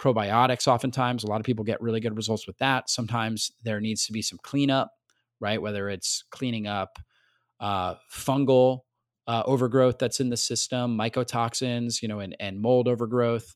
probiotics 0.01 0.67
oftentimes 0.67 1.25
a 1.25 1.29
lot 1.29 1.41
of 1.41 1.47
people 1.47 1.65
get 1.65 1.81
really 1.81 2.01
good 2.01 2.17
results 2.17 2.47
with 2.47 2.59
that. 2.59 2.91
Sometimes 2.91 3.53
there 3.65 3.81
needs 3.81 4.07
to 4.07 4.13
be 4.13 4.23
some 4.23 4.39
cleanup, 4.43 4.91
right? 5.41 5.63
Whether 5.63 5.89
it's 5.89 6.25
cleaning 6.31 6.67
up 6.67 6.99
uh, 7.61 7.95
fungal 8.13 8.81
uh, 9.29 9.43
overgrowth 9.45 9.99
that's 9.99 10.19
in 10.21 10.31
the 10.31 10.37
system, 10.37 10.99
mycotoxins, 10.99 12.03
you 12.03 12.09
know, 12.09 12.19
and, 12.19 12.35
and 12.41 12.61
mold 12.61 12.89
overgrowth, 12.89 13.55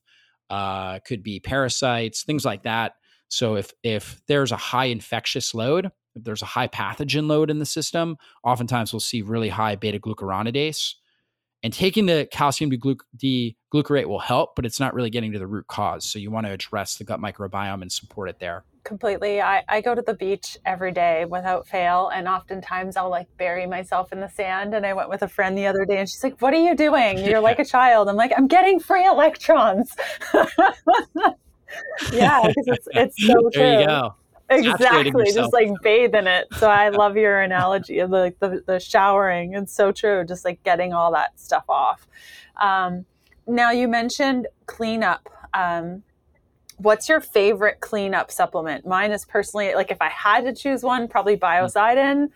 uh, 0.49 0.99
could 0.99 1.23
be 1.23 1.39
parasites, 1.39 2.23
things 2.23 2.45
like 2.45 2.63
that. 2.63 2.93
So 3.27 3.55
if 3.55 3.73
if 3.81 4.21
there's 4.27 4.51
a 4.51 4.57
high 4.57 4.85
infectious 4.85 5.55
load, 5.55 5.87
if 6.15 6.23
there's 6.23 6.43
a 6.43 6.45
high 6.45 6.67
pathogen 6.67 7.27
load 7.27 7.49
in 7.49 7.57
the 7.57 7.65
system, 7.65 8.17
oftentimes 8.43 8.93
we'll 8.93 8.99
see 8.99 9.23
really 9.23 9.49
high 9.49 9.75
beta 9.75 9.99
glucuronidase. 9.99 10.93
And 11.63 11.71
taking 11.71 12.05
the 12.05 12.27
calcium 12.29 12.69
D-glucarate 12.69 14.05
will 14.05 14.19
help, 14.19 14.55
but 14.55 14.65
it's 14.65 14.79
not 14.79 14.93
really 14.93 15.09
getting 15.09 15.31
to 15.31 15.39
the 15.39 15.47
root 15.47 15.67
cause. 15.67 16.03
So 16.03 16.19
you 16.19 16.29
want 16.29 16.45
to 16.45 16.51
address 16.51 16.97
the 16.97 17.05
gut 17.05 17.21
microbiome 17.21 17.81
and 17.81 17.91
support 17.91 18.29
it 18.29 18.39
there 18.39 18.65
completely. 18.83 19.41
I, 19.41 19.63
I 19.67 19.81
go 19.81 19.95
to 19.95 20.01
the 20.01 20.13
beach 20.13 20.57
every 20.65 20.91
day 20.91 21.25
without 21.25 21.67
fail. 21.67 22.09
And 22.13 22.27
oftentimes 22.27 22.97
I'll 22.97 23.09
like 23.09 23.27
bury 23.37 23.65
myself 23.65 24.11
in 24.11 24.19
the 24.19 24.29
sand. 24.29 24.73
And 24.73 24.85
I 24.85 24.93
went 24.93 25.09
with 25.09 25.21
a 25.21 25.27
friend 25.27 25.57
the 25.57 25.65
other 25.67 25.85
day 25.85 25.99
and 25.99 26.09
she's 26.09 26.23
like, 26.23 26.41
What 26.41 26.53
are 26.53 26.63
you 26.63 26.75
doing? 26.75 27.17
You're 27.19 27.39
like 27.39 27.59
a 27.59 27.65
child. 27.73 28.09
I'm 28.09 28.15
like, 28.15 28.31
I'm 28.35 28.47
getting 28.47 28.79
free 28.79 29.05
electrons. 29.05 29.95
yeah, 32.11 32.41
because 32.47 32.67
it's, 32.67 32.87
it's 32.91 33.23
so 33.27 33.33
true. 33.33 33.51
There 33.53 33.81
you 33.81 33.87
go. 33.87 34.15
Exactly. 34.49 35.31
Just 35.31 35.53
like 35.53 35.69
bathe 35.81 36.13
in 36.15 36.27
it. 36.27 36.47
So 36.57 36.69
I 36.69 36.89
love 36.89 37.17
your 37.17 37.41
analogy 37.41 37.99
of 37.99 38.11
like 38.11 38.39
the, 38.39 38.63
the 38.65 38.79
showering. 38.79 39.53
It's 39.53 39.73
so 39.73 39.91
true. 39.91 40.25
Just 40.25 40.45
like 40.45 40.61
getting 40.63 40.93
all 40.93 41.11
that 41.13 41.39
stuff 41.39 41.63
off. 41.69 42.07
Um, 42.61 43.05
now 43.47 43.71
you 43.71 43.87
mentioned 43.87 44.47
cleanup. 44.65 45.29
Um, 45.53 46.03
what's 46.77 47.09
your 47.09 47.21
favorite 47.21 47.79
cleanup 47.79 48.31
supplement? 48.31 48.85
Mine 48.85 49.11
is 49.11 49.25
personally 49.25 49.73
like 49.75 49.91
if 49.91 50.01
I 50.01 50.09
had 50.09 50.45
to 50.45 50.53
choose 50.53 50.83
one, 50.83 51.07
probably 51.07 51.37
biocidin 51.37 52.29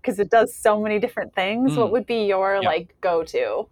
because 0.00 0.18
it 0.18 0.30
does 0.30 0.54
so 0.54 0.80
many 0.80 0.98
different 0.98 1.34
things. 1.34 1.72
Mm. 1.72 1.76
What 1.76 1.92
would 1.92 2.06
be 2.06 2.24
your 2.24 2.62
like 2.62 2.94
go 3.00 3.22
to? 3.24 3.68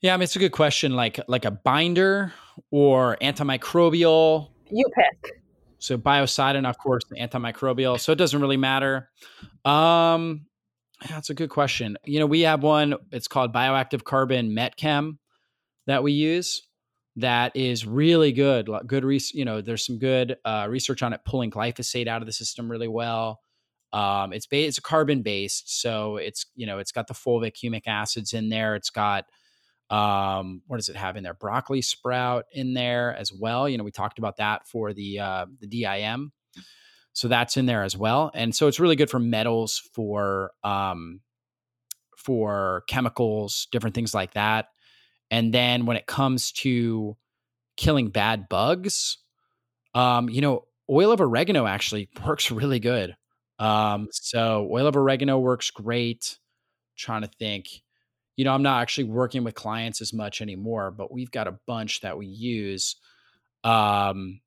Yeah, 0.00 0.14
I 0.14 0.16
mean 0.16 0.24
it's 0.24 0.36
a 0.36 0.38
good 0.40 0.52
question. 0.52 0.94
Like 0.94 1.20
like 1.28 1.44
a 1.44 1.50
binder 1.50 2.32
or 2.70 3.16
antimicrobial. 3.20 4.48
You 4.70 4.86
pick. 4.94 5.39
So 5.80 5.98
biocidin, 5.98 6.68
of 6.68 6.78
course, 6.78 7.04
the 7.10 7.16
antimicrobial. 7.16 7.98
So 7.98 8.12
it 8.12 8.16
doesn't 8.16 8.40
really 8.40 8.56
matter. 8.56 9.10
Um, 9.64 10.46
that's 11.08 11.30
a 11.30 11.34
good 11.34 11.50
question. 11.50 11.96
You 12.04 12.20
know, 12.20 12.26
we 12.26 12.42
have 12.42 12.62
one. 12.62 12.94
It's 13.10 13.28
called 13.28 13.52
Bioactive 13.52 14.04
Carbon 14.04 14.54
Metchem 14.54 15.18
that 15.86 16.02
we 16.02 16.12
use 16.12 16.62
that 17.16 17.56
is 17.56 17.86
really 17.86 18.32
good. 18.32 18.68
Good, 18.86 19.04
res- 19.04 19.34
you 19.34 19.44
know, 19.44 19.60
there's 19.60 19.84
some 19.84 19.98
good 19.98 20.36
uh, 20.44 20.66
research 20.68 21.02
on 21.02 21.12
it 21.12 21.20
pulling 21.24 21.50
glyphosate 21.50 22.06
out 22.06 22.22
of 22.22 22.26
the 22.26 22.32
system 22.32 22.70
really 22.70 22.88
well. 22.88 23.40
Um, 23.92 24.32
it's 24.32 24.46
ba- 24.46 24.66
it's 24.66 24.78
a 24.78 24.82
carbon 24.82 25.22
based, 25.22 25.80
so 25.80 26.16
it's 26.16 26.46
you 26.54 26.64
know 26.64 26.78
it's 26.78 26.92
got 26.92 27.08
the 27.08 27.14
fulvic 27.14 27.54
humic 27.56 27.88
acids 27.88 28.32
in 28.32 28.48
there. 28.48 28.76
It's 28.76 28.90
got 28.90 29.24
um, 29.90 30.62
what 30.66 30.76
does 30.76 30.88
it 30.88 30.96
have 30.96 31.16
in 31.16 31.24
there? 31.24 31.34
Broccoli 31.34 31.82
sprout 31.82 32.46
in 32.52 32.74
there 32.74 33.14
as 33.14 33.32
well. 33.32 33.68
You 33.68 33.76
know, 33.76 33.84
we 33.84 33.90
talked 33.90 34.18
about 34.18 34.36
that 34.36 34.66
for 34.66 34.92
the 34.92 35.18
uh, 35.18 35.46
the 35.60 35.66
DIM, 35.66 36.32
so 37.12 37.28
that's 37.28 37.56
in 37.56 37.66
there 37.66 37.82
as 37.82 37.96
well. 37.96 38.30
And 38.34 38.54
so 38.54 38.68
it's 38.68 38.80
really 38.80 38.96
good 38.96 39.10
for 39.10 39.18
metals, 39.18 39.82
for 39.94 40.52
um, 40.62 41.20
for 42.16 42.84
chemicals, 42.86 43.66
different 43.72 43.94
things 43.94 44.14
like 44.14 44.34
that. 44.34 44.68
And 45.30 45.52
then 45.54 45.86
when 45.86 45.96
it 45.96 46.06
comes 46.06 46.52
to 46.52 47.16
killing 47.76 48.10
bad 48.10 48.48
bugs, 48.48 49.18
um, 49.94 50.28
you 50.28 50.40
know, 50.40 50.66
oil 50.88 51.12
of 51.12 51.20
oregano 51.20 51.66
actually 51.66 52.08
works 52.26 52.50
really 52.50 52.80
good. 52.80 53.16
Um, 53.58 54.08
so 54.12 54.68
oil 54.70 54.86
of 54.86 54.96
oregano 54.96 55.38
works 55.38 55.70
great. 55.70 56.38
I'm 56.38 56.94
trying 56.96 57.22
to 57.22 57.30
think, 57.38 57.68
you 58.40 58.44
know, 58.44 58.54
I'm 58.54 58.62
not 58.62 58.80
actually 58.80 59.04
working 59.04 59.44
with 59.44 59.54
clients 59.54 60.00
as 60.00 60.14
much 60.14 60.40
anymore, 60.40 60.90
but 60.90 61.12
we've 61.12 61.30
got 61.30 61.46
a 61.46 61.58
bunch 61.66 62.00
that 62.00 62.16
we 62.16 62.24
use. 62.24 62.96
Um, 63.64 64.40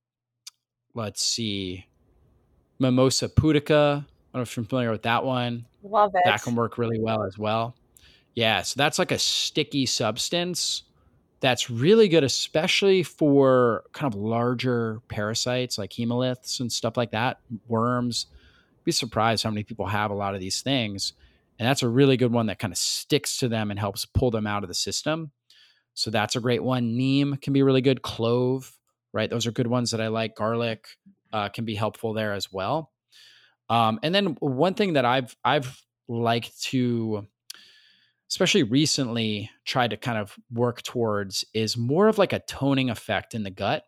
let's 0.95 1.23
see, 1.23 1.85
Mimosa 2.79 3.29
pudica. 3.29 3.97
I 3.97 4.01
don't 4.01 4.05
know 4.33 4.41
if 4.41 4.57
you're 4.57 4.65
familiar 4.65 4.89
with 4.89 5.03
that 5.03 5.23
one. 5.23 5.67
Love 5.83 6.09
it. 6.15 6.23
That 6.25 6.41
can 6.41 6.55
work 6.55 6.79
really 6.79 6.99
well 6.99 7.21
as 7.23 7.37
well. 7.37 7.75
Yeah, 8.33 8.63
so 8.63 8.73
that's 8.79 8.97
like 8.97 9.11
a 9.11 9.19
sticky 9.19 9.85
substance 9.85 10.81
that's 11.39 11.69
really 11.69 12.07
good, 12.07 12.23
especially 12.23 13.03
for 13.03 13.83
kind 13.91 14.11
of 14.11 14.19
larger 14.19 15.03
parasites 15.07 15.77
like 15.77 15.91
helminths 15.91 16.61
and 16.61 16.71
stuff 16.71 16.97
like 16.97 17.11
that, 17.11 17.41
worms. 17.67 18.25
Be 18.85 18.91
surprised 18.91 19.43
how 19.43 19.51
many 19.51 19.61
people 19.61 19.85
have 19.85 20.09
a 20.09 20.15
lot 20.15 20.33
of 20.33 20.41
these 20.41 20.63
things. 20.63 21.13
And 21.59 21.67
that's 21.67 21.83
a 21.83 21.89
really 21.89 22.17
good 22.17 22.31
one 22.31 22.47
that 22.47 22.59
kind 22.59 22.73
of 22.73 22.77
sticks 22.77 23.37
to 23.37 23.47
them 23.47 23.71
and 23.71 23.79
helps 23.79 24.05
pull 24.05 24.31
them 24.31 24.47
out 24.47 24.63
of 24.63 24.67
the 24.67 24.73
system. 24.73 25.31
So 25.93 26.09
that's 26.09 26.35
a 26.35 26.41
great 26.41 26.63
one. 26.63 26.97
Neem 26.97 27.37
can 27.37 27.53
be 27.53 27.61
really 27.61 27.81
good. 27.81 28.01
Clove, 28.01 28.75
right? 29.13 29.29
Those 29.29 29.45
are 29.45 29.51
good 29.51 29.67
ones 29.67 29.91
that 29.91 30.01
I 30.01 30.07
like. 30.07 30.35
Garlic 30.35 30.85
uh, 31.31 31.49
can 31.49 31.65
be 31.65 31.75
helpful 31.75 32.13
there 32.13 32.33
as 32.33 32.51
well. 32.51 32.91
Um, 33.69 33.99
and 34.03 34.13
then 34.13 34.37
one 34.39 34.73
thing 34.73 34.93
that 34.93 35.05
I've 35.05 35.35
I've 35.43 35.81
liked 36.07 36.61
to 36.63 37.27
especially 38.29 38.63
recently 38.63 39.49
tried 39.63 39.91
to 39.91 39.97
kind 39.97 40.17
of 40.17 40.35
work 40.51 40.81
towards 40.81 41.45
is 41.53 41.77
more 41.77 42.07
of 42.07 42.17
like 42.17 42.33
a 42.33 42.39
toning 42.39 42.89
effect 42.89 43.35
in 43.35 43.43
the 43.43 43.51
gut. 43.51 43.83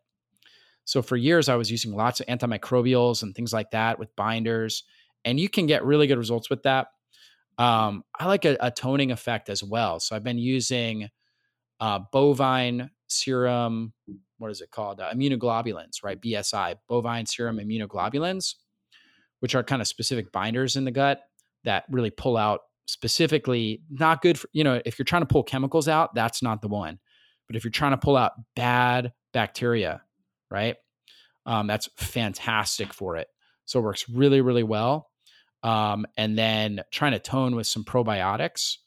So 0.84 1.01
for 1.01 1.18
years 1.18 1.49
I 1.49 1.55
was 1.55 1.72
using 1.72 1.95
lots 1.95 2.20
of 2.20 2.28
antimicrobials 2.28 3.24
and 3.24 3.34
things 3.34 3.51
like 3.51 3.72
that 3.72 3.97
with 3.97 4.16
binders 4.16 4.84
and 5.26 5.39
you 5.39 5.49
can 5.49 5.66
get 5.66 5.84
really 5.84 6.05
good 6.05 6.20
results 6.20 6.49
with 6.49 6.61
that. 6.63 6.89
Um, 7.58 8.03
I 8.20 8.28
like 8.28 8.45
a, 8.45 8.58
a, 8.60 8.72
toning 8.72 9.12
effect 9.12 9.49
as 9.49 9.64
well. 9.64 9.99
So 9.99 10.16
I've 10.16 10.24
been 10.24 10.38
using 10.38 11.10
uh, 11.80 11.99
bovine 12.12 12.89
serum, 13.08 13.93
what 14.39 14.51
is 14.51 14.62
it 14.62 14.72
called? 14.72 14.99
Uh, 14.99 15.12
immunoglobulins, 15.14 16.03
right? 16.03 16.20
BSI, 16.20 16.76
bovine 16.89 17.26
serum 17.26 17.58
immunoglobulins, 17.58 18.56
which 19.39 19.56
are 19.56 19.64
kind 19.64 19.82
of 19.82 19.88
specific 19.88 20.32
binders 20.34 20.76
in 20.76 20.84
the 20.84 20.91
gut 20.91 21.22
that 21.64 21.86
really 21.89 22.10
pull 22.10 22.36
out 22.36 22.62
specifically 22.88 23.82
not 23.89 24.22
good 24.22 24.39
for, 24.39 24.49
you 24.53 24.64
know, 24.64 24.82
if 24.86 24.99
you're 24.99 25.06
trying 25.06 25.22
to 25.22 25.28
pull 25.28 25.43
chemicals 25.43 25.88
out, 25.88 26.14
that's 26.14 26.43
not 26.43 26.62
the 26.62 26.68
one. 26.68 26.99
But 27.47 27.56
if 27.56 27.64
you're 27.64 27.72
trying 27.72 27.91
to 27.91 27.97
pull 27.97 28.18
out 28.18 28.34
bad 28.56 29.14
bacteria, 29.34 30.01
right? 30.49 30.76
Um, 31.45 31.68
that's 31.68 31.89
fantastic 31.97 32.93
for 32.93 33.18
it. 33.18 33.28
So 33.66 33.80
it 33.80 33.84
works 33.84 34.10
really, 34.10 34.41
really 34.41 34.64
well. 34.64 35.10
Um, 35.66 36.05
and 36.18 36.38
then 36.38 36.82
trying 36.91 37.13
to 37.13 37.20
tone 37.20 37.55
with 37.55 37.66
some 37.68 37.84
probiotics 37.84 38.78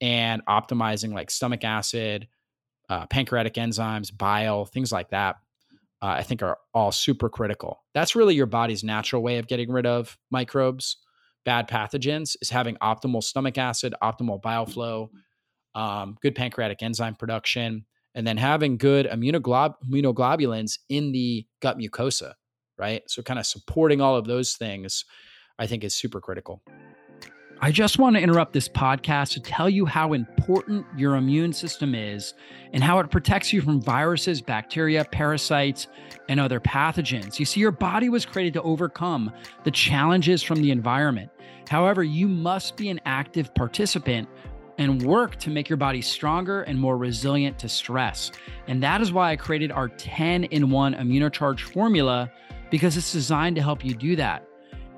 and 0.00 0.44
optimizing 0.46 1.12
like 1.12 1.30
stomach 1.30 1.64
acid, 1.64 2.28
uh, 2.88 3.06
pancreatic 3.06 3.54
enzymes, 3.54 4.16
bile, 4.16 4.64
things 4.64 4.92
like 4.92 5.10
that. 5.10 5.36
Uh, 6.00 6.14
I 6.18 6.22
think 6.22 6.42
are 6.42 6.58
all 6.72 6.92
super 6.92 7.28
critical. 7.28 7.84
That's 7.92 8.14
really 8.14 8.36
your 8.36 8.46
body's 8.46 8.84
natural 8.84 9.22
way 9.22 9.38
of 9.38 9.48
getting 9.48 9.72
rid 9.72 9.86
of 9.86 10.16
microbes 10.30 10.98
bad 11.48 11.66
pathogens 11.66 12.36
is 12.42 12.50
having 12.50 12.76
optimal 12.76 13.22
stomach 13.22 13.56
acid, 13.56 13.94
optimal 14.02 14.42
bile 14.42 14.66
flow, 14.66 15.10
um, 15.74 16.14
good 16.20 16.34
pancreatic 16.34 16.82
enzyme 16.82 17.14
production, 17.14 17.86
and 18.14 18.26
then 18.26 18.36
having 18.36 18.76
good 18.76 19.06
immunoglob- 19.06 19.76
immunoglobulins 19.88 20.78
in 20.90 21.10
the 21.10 21.46
gut 21.62 21.78
mucosa, 21.78 22.34
right? 22.76 23.02
So, 23.06 23.22
kind 23.22 23.38
of 23.38 23.46
supporting 23.46 24.02
all 24.02 24.14
of 24.14 24.26
those 24.26 24.56
things, 24.56 25.06
I 25.58 25.66
think 25.66 25.84
is 25.84 25.94
super 25.94 26.20
critical. 26.20 26.62
I 27.60 27.72
just 27.72 27.98
want 27.98 28.14
to 28.14 28.22
interrupt 28.22 28.52
this 28.52 28.68
podcast 28.68 29.32
to 29.32 29.40
tell 29.40 29.68
you 29.68 29.84
how 29.84 30.12
important 30.12 30.86
your 30.96 31.16
immune 31.16 31.52
system 31.52 31.92
is 31.92 32.34
and 32.72 32.84
how 32.84 33.00
it 33.00 33.10
protects 33.10 33.52
you 33.52 33.60
from 33.60 33.82
viruses, 33.82 34.40
bacteria, 34.40 35.04
parasites, 35.04 35.88
and 36.28 36.38
other 36.38 36.60
pathogens. 36.60 37.40
You 37.40 37.44
see, 37.44 37.58
your 37.58 37.72
body 37.72 38.10
was 38.10 38.24
created 38.24 38.52
to 38.54 38.62
overcome 38.62 39.32
the 39.64 39.72
challenges 39.72 40.40
from 40.40 40.62
the 40.62 40.70
environment. 40.70 41.32
However, 41.68 42.04
you 42.04 42.28
must 42.28 42.76
be 42.76 42.90
an 42.90 43.00
active 43.06 43.52
participant 43.56 44.28
and 44.78 45.02
work 45.02 45.34
to 45.36 45.50
make 45.50 45.68
your 45.68 45.78
body 45.78 46.00
stronger 46.00 46.62
and 46.62 46.78
more 46.78 46.96
resilient 46.96 47.58
to 47.58 47.68
stress. 47.68 48.30
And 48.68 48.80
that 48.84 49.00
is 49.00 49.12
why 49.12 49.32
I 49.32 49.36
created 49.36 49.72
our 49.72 49.88
10 49.88 50.44
in 50.44 50.70
1 50.70 50.94
immunocharge 50.94 51.60
formula 51.60 52.30
because 52.70 52.96
it's 52.96 53.12
designed 53.12 53.56
to 53.56 53.62
help 53.62 53.84
you 53.84 53.94
do 53.94 54.14
that. 54.14 54.47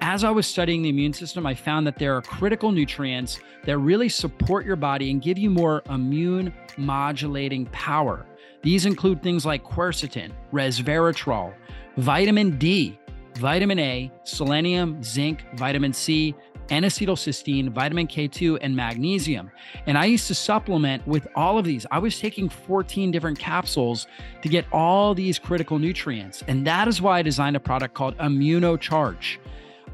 As 0.03 0.25
I 0.25 0.31
was 0.31 0.47
studying 0.47 0.81
the 0.81 0.89
immune 0.89 1.13
system, 1.13 1.45
I 1.45 1.55
found 1.55 1.87
that 1.87 1.99
there 1.99 2.17
are 2.17 2.23
critical 2.23 2.73
nutrients 2.73 3.39
that 3.65 3.77
really 3.77 4.09
support 4.09 4.65
your 4.65 4.77
body 4.77 5.11
and 5.11 5.21
give 5.21 5.37
you 5.37 5.51
more 5.51 5.83
immune 5.91 6.55
modulating 6.79 7.67
power. 7.67 8.27
These 8.63 8.87
include 8.87 9.23
things 9.23 9.45
like 9.45 9.63
quercetin, 9.63 10.33
resveratrol, 10.55 11.53
vitamin 11.99 12.57
D, 12.57 12.99
vitamin 13.37 13.79
A, 13.79 14.11
selenium, 14.25 15.03
zinc, 15.03 15.45
vitamin 15.57 15.93
C, 15.93 16.35
N-acetylcysteine, 16.71 17.69
vitamin 17.71 18.07
K2, 18.07 18.59
and 18.63 18.75
magnesium. 18.75 19.51
And 19.87 19.99
I 19.99 20.05
used 20.05 20.29
to 20.29 20.35
supplement 20.35 21.07
with 21.07 21.27
all 21.35 21.59
of 21.59 21.65
these. 21.65 21.85
I 21.91 21.99
was 21.99 22.19
taking 22.19 22.49
14 22.49 23.11
different 23.11 23.39
capsules 23.39 24.07
to 24.43 24.49
get 24.49 24.65
all 24.73 25.13
these 25.15 25.39
critical 25.39 25.79
nutrients. 25.79 26.45
And 26.47 26.67
that 26.67 26.87
is 26.87 27.03
why 27.03 27.19
I 27.19 27.23
designed 27.23 27.57
a 27.57 27.61
product 27.61 27.95
called 27.95 28.17
ImmunoCharge. 28.19 29.39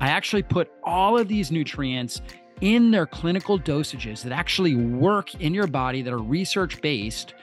I 0.00 0.08
actually 0.08 0.42
put 0.42 0.70
all 0.84 1.18
of 1.18 1.28
these 1.28 1.50
nutrients 1.50 2.20
in 2.60 2.90
their 2.90 3.06
clinical 3.06 3.58
dosages 3.58 4.22
that 4.22 4.32
actually 4.32 4.74
work 4.74 5.34
in 5.36 5.54
your 5.54 5.66
body 5.66 6.02
that 6.02 6.12
are 6.12 6.18
research 6.18 6.80
based. 6.80 7.34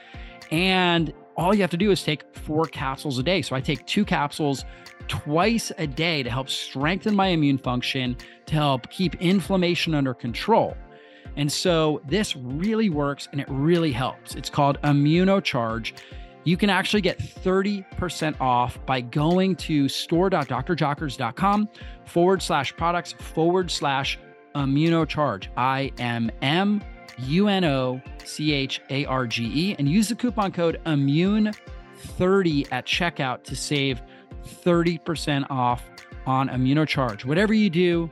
And 0.51 1.13
all 1.35 1.53
you 1.53 1.61
have 1.61 1.71
to 1.71 1.77
do 1.77 1.91
is 1.91 2.03
take 2.03 2.23
four 2.35 2.65
capsules 2.65 3.17
a 3.17 3.23
day. 3.23 3.41
So 3.41 3.55
I 3.55 3.61
take 3.61 3.85
two 3.85 4.05
capsules 4.05 4.65
twice 5.07 5.71
a 5.77 5.87
day 5.87 6.23
to 6.23 6.29
help 6.29 6.49
strengthen 6.49 7.15
my 7.15 7.27
immune 7.27 7.57
function, 7.57 8.15
to 8.45 8.53
help 8.53 8.89
keep 8.89 9.15
inflammation 9.15 9.93
under 9.93 10.13
control. 10.13 10.75
And 11.35 11.51
so 11.51 12.01
this 12.07 12.35
really 12.35 12.89
works 12.89 13.27
and 13.31 13.41
it 13.41 13.47
really 13.49 13.91
helps. 13.91 14.35
It's 14.35 14.49
called 14.49 14.79
Immunocharge. 14.83 15.93
You 16.43 16.57
can 16.57 16.69
actually 16.69 17.01
get 17.01 17.19
30% 17.19 18.39
off 18.41 18.83
by 18.85 19.01
going 19.01 19.55
to 19.57 19.87
store.drjockers.com 19.87 21.69
forward 22.05 22.41
slash 22.41 22.75
products 22.75 23.13
forward 23.13 23.71
slash 23.71 24.19
immunocharge. 24.55 25.47
I 25.55 25.91
M 25.97 26.29
M 26.41 26.83
U 27.19 27.47
N 27.47 27.63
O 27.63 28.01
C 28.25 28.53
H 28.53 28.81
A 28.89 29.05
R 29.05 29.25
G 29.27 29.51
E 29.53 29.75
and 29.79 29.87
use 29.87 30.09
the 30.09 30.15
coupon 30.15 30.51
code 30.51 30.81
immune30 30.85 32.67
at 32.71 32.85
checkout 32.85 33.43
to 33.43 33.55
save 33.55 34.01
30% 34.43 35.49
off 35.49 35.83
on 36.25 36.49
Immunocharge. 36.49 37.25
Whatever 37.25 37.53
you 37.53 37.69
do, 37.69 38.09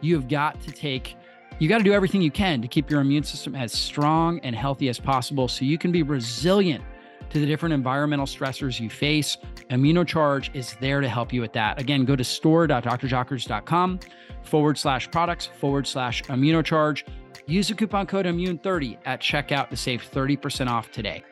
you've 0.00 0.28
got 0.28 0.60
to 0.62 0.70
take 0.70 1.16
you 1.58 1.68
got 1.68 1.78
to 1.78 1.84
do 1.84 1.92
everything 1.92 2.22
you 2.22 2.30
can 2.30 2.62
to 2.62 2.68
keep 2.68 2.90
your 2.90 3.02
immune 3.02 3.22
system 3.22 3.54
as 3.54 3.70
strong 3.70 4.38
and 4.40 4.56
healthy 4.56 4.88
as 4.88 4.98
possible 4.98 5.46
so 5.46 5.66
you 5.66 5.76
can 5.76 5.92
be 5.92 6.02
resilient 6.02 6.82
to 7.30 7.40
the 7.40 7.46
different 7.46 7.72
environmental 7.72 8.26
stressors 8.26 8.78
you 8.80 8.90
face. 8.90 9.36
Immunocharge 9.70 10.54
is 10.54 10.74
there 10.80 11.00
to 11.00 11.08
help 11.08 11.32
you 11.32 11.40
with 11.40 11.52
that. 11.54 11.80
Again, 11.80 12.04
go 12.04 12.16
to 12.16 12.24
store.drjockers.com 12.24 14.00
forward 14.42 14.78
slash 14.78 15.10
products 15.10 15.46
forward 15.46 15.86
slash 15.86 16.22
immunocharge. 16.24 17.04
Use 17.46 17.68
the 17.68 17.74
coupon 17.74 18.06
code 18.06 18.26
immune30 18.26 18.98
at 19.06 19.20
checkout 19.20 19.70
to 19.70 19.76
save 19.76 20.02
30% 20.02 20.68
off 20.68 20.90
today. 20.90 21.24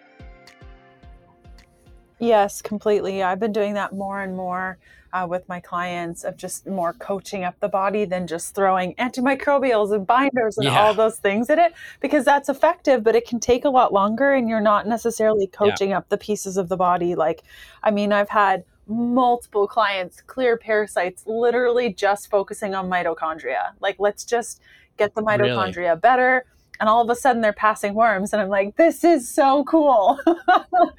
Yes, 2.19 2.61
completely. 2.63 3.23
I've 3.23 3.39
been 3.39 3.53
doing 3.53 3.75
that 3.75 3.93
more 3.93 4.23
and 4.23 4.37
more 4.37 4.79
uh, 5.13 5.27
with 5.29 5.49
my 5.49 5.61
clients 5.61 6.25
of 6.25 6.37
just 6.37 6.67
more 6.67 6.93
coaching 6.95 7.45
up 7.45 7.59
the 7.61 7.69
body 7.69 8.05
than 8.05 8.27
just 8.27 8.55
throwing 8.55 8.95
antimicrobials 8.97 9.93
and 9.93 10.07
binders 10.07 10.59
and 10.59 10.67
yeah. 10.67 10.81
all 10.81 10.95
those 10.95 11.19
things 11.19 11.49
in 11.51 11.59
it 11.59 11.73
because 12.01 12.25
that's 12.25 12.49
effective, 12.49 13.03
but 13.03 13.15
it 13.15 13.27
can 13.27 13.41
take 13.41 13.65
a 13.65 13.71
lot 13.71 13.93
longer 13.93 14.33
and 14.33 14.49
you're 14.49 14.61
not 14.61 14.87
necessarily 14.87 15.47
coaching 15.47 15.91
yeah. 15.91 15.99
up 15.99 16.09
the 16.09 16.19
pieces 16.19 16.57
of 16.57 16.69
the 16.69 16.77
body. 16.77 17.15
Like, 17.15 17.43
I 17.83 17.91
mean, 17.91 18.13
I've 18.13 18.29
had 18.29 18.65
multiple 18.87 19.67
clients 19.67 20.21
clear 20.23 20.57
parasites 20.57 21.27
literally 21.27 21.93
just 21.93 22.31
focusing 22.31 22.75
on 22.75 22.89
mitochondria. 22.89 23.73
Like, 23.81 23.97
let's 23.99 24.25
just 24.25 24.61
get 24.97 25.15
the 25.15 25.23
mitochondria 25.23 25.77
really? 25.77 26.01
better 26.01 26.45
and 26.81 26.89
all 26.89 27.03
of 27.03 27.11
a 27.11 27.15
sudden 27.17 27.43
they're 27.43 27.53
passing 27.53 27.95
worms 27.95 28.33
and 28.33 28.43
i'm 28.43 28.49
like 28.49 28.77
this 28.77 29.05
is 29.05 29.29
so 29.29 29.65
cool. 29.65 30.19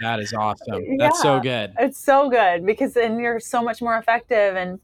That 0.02 0.20
is 0.20 0.34
awesome. 0.34 0.98
That's 0.98 1.18
yeah, 1.18 1.22
so 1.22 1.40
good. 1.40 1.74
it's 1.80 2.00
so 2.00 2.30
good 2.30 2.66
because 2.66 2.94
then 2.94 3.20
you're 3.20 3.40
so 3.40 3.62
much 3.62 3.82
more 3.82 3.98
effective 3.98 4.56
and 4.56 4.80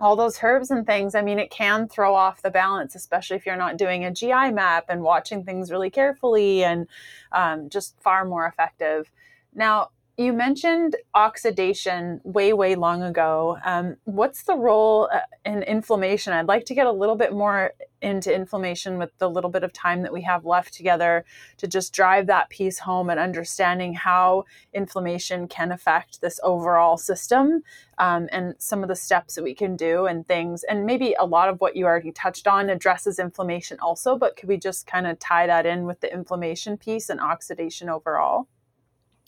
all 0.00 0.16
those 0.16 0.38
herbs 0.42 0.70
and 0.70 0.86
things 0.86 1.14
i 1.14 1.22
mean 1.22 1.38
it 1.38 1.50
can 1.50 1.88
throw 1.88 2.14
off 2.14 2.42
the 2.42 2.50
balance 2.50 2.94
especially 2.94 3.36
if 3.36 3.46
you're 3.46 3.56
not 3.56 3.76
doing 3.76 4.04
a 4.04 4.10
gi 4.10 4.50
map 4.50 4.86
and 4.88 5.02
watching 5.02 5.44
things 5.44 5.70
really 5.70 5.90
carefully 5.90 6.64
and 6.64 6.86
um, 7.32 7.68
just 7.68 8.00
far 8.00 8.24
more 8.24 8.46
effective. 8.46 9.10
Now 9.54 9.90
you 10.16 10.32
mentioned 10.32 10.94
oxidation 11.14 12.20
way, 12.22 12.52
way 12.52 12.76
long 12.76 13.02
ago. 13.02 13.58
Um, 13.64 13.96
what's 14.04 14.44
the 14.44 14.54
role 14.54 15.08
uh, 15.12 15.20
in 15.44 15.64
inflammation? 15.64 16.32
I'd 16.32 16.46
like 16.46 16.64
to 16.66 16.74
get 16.74 16.86
a 16.86 16.92
little 16.92 17.16
bit 17.16 17.32
more 17.32 17.72
into 18.00 18.32
inflammation 18.32 18.96
with 18.96 19.10
the 19.18 19.28
little 19.28 19.50
bit 19.50 19.64
of 19.64 19.72
time 19.72 20.02
that 20.02 20.12
we 20.12 20.22
have 20.22 20.44
left 20.44 20.72
together 20.72 21.24
to 21.56 21.66
just 21.66 21.92
drive 21.92 22.28
that 22.28 22.48
piece 22.48 22.78
home 22.78 23.10
and 23.10 23.18
understanding 23.18 23.92
how 23.94 24.44
inflammation 24.72 25.48
can 25.48 25.72
affect 25.72 26.20
this 26.20 26.38
overall 26.44 26.96
system 26.96 27.64
um, 27.98 28.28
and 28.30 28.54
some 28.58 28.84
of 28.84 28.88
the 28.88 28.94
steps 28.94 29.34
that 29.34 29.42
we 29.42 29.54
can 29.54 29.74
do 29.74 30.06
and 30.06 30.28
things. 30.28 30.62
And 30.64 30.86
maybe 30.86 31.16
a 31.18 31.26
lot 31.26 31.48
of 31.48 31.60
what 31.60 31.74
you 31.74 31.86
already 31.86 32.12
touched 32.12 32.46
on 32.46 32.70
addresses 32.70 33.18
inflammation 33.18 33.78
also, 33.80 34.16
but 34.16 34.36
could 34.36 34.48
we 34.48 34.58
just 34.58 34.86
kind 34.86 35.08
of 35.08 35.18
tie 35.18 35.48
that 35.48 35.66
in 35.66 35.86
with 35.86 36.00
the 36.00 36.12
inflammation 36.12 36.76
piece 36.76 37.08
and 37.08 37.18
oxidation 37.18 37.88
overall? 37.88 38.46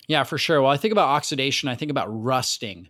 Yeah, 0.07 0.23
for 0.23 0.37
sure. 0.37 0.61
Well, 0.61 0.71
I 0.71 0.77
think 0.77 0.91
about 0.91 1.09
oxidation, 1.09 1.69
I 1.69 1.75
think 1.75 1.91
about 1.91 2.07
rusting, 2.09 2.87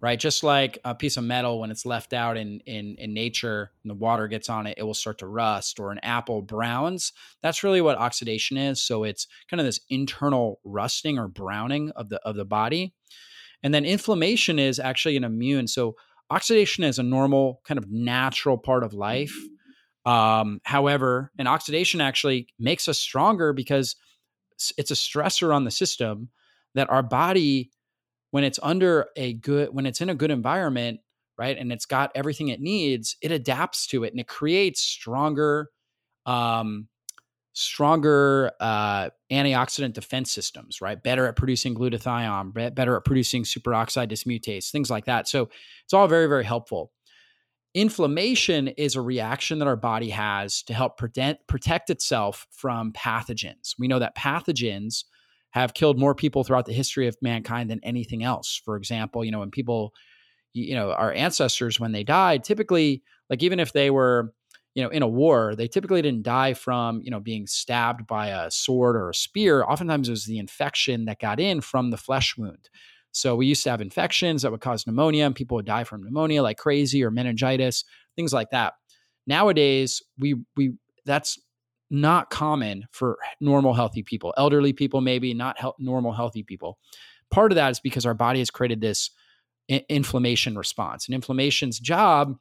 right? 0.00 0.18
Just 0.18 0.44
like 0.44 0.78
a 0.84 0.94
piece 0.94 1.16
of 1.16 1.24
metal 1.24 1.60
when 1.60 1.70
it's 1.70 1.84
left 1.84 2.12
out 2.12 2.36
in 2.36 2.60
in 2.60 2.94
in 2.98 3.12
nature 3.12 3.72
and 3.82 3.90
the 3.90 3.94
water 3.94 4.28
gets 4.28 4.48
on 4.48 4.66
it, 4.66 4.74
it 4.78 4.84
will 4.84 4.94
start 4.94 5.18
to 5.18 5.26
rust 5.26 5.80
or 5.80 5.90
an 5.90 5.98
apple 6.02 6.42
browns. 6.42 7.12
That's 7.42 7.64
really 7.64 7.80
what 7.80 7.98
oxidation 7.98 8.56
is. 8.56 8.80
So 8.82 9.02
it's 9.04 9.26
kind 9.48 9.60
of 9.60 9.66
this 9.66 9.80
internal 9.90 10.60
rusting 10.64 11.18
or 11.18 11.28
browning 11.28 11.90
of 11.90 12.08
the 12.08 12.20
of 12.24 12.36
the 12.36 12.44
body. 12.44 12.94
And 13.62 13.74
then 13.74 13.84
inflammation 13.84 14.58
is 14.58 14.78
actually 14.78 15.16
an 15.16 15.24
immune. 15.24 15.68
So 15.68 15.96
oxidation 16.30 16.84
is 16.84 16.98
a 16.98 17.02
normal 17.02 17.60
kind 17.64 17.78
of 17.78 17.90
natural 17.90 18.58
part 18.58 18.84
of 18.84 18.94
life. 18.94 19.34
Um, 20.06 20.60
however, 20.64 21.30
and 21.38 21.48
oxidation 21.48 22.00
actually 22.00 22.48
makes 22.58 22.88
us 22.88 22.98
stronger 22.98 23.52
because 23.52 23.96
it's 24.76 24.90
a 24.90 24.94
stressor 24.94 25.54
on 25.54 25.64
the 25.64 25.70
system 25.70 26.30
that 26.74 26.90
our 26.90 27.02
body 27.02 27.70
when 28.30 28.44
it's 28.44 28.58
under 28.62 29.06
a 29.16 29.34
good 29.34 29.68
when 29.72 29.86
it's 29.86 30.00
in 30.00 30.08
a 30.08 30.14
good 30.14 30.30
environment 30.30 31.00
right 31.38 31.58
and 31.58 31.72
it's 31.72 31.86
got 31.86 32.10
everything 32.14 32.48
it 32.48 32.60
needs 32.60 33.16
it 33.22 33.32
adapts 33.32 33.86
to 33.86 34.04
it 34.04 34.12
and 34.12 34.20
it 34.20 34.28
creates 34.28 34.80
stronger 34.80 35.70
um 36.26 36.88
stronger 37.52 38.52
uh 38.60 39.10
antioxidant 39.32 39.92
defense 39.92 40.30
systems 40.30 40.80
right? 40.80 41.02
Better 41.02 41.26
at 41.26 41.36
producing 41.36 41.74
glutathione 41.74 42.74
better 42.74 42.96
at 42.96 43.04
producing 43.04 43.42
superoxide 43.42 44.10
dismutase 44.10 44.70
things 44.70 44.90
like 44.90 45.06
that. 45.06 45.28
So 45.28 45.48
it's 45.84 45.92
all 45.92 46.06
very 46.06 46.26
very 46.26 46.44
helpful. 46.44 46.92
Inflammation 47.74 48.68
is 48.68 48.96
a 48.96 49.00
reaction 49.00 49.60
that 49.60 49.68
our 49.68 49.76
body 49.76 50.10
has 50.10 50.62
to 50.64 50.74
help 50.74 50.96
protect 50.96 51.46
protect 51.48 51.90
itself 51.90 52.46
from 52.50 52.92
pathogens. 52.92 53.74
We 53.78 53.88
know 53.88 53.98
that 53.98 54.16
pathogens 54.16 55.04
have 55.50 55.74
killed 55.74 55.98
more 55.98 56.14
people 56.14 56.44
throughout 56.44 56.66
the 56.66 56.72
history 56.72 57.06
of 57.06 57.16
mankind 57.20 57.70
than 57.70 57.80
anything 57.82 58.22
else. 58.22 58.60
For 58.64 58.76
example, 58.76 59.24
you 59.24 59.30
know, 59.30 59.40
when 59.40 59.50
people, 59.50 59.92
you 60.52 60.74
know, 60.74 60.92
our 60.92 61.12
ancestors, 61.12 61.80
when 61.80 61.92
they 61.92 62.04
died, 62.04 62.44
typically, 62.44 63.02
like 63.28 63.42
even 63.42 63.60
if 63.60 63.72
they 63.72 63.90
were, 63.90 64.32
you 64.74 64.82
know, 64.82 64.90
in 64.90 65.02
a 65.02 65.08
war, 65.08 65.56
they 65.56 65.66
typically 65.66 66.02
didn't 66.02 66.22
die 66.22 66.54
from, 66.54 67.00
you 67.02 67.10
know, 67.10 67.18
being 67.18 67.46
stabbed 67.46 68.06
by 68.06 68.28
a 68.28 68.50
sword 68.50 68.94
or 68.94 69.10
a 69.10 69.14
spear. 69.14 69.64
Oftentimes 69.64 70.08
it 70.08 70.12
was 70.12 70.24
the 70.24 70.38
infection 70.38 71.06
that 71.06 71.18
got 71.18 71.40
in 71.40 71.60
from 71.60 71.90
the 71.90 71.96
flesh 71.96 72.36
wound. 72.36 72.68
So 73.12 73.34
we 73.34 73.46
used 73.46 73.64
to 73.64 73.70
have 73.70 73.80
infections 73.80 74.42
that 74.42 74.52
would 74.52 74.60
cause 74.60 74.86
pneumonia 74.86 75.26
and 75.26 75.34
people 75.34 75.56
would 75.56 75.66
die 75.66 75.82
from 75.82 76.04
pneumonia 76.04 76.42
like 76.42 76.58
crazy 76.58 77.02
or 77.02 77.10
meningitis, 77.10 77.84
things 78.14 78.32
like 78.32 78.50
that. 78.50 78.74
Nowadays, 79.26 80.02
we 80.18 80.36
we 80.56 80.74
that's 81.04 81.38
not 81.90 82.30
common 82.30 82.86
for 82.92 83.18
normal 83.40 83.74
healthy 83.74 84.02
people. 84.02 84.32
Elderly 84.36 84.72
people 84.72 85.00
maybe 85.00 85.34
not 85.34 85.60
he- 85.60 85.70
normal 85.78 86.12
healthy 86.12 86.42
people. 86.42 86.78
Part 87.30 87.52
of 87.52 87.56
that 87.56 87.70
is 87.70 87.80
because 87.80 88.06
our 88.06 88.14
body 88.14 88.38
has 88.38 88.50
created 88.50 88.80
this 88.80 89.10
I- 89.70 89.84
inflammation 89.88 90.56
response. 90.56 91.06
And 91.06 91.14
inflammation's 91.14 91.78
job 91.78 92.36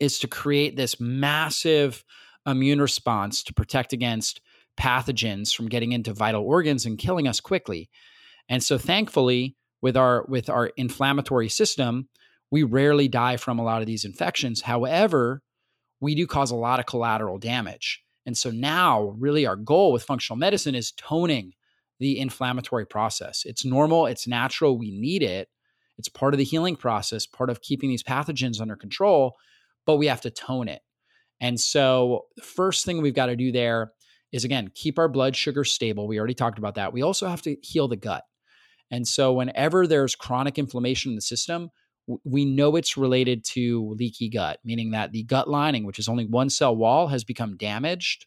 is 0.00 0.18
to 0.20 0.28
create 0.28 0.76
this 0.76 0.98
massive 0.98 2.04
immune 2.46 2.80
response 2.80 3.42
to 3.44 3.54
protect 3.54 3.92
against 3.92 4.40
pathogens 4.76 5.54
from 5.54 5.68
getting 5.68 5.92
into 5.92 6.12
vital 6.14 6.44
organs 6.44 6.86
and 6.86 6.98
killing 6.98 7.28
us 7.28 7.40
quickly. 7.40 7.90
And 8.48 8.62
so 8.62 8.78
thankfully 8.78 9.56
with 9.80 9.96
our 9.96 10.24
with 10.28 10.48
our 10.48 10.68
inflammatory 10.76 11.48
system 11.48 12.08
we 12.50 12.62
rarely 12.62 13.08
die 13.08 13.38
from 13.38 13.58
a 13.58 13.64
lot 13.64 13.80
of 13.80 13.86
these 13.86 14.04
infections. 14.04 14.62
However 14.62 15.42
we 16.00 16.14
do 16.14 16.26
cause 16.26 16.50
a 16.50 16.56
lot 16.56 16.80
of 16.80 16.86
collateral 16.86 17.38
damage 17.38 18.01
and 18.24 18.36
so 18.36 18.50
now, 18.50 19.14
really, 19.18 19.46
our 19.46 19.56
goal 19.56 19.92
with 19.92 20.04
functional 20.04 20.38
medicine 20.38 20.74
is 20.74 20.92
toning 20.92 21.52
the 21.98 22.18
inflammatory 22.18 22.86
process. 22.86 23.42
It's 23.44 23.64
normal, 23.64 24.06
it's 24.06 24.26
natural, 24.26 24.78
we 24.78 24.90
need 24.90 25.22
it. 25.22 25.48
It's 25.98 26.08
part 26.08 26.34
of 26.34 26.38
the 26.38 26.44
healing 26.44 26.76
process, 26.76 27.26
part 27.26 27.50
of 27.50 27.62
keeping 27.62 27.90
these 27.90 28.02
pathogens 28.02 28.60
under 28.60 28.76
control, 28.76 29.36
but 29.86 29.96
we 29.96 30.06
have 30.06 30.20
to 30.22 30.30
tone 30.30 30.68
it. 30.68 30.82
And 31.40 31.60
so, 31.60 32.26
the 32.36 32.42
first 32.42 32.84
thing 32.84 33.02
we've 33.02 33.14
got 33.14 33.26
to 33.26 33.36
do 33.36 33.52
there 33.52 33.92
is 34.32 34.44
again, 34.44 34.70
keep 34.74 34.98
our 34.98 35.08
blood 35.08 35.36
sugar 35.36 35.64
stable. 35.64 36.08
We 36.08 36.18
already 36.18 36.34
talked 36.34 36.58
about 36.58 36.76
that. 36.76 36.92
We 36.92 37.02
also 37.02 37.28
have 37.28 37.42
to 37.42 37.56
heal 37.62 37.88
the 37.88 37.96
gut. 37.96 38.24
And 38.90 39.06
so, 39.06 39.32
whenever 39.32 39.86
there's 39.86 40.14
chronic 40.14 40.58
inflammation 40.58 41.10
in 41.10 41.16
the 41.16 41.22
system, 41.22 41.70
we 42.24 42.44
know 42.44 42.76
it's 42.76 42.96
related 42.96 43.44
to 43.44 43.94
leaky 43.96 44.28
gut, 44.28 44.58
meaning 44.64 44.90
that 44.90 45.12
the 45.12 45.22
gut 45.22 45.48
lining, 45.48 45.84
which 45.84 45.98
is 45.98 46.08
only 46.08 46.26
one 46.26 46.50
cell 46.50 46.74
wall, 46.74 47.08
has 47.08 47.24
become 47.24 47.56
damaged. 47.56 48.26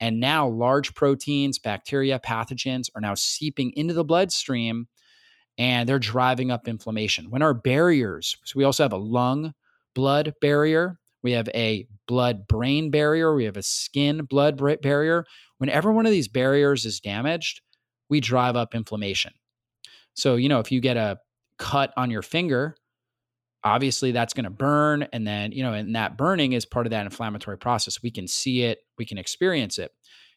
And 0.00 0.18
now 0.18 0.48
large 0.48 0.94
proteins, 0.94 1.58
bacteria, 1.58 2.18
pathogens 2.18 2.88
are 2.94 3.00
now 3.00 3.14
seeping 3.14 3.72
into 3.76 3.94
the 3.94 4.04
bloodstream 4.04 4.88
and 5.58 5.88
they're 5.88 5.98
driving 5.98 6.50
up 6.50 6.66
inflammation. 6.66 7.30
When 7.30 7.42
our 7.42 7.54
barriers, 7.54 8.36
so 8.44 8.54
we 8.56 8.64
also 8.64 8.82
have 8.82 8.92
a 8.92 8.96
lung 8.96 9.54
blood 9.94 10.34
barrier, 10.40 10.98
we 11.22 11.32
have 11.32 11.48
a 11.54 11.86
blood 12.08 12.48
brain 12.48 12.90
barrier, 12.90 13.34
we 13.34 13.44
have 13.44 13.56
a 13.56 13.62
skin 13.62 14.24
blood 14.24 14.56
barrier. 14.82 15.24
Whenever 15.58 15.92
one 15.92 16.06
of 16.06 16.12
these 16.12 16.28
barriers 16.28 16.84
is 16.84 16.98
damaged, 16.98 17.60
we 18.08 18.20
drive 18.20 18.56
up 18.56 18.74
inflammation. 18.74 19.32
So, 20.14 20.36
you 20.36 20.48
know, 20.48 20.58
if 20.58 20.72
you 20.72 20.80
get 20.80 20.96
a 20.96 21.18
cut 21.58 21.92
on 21.96 22.10
your 22.10 22.22
finger, 22.22 22.76
obviously 23.64 24.12
that's 24.12 24.34
going 24.34 24.44
to 24.44 24.50
burn 24.50 25.06
and 25.12 25.26
then 25.26 25.52
you 25.52 25.62
know 25.62 25.72
and 25.72 25.94
that 25.94 26.16
burning 26.16 26.52
is 26.52 26.66
part 26.66 26.86
of 26.86 26.90
that 26.90 27.06
inflammatory 27.06 27.58
process. 27.58 28.02
We 28.02 28.10
can 28.10 28.26
see 28.26 28.62
it 28.62 28.78
we 28.98 29.04
can 29.04 29.18
experience 29.18 29.78
it. 29.78 29.92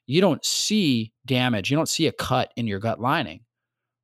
You 0.08 0.22
don't 0.22 0.44
see 0.46 1.14
damage 1.26 1.72
you 1.72 1.78
don't 1.78 1.90
see 1.90 2.08
a 2.08 2.12
cut 2.12 2.52
in 2.56 2.68
your 2.68 2.80
gut 2.80 3.00
lining 3.00 3.42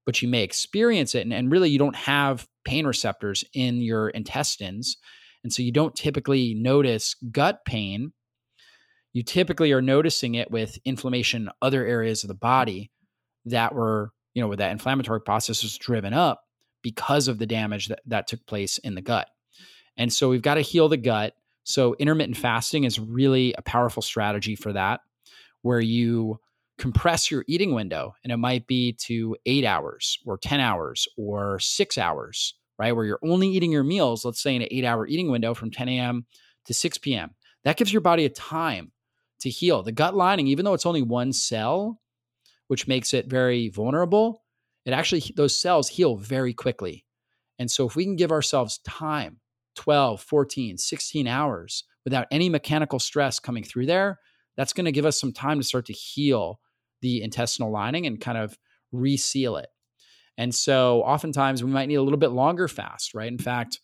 but 0.06 0.22
you 0.22 0.28
may 0.28 0.44
experience 0.44 1.14
it 1.14 1.22
and, 1.22 1.34
and 1.34 1.52
really 1.52 1.70
you 1.70 1.78
don't 1.78 1.96
have 1.96 2.48
pain 2.66 2.88
receptors 2.88 3.44
in 3.54 3.82
your 3.82 4.10
intestines 4.10 4.98
and 5.44 5.52
so 5.52 5.64
you 5.64 5.72
don't 5.72 5.96
typically 5.96 6.54
notice 6.54 7.16
gut 7.32 7.62
pain. 7.66 8.14
You 9.14 9.24
typically 9.24 9.72
are 9.72 9.82
noticing 9.82 10.36
it 10.36 10.52
with 10.52 10.78
inflammation 10.86 11.44
in 11.44 11.50
other 11.62 11.86
areas 11.86 12.24
of 12.24 12.28
the 12.30 12.36
body 12.36 12.92
that 13.46 13.74
were 13.74 14.12
you 14.34 14.42
know 14.42 14.48
where 14.48 14.58
that 14.58 14.72
inflammatory 14.72 15.22
process 15.22 15.64
is 15.64 15.78
driven 15.78 16.14
up 16.14 16.44
because 16.82 17.28
of 17.28 17.40
the 17.40 17.46
damage 17.46 17.88
that, 17.88 18.02
that 18.06 18.28
took 18.28 18.46
place 18.46 18.78
in 18.80 18.96
the 18.96 19.02
gut. 19.02 19.28
And 19.98 20.12
so 20.12 20.30
we've 20.30 20.42
got 20.42 20.56
to 20.56 20.62
heal 20.62 20.90
the 20.90 20.98
gut. 20.98 21.34
So 21.64 21.96
intermittent 22.00 22.38
fasting 22.38 22.86
is 22.86 23.00
really 23.00 23.54
a 23.58 23.62
powerful 23.62 24.02
strategy 24.02 24.56
for 24.56 24.74
that, 24.74 25.02
where 25.62 25.80
you 25.80 26.40
compress 26.78 27.30
your 27.30 27.46
eating 27.48 27.76
window 27.76 28.16
and 28.24 28.34
it 28.34 28.38
might 28.38 28.66
be 28.66 28.94
to 28.94 29.36
eight 29.46 29.64
hours 29.64 30.18
or 30.26 30.38
10 30.38 30.60
hours 30.60 31.08
or 31.16 31.60
six 31.60 31.98
hours, 31.98 32.56
right? 32.80 32.96
Where 32.96 33.06
you're 33.06 33.20
only 33.24 33.50
eating 33.50 33.72
your 33.72 33.84
meals, 33.84 34.26
let's 34.26 34.42
say 34.42 34.56
in 34.56 34.64
an 34.64 34.68
eight 34.72 34.84
hour 34.84 35.06
eating 35.06 35.30
window 35.30 35.54
from 35.54 35.70
10 35.70 35.88
a.m. 35.90 36.26
to 36.66 36.74
6 36.74 36.98
p.m. 36.98 37.36
That 37.64 37.78
gives 37.78 37.94
your 37.94 38.02
body 38.02 38.26
a 38.26 38.30
time 38.30 38.92
to 39.42 39.50
heal. 39.50 39.84
The 39.84 39.92
gut 39.92 40.16
lining, 40.16 40.48
even 40.48 40.66
though 40.66 40.74
it's 40.74 40.88
only 40.88 41.04
one 41.04 41.34
cell, 41.34 42.00
which 42.68 42.88
makes 42.88 43.14
it 43.14 43.28
very 43.28 43.70
vulnerable, 43.70 44.42
it 44.86 44.92
actually, 44.92 45.24
those 45.36 45.60
cells 45.60 45.90
heal 45.90 46.16
very 46.16 46.54
quickly. 46.54 47.06
And 47.60 47.70
so 47.70 47.88
if 47.88 47.96
we 47.96 48.06
can 48.06 48.16
give 48.16 48.32
ourselves 48.32 48.80
time, 48.80 49.40
12, 49.76 50.22
14, 50.22 50.78
16 50.78 51.28
hours 51.28 51.84
without 52.04 52.28
any 52.32 52.50
mechanical 52.50 53.00
stress 53.00 53.40
coming 53.40 53.64
through 53.64 53.86
there, 53.86 54.20
that's 54.58 54.74
going 54.74 54.86
to 54.86 54.92
give 54.92 55.06
us 55.06 55.20
some 55.20 55.32
time 55.32 55.60
to 55.60 55.66
start 55.66 55.86
to 55.86 55.94
heal 55.94 56.60
the 57.02 57.22
intestinal 57.22 57.72
lining 57.72 58.06
and 58.06 58.20
kind 58.20 58.38
of 58.38 58.58
reseal 58.92 59.58
it. 59.58 59.70
And 60.38 60.54
so 60.54 61.02
oftentimes 61.04 61.64
we 61.64 61.72
might 61.72 61.88
need 61.88 61.96
a 61.96 62.02
little 62.02 62.20
bit 62.20 62.32
longer 62.32 62.68
fast, 62.68 63.14
right? 63.14 63.32
In 63.32 63.38
fact, 63.38 63.80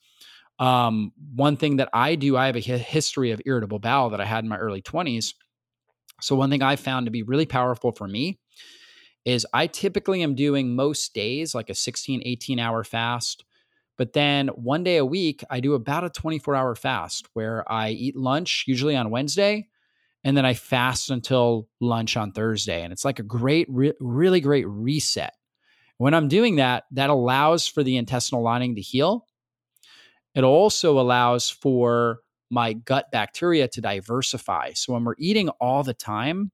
um, 0.59 1.11
one 1.35 1.55
thing 1.55 1.77
that 1.77 1.89
I 1.93 2.15
do, 2.15 2.35
I 2.35 2.47
have 2.47 2.55
a 2.55 2.59
history 2.59 3.31
of 3.31 3.41
irritable 3.45 3.79
bowel 3.79 4.09
that 4.09 4.21
I 4.21 4.25
had 4.25 4.43
in 4.43 4.49
my 4.49 4.57
early 4.57 4.81
20s. 4.81 5.33
So, 6.19 6.35
one 6.35 6.49
thing 6.49 6.63
I 6.63 6.77
found 6.77 7.05
to 7.05 7.11
be 7.11 7.21
really 7.21 7.45
powerful 7.45 7.91
for 7.91 8.07
me 8.07 8.39
is 9.27 9.45
I 9.53 9.67
typically 9.67 10.23
am 10.23 10.35
doing 10.35 10.73
most 10.73 11.13
days 11.13 11.53
like 11.53 11.69
a 11.69 11.75
16, 11.75 12.21
18 12.23 12.59
hour 12.59 12.85
fast. 12.85 13.43
But 13.97 14.13
then 14.13 14.47
one 14.47 14.85
day 14.85 14.95
a 14.95 15.05
week, 15.05 15.43
I 15.49 15.59
do 15.59 15.73
about 15.73 16.05
a 16.05 16.09
24 16.09 16.55
hour 16.55 16.75
fast 16.75 17.27
where 17.33 17.69
I 17.69 17.89
eat 17.89 18.15
lunch, 18.15 18.63
usually 18.67 18.95
on 18.95 19.09
Wednesday, 19.09 19.67
and 20.23 20.37
then 20.37 20.45
I 20.45 20.53
fast 20.53 21.09
until 21.09 21.67
lunch 21.81 22.15
on 22.15 22.31
Thursday. 22.31 22.83
And 22.83 22.93
it's 22.93 23.03
like 23.03 23.19
a 23.19 23.23
great, 23.23 23.67
re- 23.69 23.91
really 23.99 24.39
great 24.39 24.65
reset. 24.65 25.33
When 25.97 26.13
I'm 26.13 26.29
doing 26.29 26.55
that, 26.55 26.85
that 26.91 27.09
allows 27.09 27.67
for 27.67 27.83
the 27.83 27.97
intestinal 27.97 28.43
lining 28.43 28.75
to 28.75 28.81
heal. 28.81 29.27
It 30.35 30.45
also 30.45 31.01
allows 31.01 31.49
for 31.49 32.21
my 32.49 32.71
gut 32.71 33.11
bacteria 33.11 33.67
to 33.67 33.81
diversify. 33.81 34.71
So 34.71 34.93
when 34.93 35.03
we're 35.03 35.15
eating 35.17 35.49
all 35.59 35.83
the 35.83 35.93
time, 35.93 36.51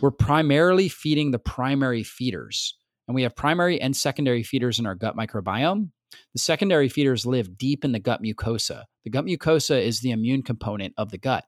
we're 0.00 0.10
primarily 0.10 0.88
feeding 0.88 1.30
the 1.30 1.38
primary 1.38 2.02
feeders. 2.02 2.76
And 3.08 3.14
we 3.14 3.22
have 3.22 3.34
primary 3.34 3.80
and 3.80 3.96
secondary 3.96 4.42
feeders 4.42 4.78
in 4.78 4.86
our 4.86 4.94
gut 4.94 5.16
microbiome. 5.16 5.90
The 6.32 6.38
secondary 6.38 6.88
feeders 6.88 7.26
live 7.26 7.58
deep 7.58 7.84
in 7.84 7.92
the 7.92 7.98
gut 7.98 8.22
mucosa. 8.22 8.84
The 9.04 9.10
gut 9.10 9.24
mucosa 9.24 9.80
is 9.80 10.00
the 10.00 10.10
immune 10.10 10.42
component 10.42 10.94
of 10.96 11.10
the 11.10 11.18
gut. 11.18 11.44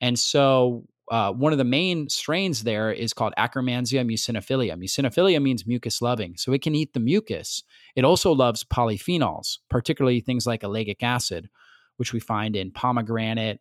And 0.00 0.18
so, 0.18 0.84
uh, 1.10 1.32
one 1.32 1.52
of 1.52 1.58
the 1.58 1.64
main 1.64 2.08
strains 2.08 2.64
there 2.64 2.92
is 2.92 3.14
called 3.14 3.32
Akkermansia 3.38 4.04
muciniphila. 4.04 4.76
Muciniphila 4.76 5.40
means 5.42 5.66
mucus 5.66 6.02
loving. 6.02 6.36
So, 6.36 6.52
it 6.52 6.62
can 6.62 6.74
eat 6.74 6.92
the 6.92 7.00
mucus. 7.00 7.62
It 7.96 8.04
also 8.04 8.32
loves 8.32 8.64
polyphenols, 8.64 9.58
particularly 9.70 10.20
things 10.20 10.46
like 10.46 10.62
ellagic 10.62 11.02
acid, 11.02 11.48
which 11.96 12.12
we 12.12 12.20
find 12.20 12.54
in 12.54 12.70
pomegranate, 12.70 13.60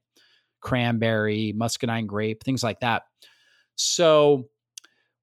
cranberry, 0.62 1.54
muscadine 1.56 2.06
grape, 2.06 2.44
things 2.44 2.64
like 2.64 2.82
that. 2.82 3.04
So 3.78 4.50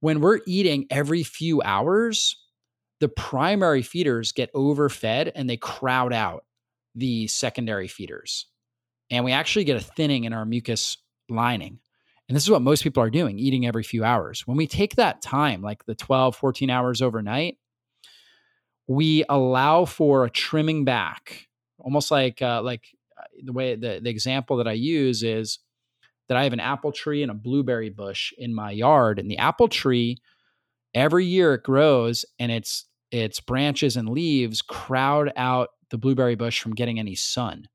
when 0.00 0.20
we're 0.20 0.40
eating 0.46 0.86
every 0.90 1.22
few 1.22 1.60
hours, 1.62 2.36
the 3.00 3.08
primary 3.08 3.82
feeders 3.82 4.32
get 4.32 4.50
overfed 4.54 5.32
and 5.34 5.48
they 5.48 5.56
crowd 5.56 6.12
out 6.12 6.44
the 6.94 7.26
secondary 7.26 7.88
feeders. 7.88 8.46
And 9.10 9.24
we 9.24 9.32
actually 9.32 9.64
get 9.64 9.76
a 9.76 9.80
thinning 9.80 10.24
in 10.24 10.32
our 10.32 10.46
mucus 10.46 10.96
lining. 11.28 11.80
And 12.28 12.36
this 12.36 12.44
is 12.44 12.50
what 12.50 12.62
most 12.62 12.82
people 12.82 13.02
are 13.02 13.10
doing, 13.10 13.38
eating 13.38 13.66
every 13.66 13.82
few 13.82 14.04
hours. 14.04 14.46
When 14.46 14.56
we 14.56 14.66
take 14.66 14.96
that 14.96 15.20
time, 15.20 15.60
like 15.60 15.84
the 15.84 15.94
12, 15.94 16.36
14 16.36 16.70
hours 16.70 17.02
overnight, 17.02 17.58
we 18.86 19.24
allow 19.28 19.84
for 19.84 20.24
a 20.24 20.30
trimming 20.30 20.84
back, 20.84 21.48
almost 21.78 22.10
like 22.10 22.40
uh, 22.40 22.62
like 22.62 22.86
uh, 23.18 23.24
the 23.42 23.52
way 23.52 23.74
the, 23.74 24.00
the 24.02 24.10
example 24.10 24.58
that 24.58 24.68
I 24.68 24.72
use 24.72 25.22
is 25.22 25.58
that 26.28 26.36
I 26.36 26.44
have 26.44 26.52
an 26.52 26.60
apple 26.60 26.92
tree 26.92 27.22
and 27.22 27.30
a 27.30 27.34
blueberry 27.34 27.90
bush 27.90 28.32
in 28.38 28.54
my 28.54 28.70
yard. 28.70 29.18
And 29.18 29.30
the 29.30 29.38
apple 29.38 29.68
tree, 29.68 30.18
every 30.94 31.26
year 31.26 31.54
it 31.54 31.62
grows 31.62 32.24
and 32.38 32.50
its 32.50 32.86
its 33.10 33.38
branches 33.38 33.96
and 33.96 34.08
leaves 34.08 34.60
crowd 34.60 35.32
out 35.36 35.68
the 35.90 35.98
blueberry 35.98 36.34
bush 36.34 36.60
from 36.60 36.74
getting 36.74 36.98
any 36.98 37.14
sun. 37.14 37.68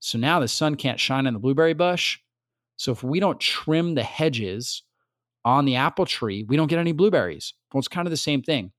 So 0.00 0.18
now 0.18 0.40
the 0.40 0.48
sun 0.48 0.74
can't 0.74 1.00
shine 1.00 1.26
on 1.26 1.32
the 1.32 1.38
blueberry 1.38 1.72
bush. 1.72 2.18
So 2.76 2.92
if 2.92 3.02
we 3.02 3.18
don't 3.18 3.40
trim 3.40 3.94
the 3.94 4.02
hedges 4.02 4.82
on 5.44 5.64
the 5.64 5.76
apple 5.76 6.04
tree, 6.04 6.44
we 6.44 6.56
don't 6.56 6.68
get 6.68 6.78
any 6.78 6.92
blueberries. 6.92 7.54
Well, 7.72 7.78
it's 7.78 7.88
kind 7.88 8.06
of 8.06 8.10
the 8.10 8.16
same 8.16 8.42
thing. 8.42 8.72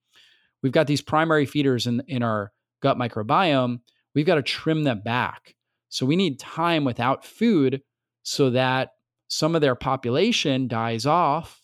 We've 0.62 0.72
got 0.72 0.88
these 0.88 1.02
primary 1.02 1.46
feeders 1.46 1.88
in, 1.88 2.04
in 2.08 2.22
our 2.22 2.52
gut 2.82 2.98
microbiome. 2.98 3.80
We've 4.14 4.26
got 4.26 4.36
to 4.36 4.44
trim 4.44 4.84
them 4.84 5.02
back. 5.04 5.56
So 5.90 6.06
we 6.06 6.16
need 6.16 6.40
time 6.40 6.86
without 6.86 7.26
food 7.26 7.82
so 8.30 8.52
that 8.52 8.92
some 9.28 9.56
of 9.56 9.62
their 9.62 9.74
population 9.74 10.68
dies 10.68 11.08
off. 11.08 11.60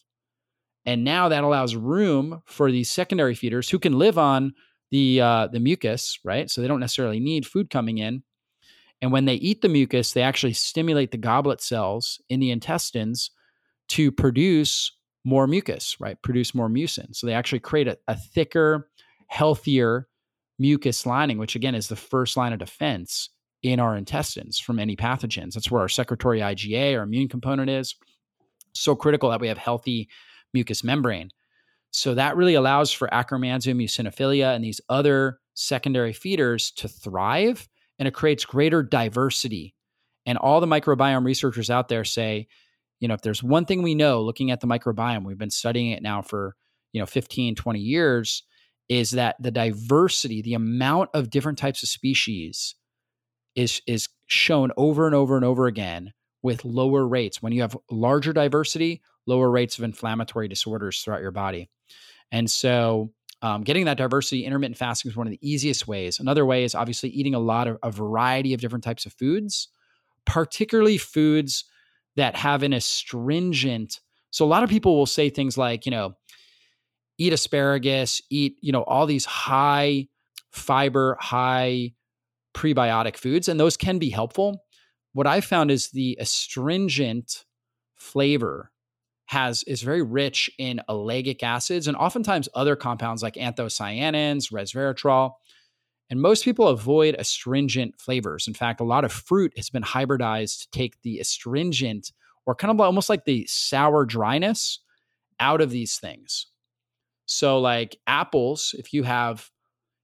And 0.84 1.04
now 1.04 1.30
that 1.30 1.44
allows 1.44 1.76
room 1.76 2.42
for 2.46 2.72
these 2.72 2.90
secondary 2.90 3.36
feeders 3.36 3.70
who 3.70 3.78
can 3.78 4.00
live 4.00 4.18
on 4.18 4.52
the 4.90 5.22
uh, 5.22 5.48
the 5.48 5.60
mucus, 5.60 6.18
right? 6.24 6.50
So 6.50 6.62
they 6.62 6.68
don't 6.68 6.80
necessarily 6.80 7.20
need 7.20 7.46
food 7.46 7.70
coming 7.70 8.00
in. 8.00 8.24
And 9.00 9.12
when 9.12 9.26
they 9.26 9.36
eat 9.36 9.62
the 9.62 9.70
mucus, 9.70 10.14
they 10.14 10.24
actually 10.24 10.54
stimulate 10.54 11.12
the 11.12 11.18
goblet 11.18 11.62
cells 11.62 12.20
in 12.30 12.40
the 12.40 12.50
intestines 12.50 13.30
to 13.90 14.12
produce 14.12 14.92
more 15.24 15.46
mucus, 15.46 15.98
right? 16.00 16.20
Produce 16.24 16.56
more 16.56 16.70
mucin. 16.70 17.16
So 17.16 17.28
they 17.28 17.34
actually 17.34 17.60
create 17.60 17.88
a, 17.88 17.98
a 18.08 18.16
thicker, 18.16 18.90
healthier 19.28 20.08
mucus 20.58 21.06
lining, 21.06 21.38
which 21.38 21.56
again 21.56 21.76
is 21.76 21.90
the 21.90 21.96
first 21.96 22.38
line 22.38 22.54
of 22.54 22.60
defense 22.60 23.30
in 23.66 23.80
our 23.80 23.98
intestines 23.98 24.60
from 24.60 24.78
any 24.78 24.96
pathogens. 24.96 25.54
That's 25.54 25.72
where 25.72 25.82
our 25.82 25.90
secretory 25.90 26.40
IgA, 26.40 26.96
our 26.96 27.04
immune 27.04 27.28
component 27.28 27.68
is. 27.68 27.96
So 28.74 28.96
critical 28.96 29.32
that 29.32 29.42
we 29.42 29.48
have 29.48 29.58
healthy 29.58 30.08
mucous 30.54 30.84
membrane. 30.84 31.32
So 31.90 32.14
that 32.14 32.36
really 32.38 32.54
allows 32.54 32.92
for 32.92 33.08
Akkermansia 33.08 33.74
muciniphila 33.74 34.56
and 34.56 34.64
these 34.64 34.82
other 34.88 35.40
secondary 35.56 36.14
feeders 36.14 36.70
to 36.74 36.88
thrive 36.88 37.68
and 37.98 38.08
it 38.08 38.14
creates 38.14 38.46
greater 38.46 38.84
diversity. 38.84 39.74
And 40.28 40.38
all 40.38 40.60
the 40.60 40.68
microbiome 40.68 41.26
researchers 41.26 41.72
out 41.72 41.88
there 41.88 42.04
say, 42.04 42.48
you 43.00 43.08
know, 43.08 43.16
if 43.16 43.22
there's 43.22 43.42
one 43.42 43.66
thing 43.66 43.82
we 43.82 43.96
know 43.96 44.22
looking 44.22 44.52
at 44.52 44.62
the 44.62 44.68
microbiome, 44.68 45.26
we've 45.26 45.40
been 45.40 45.50
studying 45.50 45.90
it 45.90 46.04
now 46.04 46.22
for, 46.22 46.56
you 46.94 47.00
know, 47.00 47.08
15, 47.08 47.56
20 47.56 47.80
years, 47.80 48.44
is 48.90 49.12
that 49.12 49.38
the 49.40 49.50
diversity, 49.50 50.44
the 50.44 50.54
amount 50.54 51.10
of 51.16 51.32
different 51.32 51.58
types 51.58 51.82
of 51.82 51.90
species 51.90 52.76
is 53.56 53.82
is 53.88 54.10
shown 54.28 54.72
over 54.78 55.06
and 55.06 55.16
over 55.16 55.36
and 55.36 55.46
over 55.46 55.68
again 55.68 56.14
with 56.42 56.66
lower 56.66 57.08
rates. 57.08 57.42
When 57.42 57.54
you 57.54 57.62
have 57.62 57.78
larger 57.90 58.34
diversity, 58.34 59.02
lower 59.26 59.50
rates 59.50 59.78
of 59.78 59.84
inflammatory 59.84 60.48
disorders 60.48 61.02
throughout 61.02 61.22
your 61.22 61.32
body. 61.32 61.70
And 62.32 62.50
so, 62.50 63.12
um, 63.42 63.64
getting 63.64 63.86
that 63.86 63.98
diversity, 63.98 64.46
intermittent 64.46 64.78
fasting 64.78 65.12
is 65.12 65.18
one 65.18 65.28
of 65.28 65.32
the 65.32 65.48
easiest 65.48 65.88
ways. 65.88 66.20
Another 66.20 66.46
way 66.46 66.64
is 66.64 66.74
obviously 66.74 67.10
eating 67.10 67.36
a 67.36 67.40
lot 67.40 67.68
of 67.68 67.78
a 67.84 67.92
variety 67.92 68.54
of 68.54 68.62
different 68.62 68.84
types 68.84 69.06
of 69.06 69.14
foods, 69.14 69.68
particularly 70.26 70.98
foods 70.98 71.66
that 72.16 72.36
have 72.36 72.64
an 72.64 72.74
astringent. 72.74 74.00
So, 74.32 74.46
a 74.46 74.48
lot 74.48 74.64
of 74.64 74.70
people 74.70 74.98
will 74.98 75.06
say 75.06 75.30
things 75.30 75.58
like, 75.58 75.86
you 75.86 75.92
know, 75.92 76.16
eat 77.18 77.34
asparagus, 77.34 78.22
eat, 78.30 78.58
you 78.62 78.72
know, 78.72 78.84
all 78.84 79.06
these 79.06 79.26
high 79.26 80.08
fiber, 80.52 81.18
high 81.20 81.94
prebiotic 82.56 83.18
foods, 83.18 83.48
and 83.48 83.60
those 83.60 83.78
can 83.78 84.00
be 84.00 84.10
helpful. 84.10 84.64
What 85.14 85.28
I 85.28 85.42
found 85.42 85.72
is 85.72 85.90
the 85.90 86.18
astringent 86.20 87.46
flavor 87.96 88.72
has 89.28 89.64
is 89.64 89.82
very 89.82 90.02
rich 90.02 90.50
in 90.60 90.82
ellagic 90.90 91.42
acids 91.42 91.88
and 91.88 91.98
oftentimes 91.98 92.50
other 92.54 92.76
compounds 92.76 93.24
like 93.24 93.36
anthocyanins, 93.36 94.52
resveratrol. 94.52 95.32
And 96.10 96.22
most 96.22 96.44
people 96.46 96.68
avoid 96.68 97.16
astringent 97.18 98.00
flavors. 98.00 98.48
In 98.48 98.54
fact, 98.54 98.80
a 98.80 98.84
lot 98.84 99.04
of 99.04 99.12
fruit 99.12 99.54
has 99.58 99.72
been 99.72 99.82
hybridized 99.82 100.62
to 100.62 100.68
take 100.72 101.02
the 101.02 101.20
astringent 101.20 102.12
or 102.46 102.54
kind 102.54 102.72
of 102.72 102.80
almost 102.80 103.10
like 103.10 103.26
the 103.26 103.48
sour 103.50 104.06
dryness 104.06 104.80
out 105.40 105.62
of 105.62 105.72
these 105.72 105.98
things. 105.98 106.48
So, 107.26 107.60
like 107.60 107.98
apples, 108.06 108.76
if 108.78 108.94
you 108.94 109.02
have, 109.02 109.50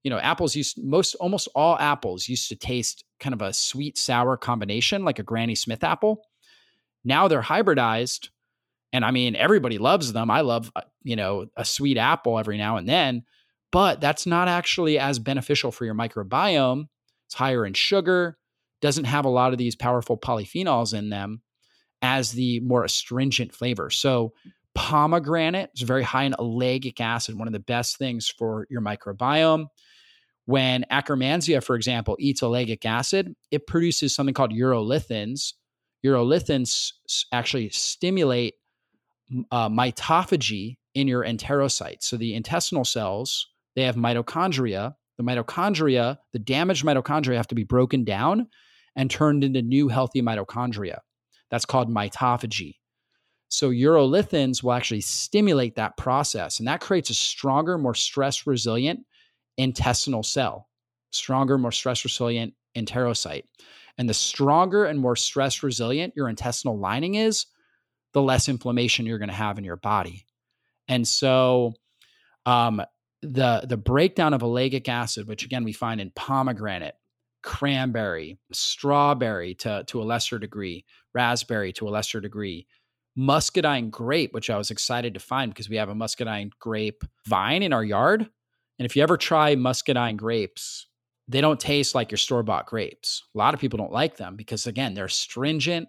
you 0.03 0.09
know, 0.09 0.19
apples 0.19 0.55
used 0.55 0.81
most 0.83 1.15
almost 1.15 1.47
all 1.55 1.77
apples 1.77 2.27
used 2.27 2.49
to 2.49 2.55
taste 2.55 3.03
kind 3.19 3.33
of 3.33 3.41
a 3.41 3.53
sweet 3.53 3.97
sour 3.97 4.37
combination, 4.37 5.05
like 5.05 5.19
a 5.19 5.23
Granny 5.23 5.55
Smith 5.55 5.83
apple. 5.83 6.23
Now 7.03 7.27
they're 7.27 7.41
hybridized. 7.41 8.29
And 8.93 9.05
I 9.05 9.11
mean, 9.11 9.35
everybody 9.35 9.77
loves 9.77 10.11
them. 10.11 10.29
I 10.29 10.41
love, 10.41 10.71
uh, 10.75 10.81
you 11.03 11.15
know, 11.15 11.45
a 11.55 11.63
sweet 11.63 11.97
apple 11.97 12.37
every 12.37 12.57
now 12.57 12.77
and 12.77 12.89
then 12.89 13.23
but 13.71 14.01
that's 14.01 14.25
not 14.25 14.47
actually 14.47 14.99
as 14.99 15.17
beneficial 15.17 15.71
for 15.71 15.85
your 15.85 15.95
microbiome. 15.95 16.87
It's 17.27 17.35
higher 17.35 17.65
in 17.65 17.73
sugar, 17.73 18.37
doesn't 18.81 19.05
have 19.05 19.25
a 19.25 19.29
lot 19.29 19.53
of 19.53 19.57
these 19.57 19.75
powerful 19.75 20.17
polyphenols 20.17 20.93
in 20.93 21.09
them 21.09 21.41
as 22.01 22.31
the 22.31 22.59
more 22.59 22.83
astringent 22.83 23.53
flavor. 23.53 23.89
So, 23.89 24.33
pomegranate 24.73 25.69
is 25.75 25.81
very 25.81 26.03
high 26.03 26.23
in 26.23 26.33
ellagic 26.33 26.99
acid, 27.01 27.37
one 27.37 27.47
of 27.47 27.53
the 27.53 27.59
best 27.59 27.97
things 27.97 28.29
for 28.29 28.67
your 28.69 28.81
microbiome. 28.81 29.67
When 30.45 30.85
Akkermansia, 30.91 31.63
for 31.63 31.75
example, 31.75 32.17
eats 32.19 32.41
ellagic 32.41 32.85
acid, 32.85 33.35
it 33.51 33.67
produces 33.67 34.13
something 34.13 34.33
called 34.33 34.51
urolithins. 34.51 35.53
Urolithins 36.05 36.93
actually 37.31 37.69
stimulate 37.69 38.55
uh, 39.51 39.69
mitophagy 39.69 40.77
in 40.93 41.07
your 41.07 41.23
enterocytes. 41.23 42.03
So 42.03 42.17
the 42.17 42.33
intestinal 42.33 42.83
cells 42.83 43.47
they 43.75 43.83
have 43.83 43.95
mitochondria. 43.95 44.95
The 45.17 45.23
mitochondria, 45.23 46.17
the 46.33 46.39
damaged 46.39 46.83
mitochondria 46.83 47.35
have 47.35 47.47
to 47.47 47.55
be 47.55 47.63
broken 47.63 48.03
down 48.03 48.47
and 48.95 49.09
turned 49.09 49.43
into 49.43 49.61
new 49.61 49.87
healthy 49.87 50.21
mitochondria. 50.21 50.99
That's 51.49 51.65
called 51.65 51.89
mitophagy. 51.89 52.75
So 53.49 53.69
urolithins 53.69 54.63
will 54.63 54.73
actually 54.73 55.01
stimulate 55.01 55.75
that 55.75 55.97
process, 55.97 56.59
and 56.59 56.67
that 56.67 56.79
creates 56.79 57.09
a 57.09 57.13
stronger, 57.13 57.77
more 57.77 57.93
stress 57.93 58.47
resilient 58.47 59.05
intestinal 59.61 60.23
cell, 60.23 60.67
stronger, 61.11 61.57
more 61.57 61.71
stress 61.71 62.03
resilient 62.03 62.53
enterocyte. 62.75 63.43
And 63.97 64.09
the 64.09 64.13
stronger 64.13 64.85
and 64.85 64.99
more 64.99 65.15
stress 65.15 65.63
resilient 65.63 66.13
your 66.15 66.29
intestinal 66.29 66.79
lining 66.79 67.15
is, 67.15 67.45
the 68.13 68.21
less 68.21 68.49
inflammation 68.49 69.05
you're 69.05 69.19
going 69.19 69.29
to 69.29 69.35
have 69.35 69.57
in 69.57 69.63
your 69.63 69.77
body. 69.77 70.25
And 70.87 71.07
so, 71.07 71.73
um, 72.45 72.81
the 73.21 73.65
the 73.67 73.77
breakdown 73.77 74.33
of 74.33 74.41
ellagic 74.41 74.87
acid, 74.87 75.27
which 75.27 75.45
again 75.45 75.63
we 75.63 75.73
find 75.73 76.01
in 76.01 76.11
pomegranate, 76.15 76.95
cranberry, 77.43 78.39
strawberry 78.51 79.53
to 79.55 79.83
to 79.87 80.01
a 80.01 80.03
lesser 80.03 80.39
degree, 80.39 80.85
raspberry 81.13 81.71
to 81.73 81.87
a 81.87 81.91
lesser 81.91 82.19
degree, 82.19 82.67
muscadine 83.15 83.89
grape, 83.89 84.33
which 84.33 84.49
I 84.49 84.57
was 84.57 84.71
excited 84.71 85.13
to 85.13 85.19
find 85.19 85.53
because 85.53 85.69
we 85.69 85.75
have 85.75 85.89
a 85.89 85.95
muscadine 85.95 86.51
grape 86.59 87.03
vine 87.27 87.63
in 87.63 87.73
our 87.73 87.83
yard. 87.83 88.29
And 88.81 88.85
if 88.87 88.95
you 88.95 89.03
ever 89.03 89.15
try 89.15 89.53
muscadine 89.53 90.17
grapes, 90.17 90.87
they 91.27 91.39
don't 91.39 91.59
taste 91.59 91.93
like 91.93 92.09
your 92.09 92.17
store 92.17 92.41
bought 92.41 92.65
grapes. 92.65 93.21
A 93.35 93.37
lot 93.37 93.53
of 93.53 93.59
people 93.59 93.77
don't 93.77 93.91
like 93.91 94.17
them 94.17 94.35
because 94.35 94.65
again, 94.65 94.95
they're 94.95 95.07
stringent 95.07 95.87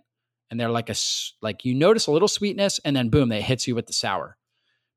and 0.50 0.60
they're 0.60 0.68
like 0.68 0.90
a 0.90 0.94
like 1.40 1.64
you 1.64 1.74
notice 1.74 2.06
a 2.06 2.12
little 2.12 2.28
sweetness 2.28 2.80
and 2.84 2.94
then 2.94 3.08
boom, 3.08 3.30
they 3.30 3.40
hits 3.40 3.66
you 3.66 3.74
with 3.74 3.86
the 3.86 3.94
sour 3.94 4.36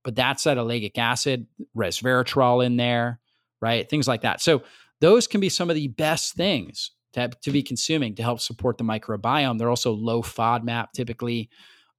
but 0.06 0.16
that's 0.16 0.44
that 0.44 0.58
ellagic 0.58 0.98
acid, 0.98 1.48
resveratrol 1.76 2.64
in 2.64 2.78
there, 2.78 3.20
right? 3.60 3.90
Things 3.90 4.08
like 4.08 4.22
that. 4.22 4.40
So 4.40 4.62
those 5.02 5.26
can 5.26 5.42
be 5.42 5.50
some 5.50 5.70
of 5.70 5.76
the 5.76 5.88
best 5.88 6.36
things 6.36 6.92
to, 7.14 7.30
to 7.42 7.52
be 7.52 7.64
consuming 7.64 8.14
to 8.16 8.24
help 8.24 8.40
support 8.40 8.78
the 8.78 8.84
microbiome. 8.84 9.58
They're 9.58 9.70
also 9.70 9.92
low 9.92 10.22
FODMAP 10.22 10.92
typically. 10.94 11.50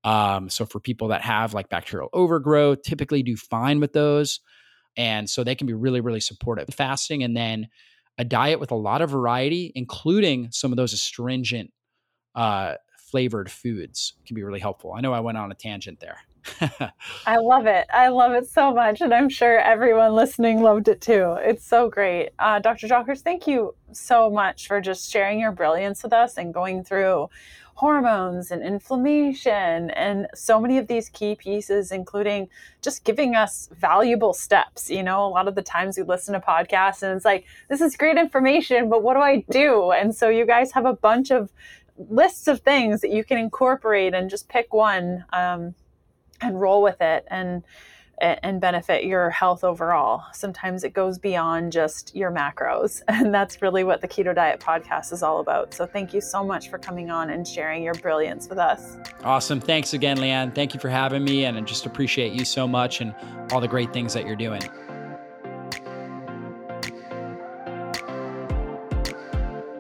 Um, 0.05 0.49
so 0.49 0.65
for 0.65 0.79
people 0.79 1.09
that 1.09 1.23
have 1.23 1.53
like 1.53 1.69
bacterial 1.69 2.09
overgrowth, 2.13 2.83
typically 2.83 3.25
do 3.25 3.37
fine 3.37 3.81
with 3.81 3.93
those. 3.93 4.39
And 4.97 5.29
so 5.29 5.45
they 5.45 5.55
can 5.55 5.67
be 5.67 5.75
really, 5.75 6.01
really 6.01 6.21
supportive. 6.21 6.69
Fasting 6.73 7.23
and 7.23 7.37
then 7.37 7.69
a 8.19 8.25
diet 8.25 8.61
with 8.61 8.71
a 8.71 8.77
lot 8.77 9.03
of 9.03 9.11
variety, 9.11 9.73
including 9.75 10.49
some 10.51 10.73
of 10.73 10.77
those 10.77 10.93
astringent 10.93 11.73
uh, 12.35 12.75
flavored 12.99 13.51
foods, 13.51 14.15
can 14.27 14.35
be 14.35 14.43
really 14.43 14.61
helpful. 14.61 14.95
I 14.97 15.01
know 15.01 15.13
I 15.13 15.21
went 15.21 15.39
on 15.39 15.53
a 15.53 15.55
tangent 15.55 16.01
there. 16.01 16.19
I 17.27 17.37
love 17.37 17.67
it. 17.67 17.87
I 17.93 18.09
love 18.09 18.33
it 18.33 18.49
so 18.49 18.73
much. 18.73 19.01
And 19.01 19.13
I'm 19.13 19.29
sure 19.29 19.59
everyone 19.59 20.15
listening 20.15 20.63
loved 20.63 20.89
it 20.89 21.01
too. 21.01 21.37
It's 21.41 21.67
so 21.67 21.89
great. 21.89 22.31
Uh, 22.39 22.59
Dr. 22.59 22.87
Jockers, 22.87 23.21
thank 23.21 23.47
you 23.47 23.75
so 23.93 24.31
much 24.31 24.69
for 24.69 24.81
just 24.81 25.11
sharing 25.11 25.41
your 25.41 25.53
brilliance 25.53 26.03
with 26.03 26.13
us 26.13 26.37
and 26.39 26.53
going 26.53 26.85
through 26.85 27.29
hormones 27.77 28.51
and 28.51 28.63
inflammation 28.63 29.91
and 29.91 30.27
so 30.35 30.59
many 30.59 30.79
of 30.79 30.87
these 30.87 31.11
key 31.11 31.35
pieces, 31.35 31.93
including 31.93 32.49
just 32.81 33.05
giving 33.05 33.35
us 33.35 33.69
valuable 33.79 34.33
steps. 34.33 34.89
You 34.89 35.03
know, 35.03 35.27
a 35.27 35.29
lot 35.29 35.47
of 35.47 35.55
the 35.55 35.63
times 35.63 35.99
we 35.99 36.03
listen 36.03 36.33
to 36.33 36.41
podcasts 36.41 37.03
and 37.03 37.15
it's 37.15 37.25
like, 37.25 37.45
this 37.69 37.83
is 37.83 37.95
great 37.97 38.17
information, 38.17 38.89
but 38.89 39.03
what 39.03 39.15
do 39.15 39.21
I 39.21 39.45
do? 39.51 39.91
And 39.93 40.15
so 40.15 40.31
you 40.31 40.47
guys 40.47 40.73
have 40.73 40.87
a 40.87 40.95
bunch 40.95 41.31
of 41.31 41.53
lists 41.99 42.49
of 42.49 42.61
things 42.61 43.03
that 43.03 43.11
you 43.11 43.25
can 43.25 43.37
incorporate 43.37 44.15
and 44.15 44.31
just 44.31 44.49
pick 44.49 44.73
one. 44.73 45.25
Um, 45.33 45.75
and 46.41 46.61
roll 46.61 46.83
with 46.83 47.01
it 47.01 47.27
and 47.29 47.63
and 48.19 48.61
benefit 48.61 49.05
your 49.05 49.29
health 49.31 49.63
overall. 49.63 50.25
Sometimes 50.33 50.85
it 50.85 50.95
goes 50.95 51.19
beyond 51.19 51.73
just 51.73 52.15
your 52.17 52.31
macros. 52.31 53.03
And 53.17 53.33
that's 53.35 53.63
really 53.63 53.83
what 53.83 54.03
the 54.03 54.09
Keto 54.09 54.35
Diet 54.35 54.61
podcast 54.61 55.13
is 55.13 55.23
all 55.23 55.41
about. 55.41 55.73
So 55.73 55.87
thank 55.87 56.13
you 56.13 56.21
so 56.21 56.45
much 56.45 56.69
for 56.69 56.79
coming 56.79 57.11
on 57.11 57.31
and 57.31 57.47
sharing 57.47 57.83
your 57.83 57.95
brilliance 57.95 58.49
with 58.49 58.59
us. 58.59 58.99
Awesome. 59.25 59.59
Thanks 59.59 59.95
again, 59.95 60.19
Leanne. 60.19 60.55
Thank 60.55 60.75
you 60.75 60.81
for 60.81 60.91
having 60.91 61.25
me. 61.25 61.47
And 61.47 61.57
I 61.57 61.61
just 61.63 61.87
appreciate 61.87 62.33
you 62.33 62.45
so 62.45 62.69
much 62.69 63.01
and 63.01 63.15
all 63.53 63.61
the 63.61 63.69
great 63.69 63.93
things 63.93 64.13
that 64.15 64.27
you're 64.27 64.37
doing. 64.37 64.63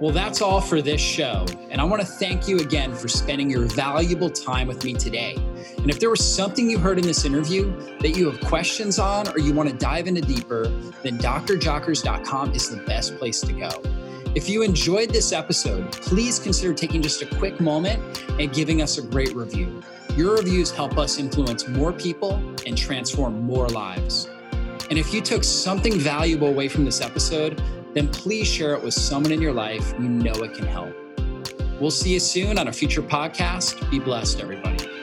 Well, 0.01 0.13
that's 0.13 0.43
all 0.43 0.61
for 0.61 0.83
this 0.83 1.01
show. 1.01 1.47
And 1.71 1.81
I 1.81 1.85
want 1.85 2.03
to 2.03 2.09
thank 2.09 2.49
you 2.49 2.59
again 2.59 2.95
for 2.95 3.09
spending 3.09 3.51
your 3.51 3.65
valuable 3.65 4.31
time 4.31 4.67
with 4.67 4.85
me 4.85 4.95
today. 4.95 5.37
And 5.79 5.91
if 5.91 6.01
there 6.01 6.11
was 6.11 6.25
something 6.25 6.69
you 6.69 6.79
heard 6.79 6.99
in 6.99 7.07
this 7.07 7.25
interview 7.25 7.71
that 8.01 8.17
you 8.17 8.31
have 8.31 8.41
questions 8.41 8.99
on 8.99 9.29
or 9.29 9.39
you 9.39 9.53
want 9.53 9.69
to 9.69 9.77
dive 9.77 10.07
into 10.07 10.21
deeper, 10.21 10.69
then 11.03 11.19
drjockers.com 11.19 12.53
is 12.53 12.71
the 12.71 12.79
best 12.79 13.17
place 13.19 13.41
to 13.43 13.53
go. 13.53 13.71
If 14.35 14.49
you 14.49 14.63
enjoyed 14.63 15.11
this 15.11 15.33
episode, 15.33 15.93
please 15.93 16.39
consider 16.39 16.75
taking 16.75 17.01
just 17.01 17.23
a 17.23 17.27
quick 17.27 17.61
moment 17.61 18.23
and 18.39 18.53
giving 18.53 18.83
us 18.83 18.99
a 18.99 19.03
great 19.03 19.35
review. 19.35 19.83
Your 20.17 20.37
reviews 20.37 20.71
help 20.71 20.99
us 20.99 21.19
influence 21.19 21.69
more 21.69 21.93
people 21.93 22.35
and 22.67 22.77
transform 22.77 23.43
more 23.43 23.69
lives. 23.69 24.29
And 24.91 24.99
if 24.99 25.13
you 25.13 25.21
took 25.21 25.43
something 25.43 25.99
valuable 25.99 26.49
away 26.49 26.69
from 26.69 26.85
this 26.85 27.01
episode, 27.01 27.63
then 27.95 28.09
please 28.09 28.47
share 28.47 28.75
it 28.75 28.83
with 28.83 28.95
someone 28.95 29.33
in 29.33 29.41
your 29.41 29.53
life 29.53 29.95
you 29.99 30.09
know 30.09 30.33
it 30.33 30.55
can 30.55 30.67
help. 30.67 30.95
We'll 31.81 31.91
see 31.91 32.15
you 32.15 32.21
soon 32.21 32.59
on 32.59 32.69
a 32.69 32.73
future 32.73 33.03
podcast. 33.03 33.91
Be 33.91 33.99
blessed, 33.99 34.41
everybody. 34.41 34.96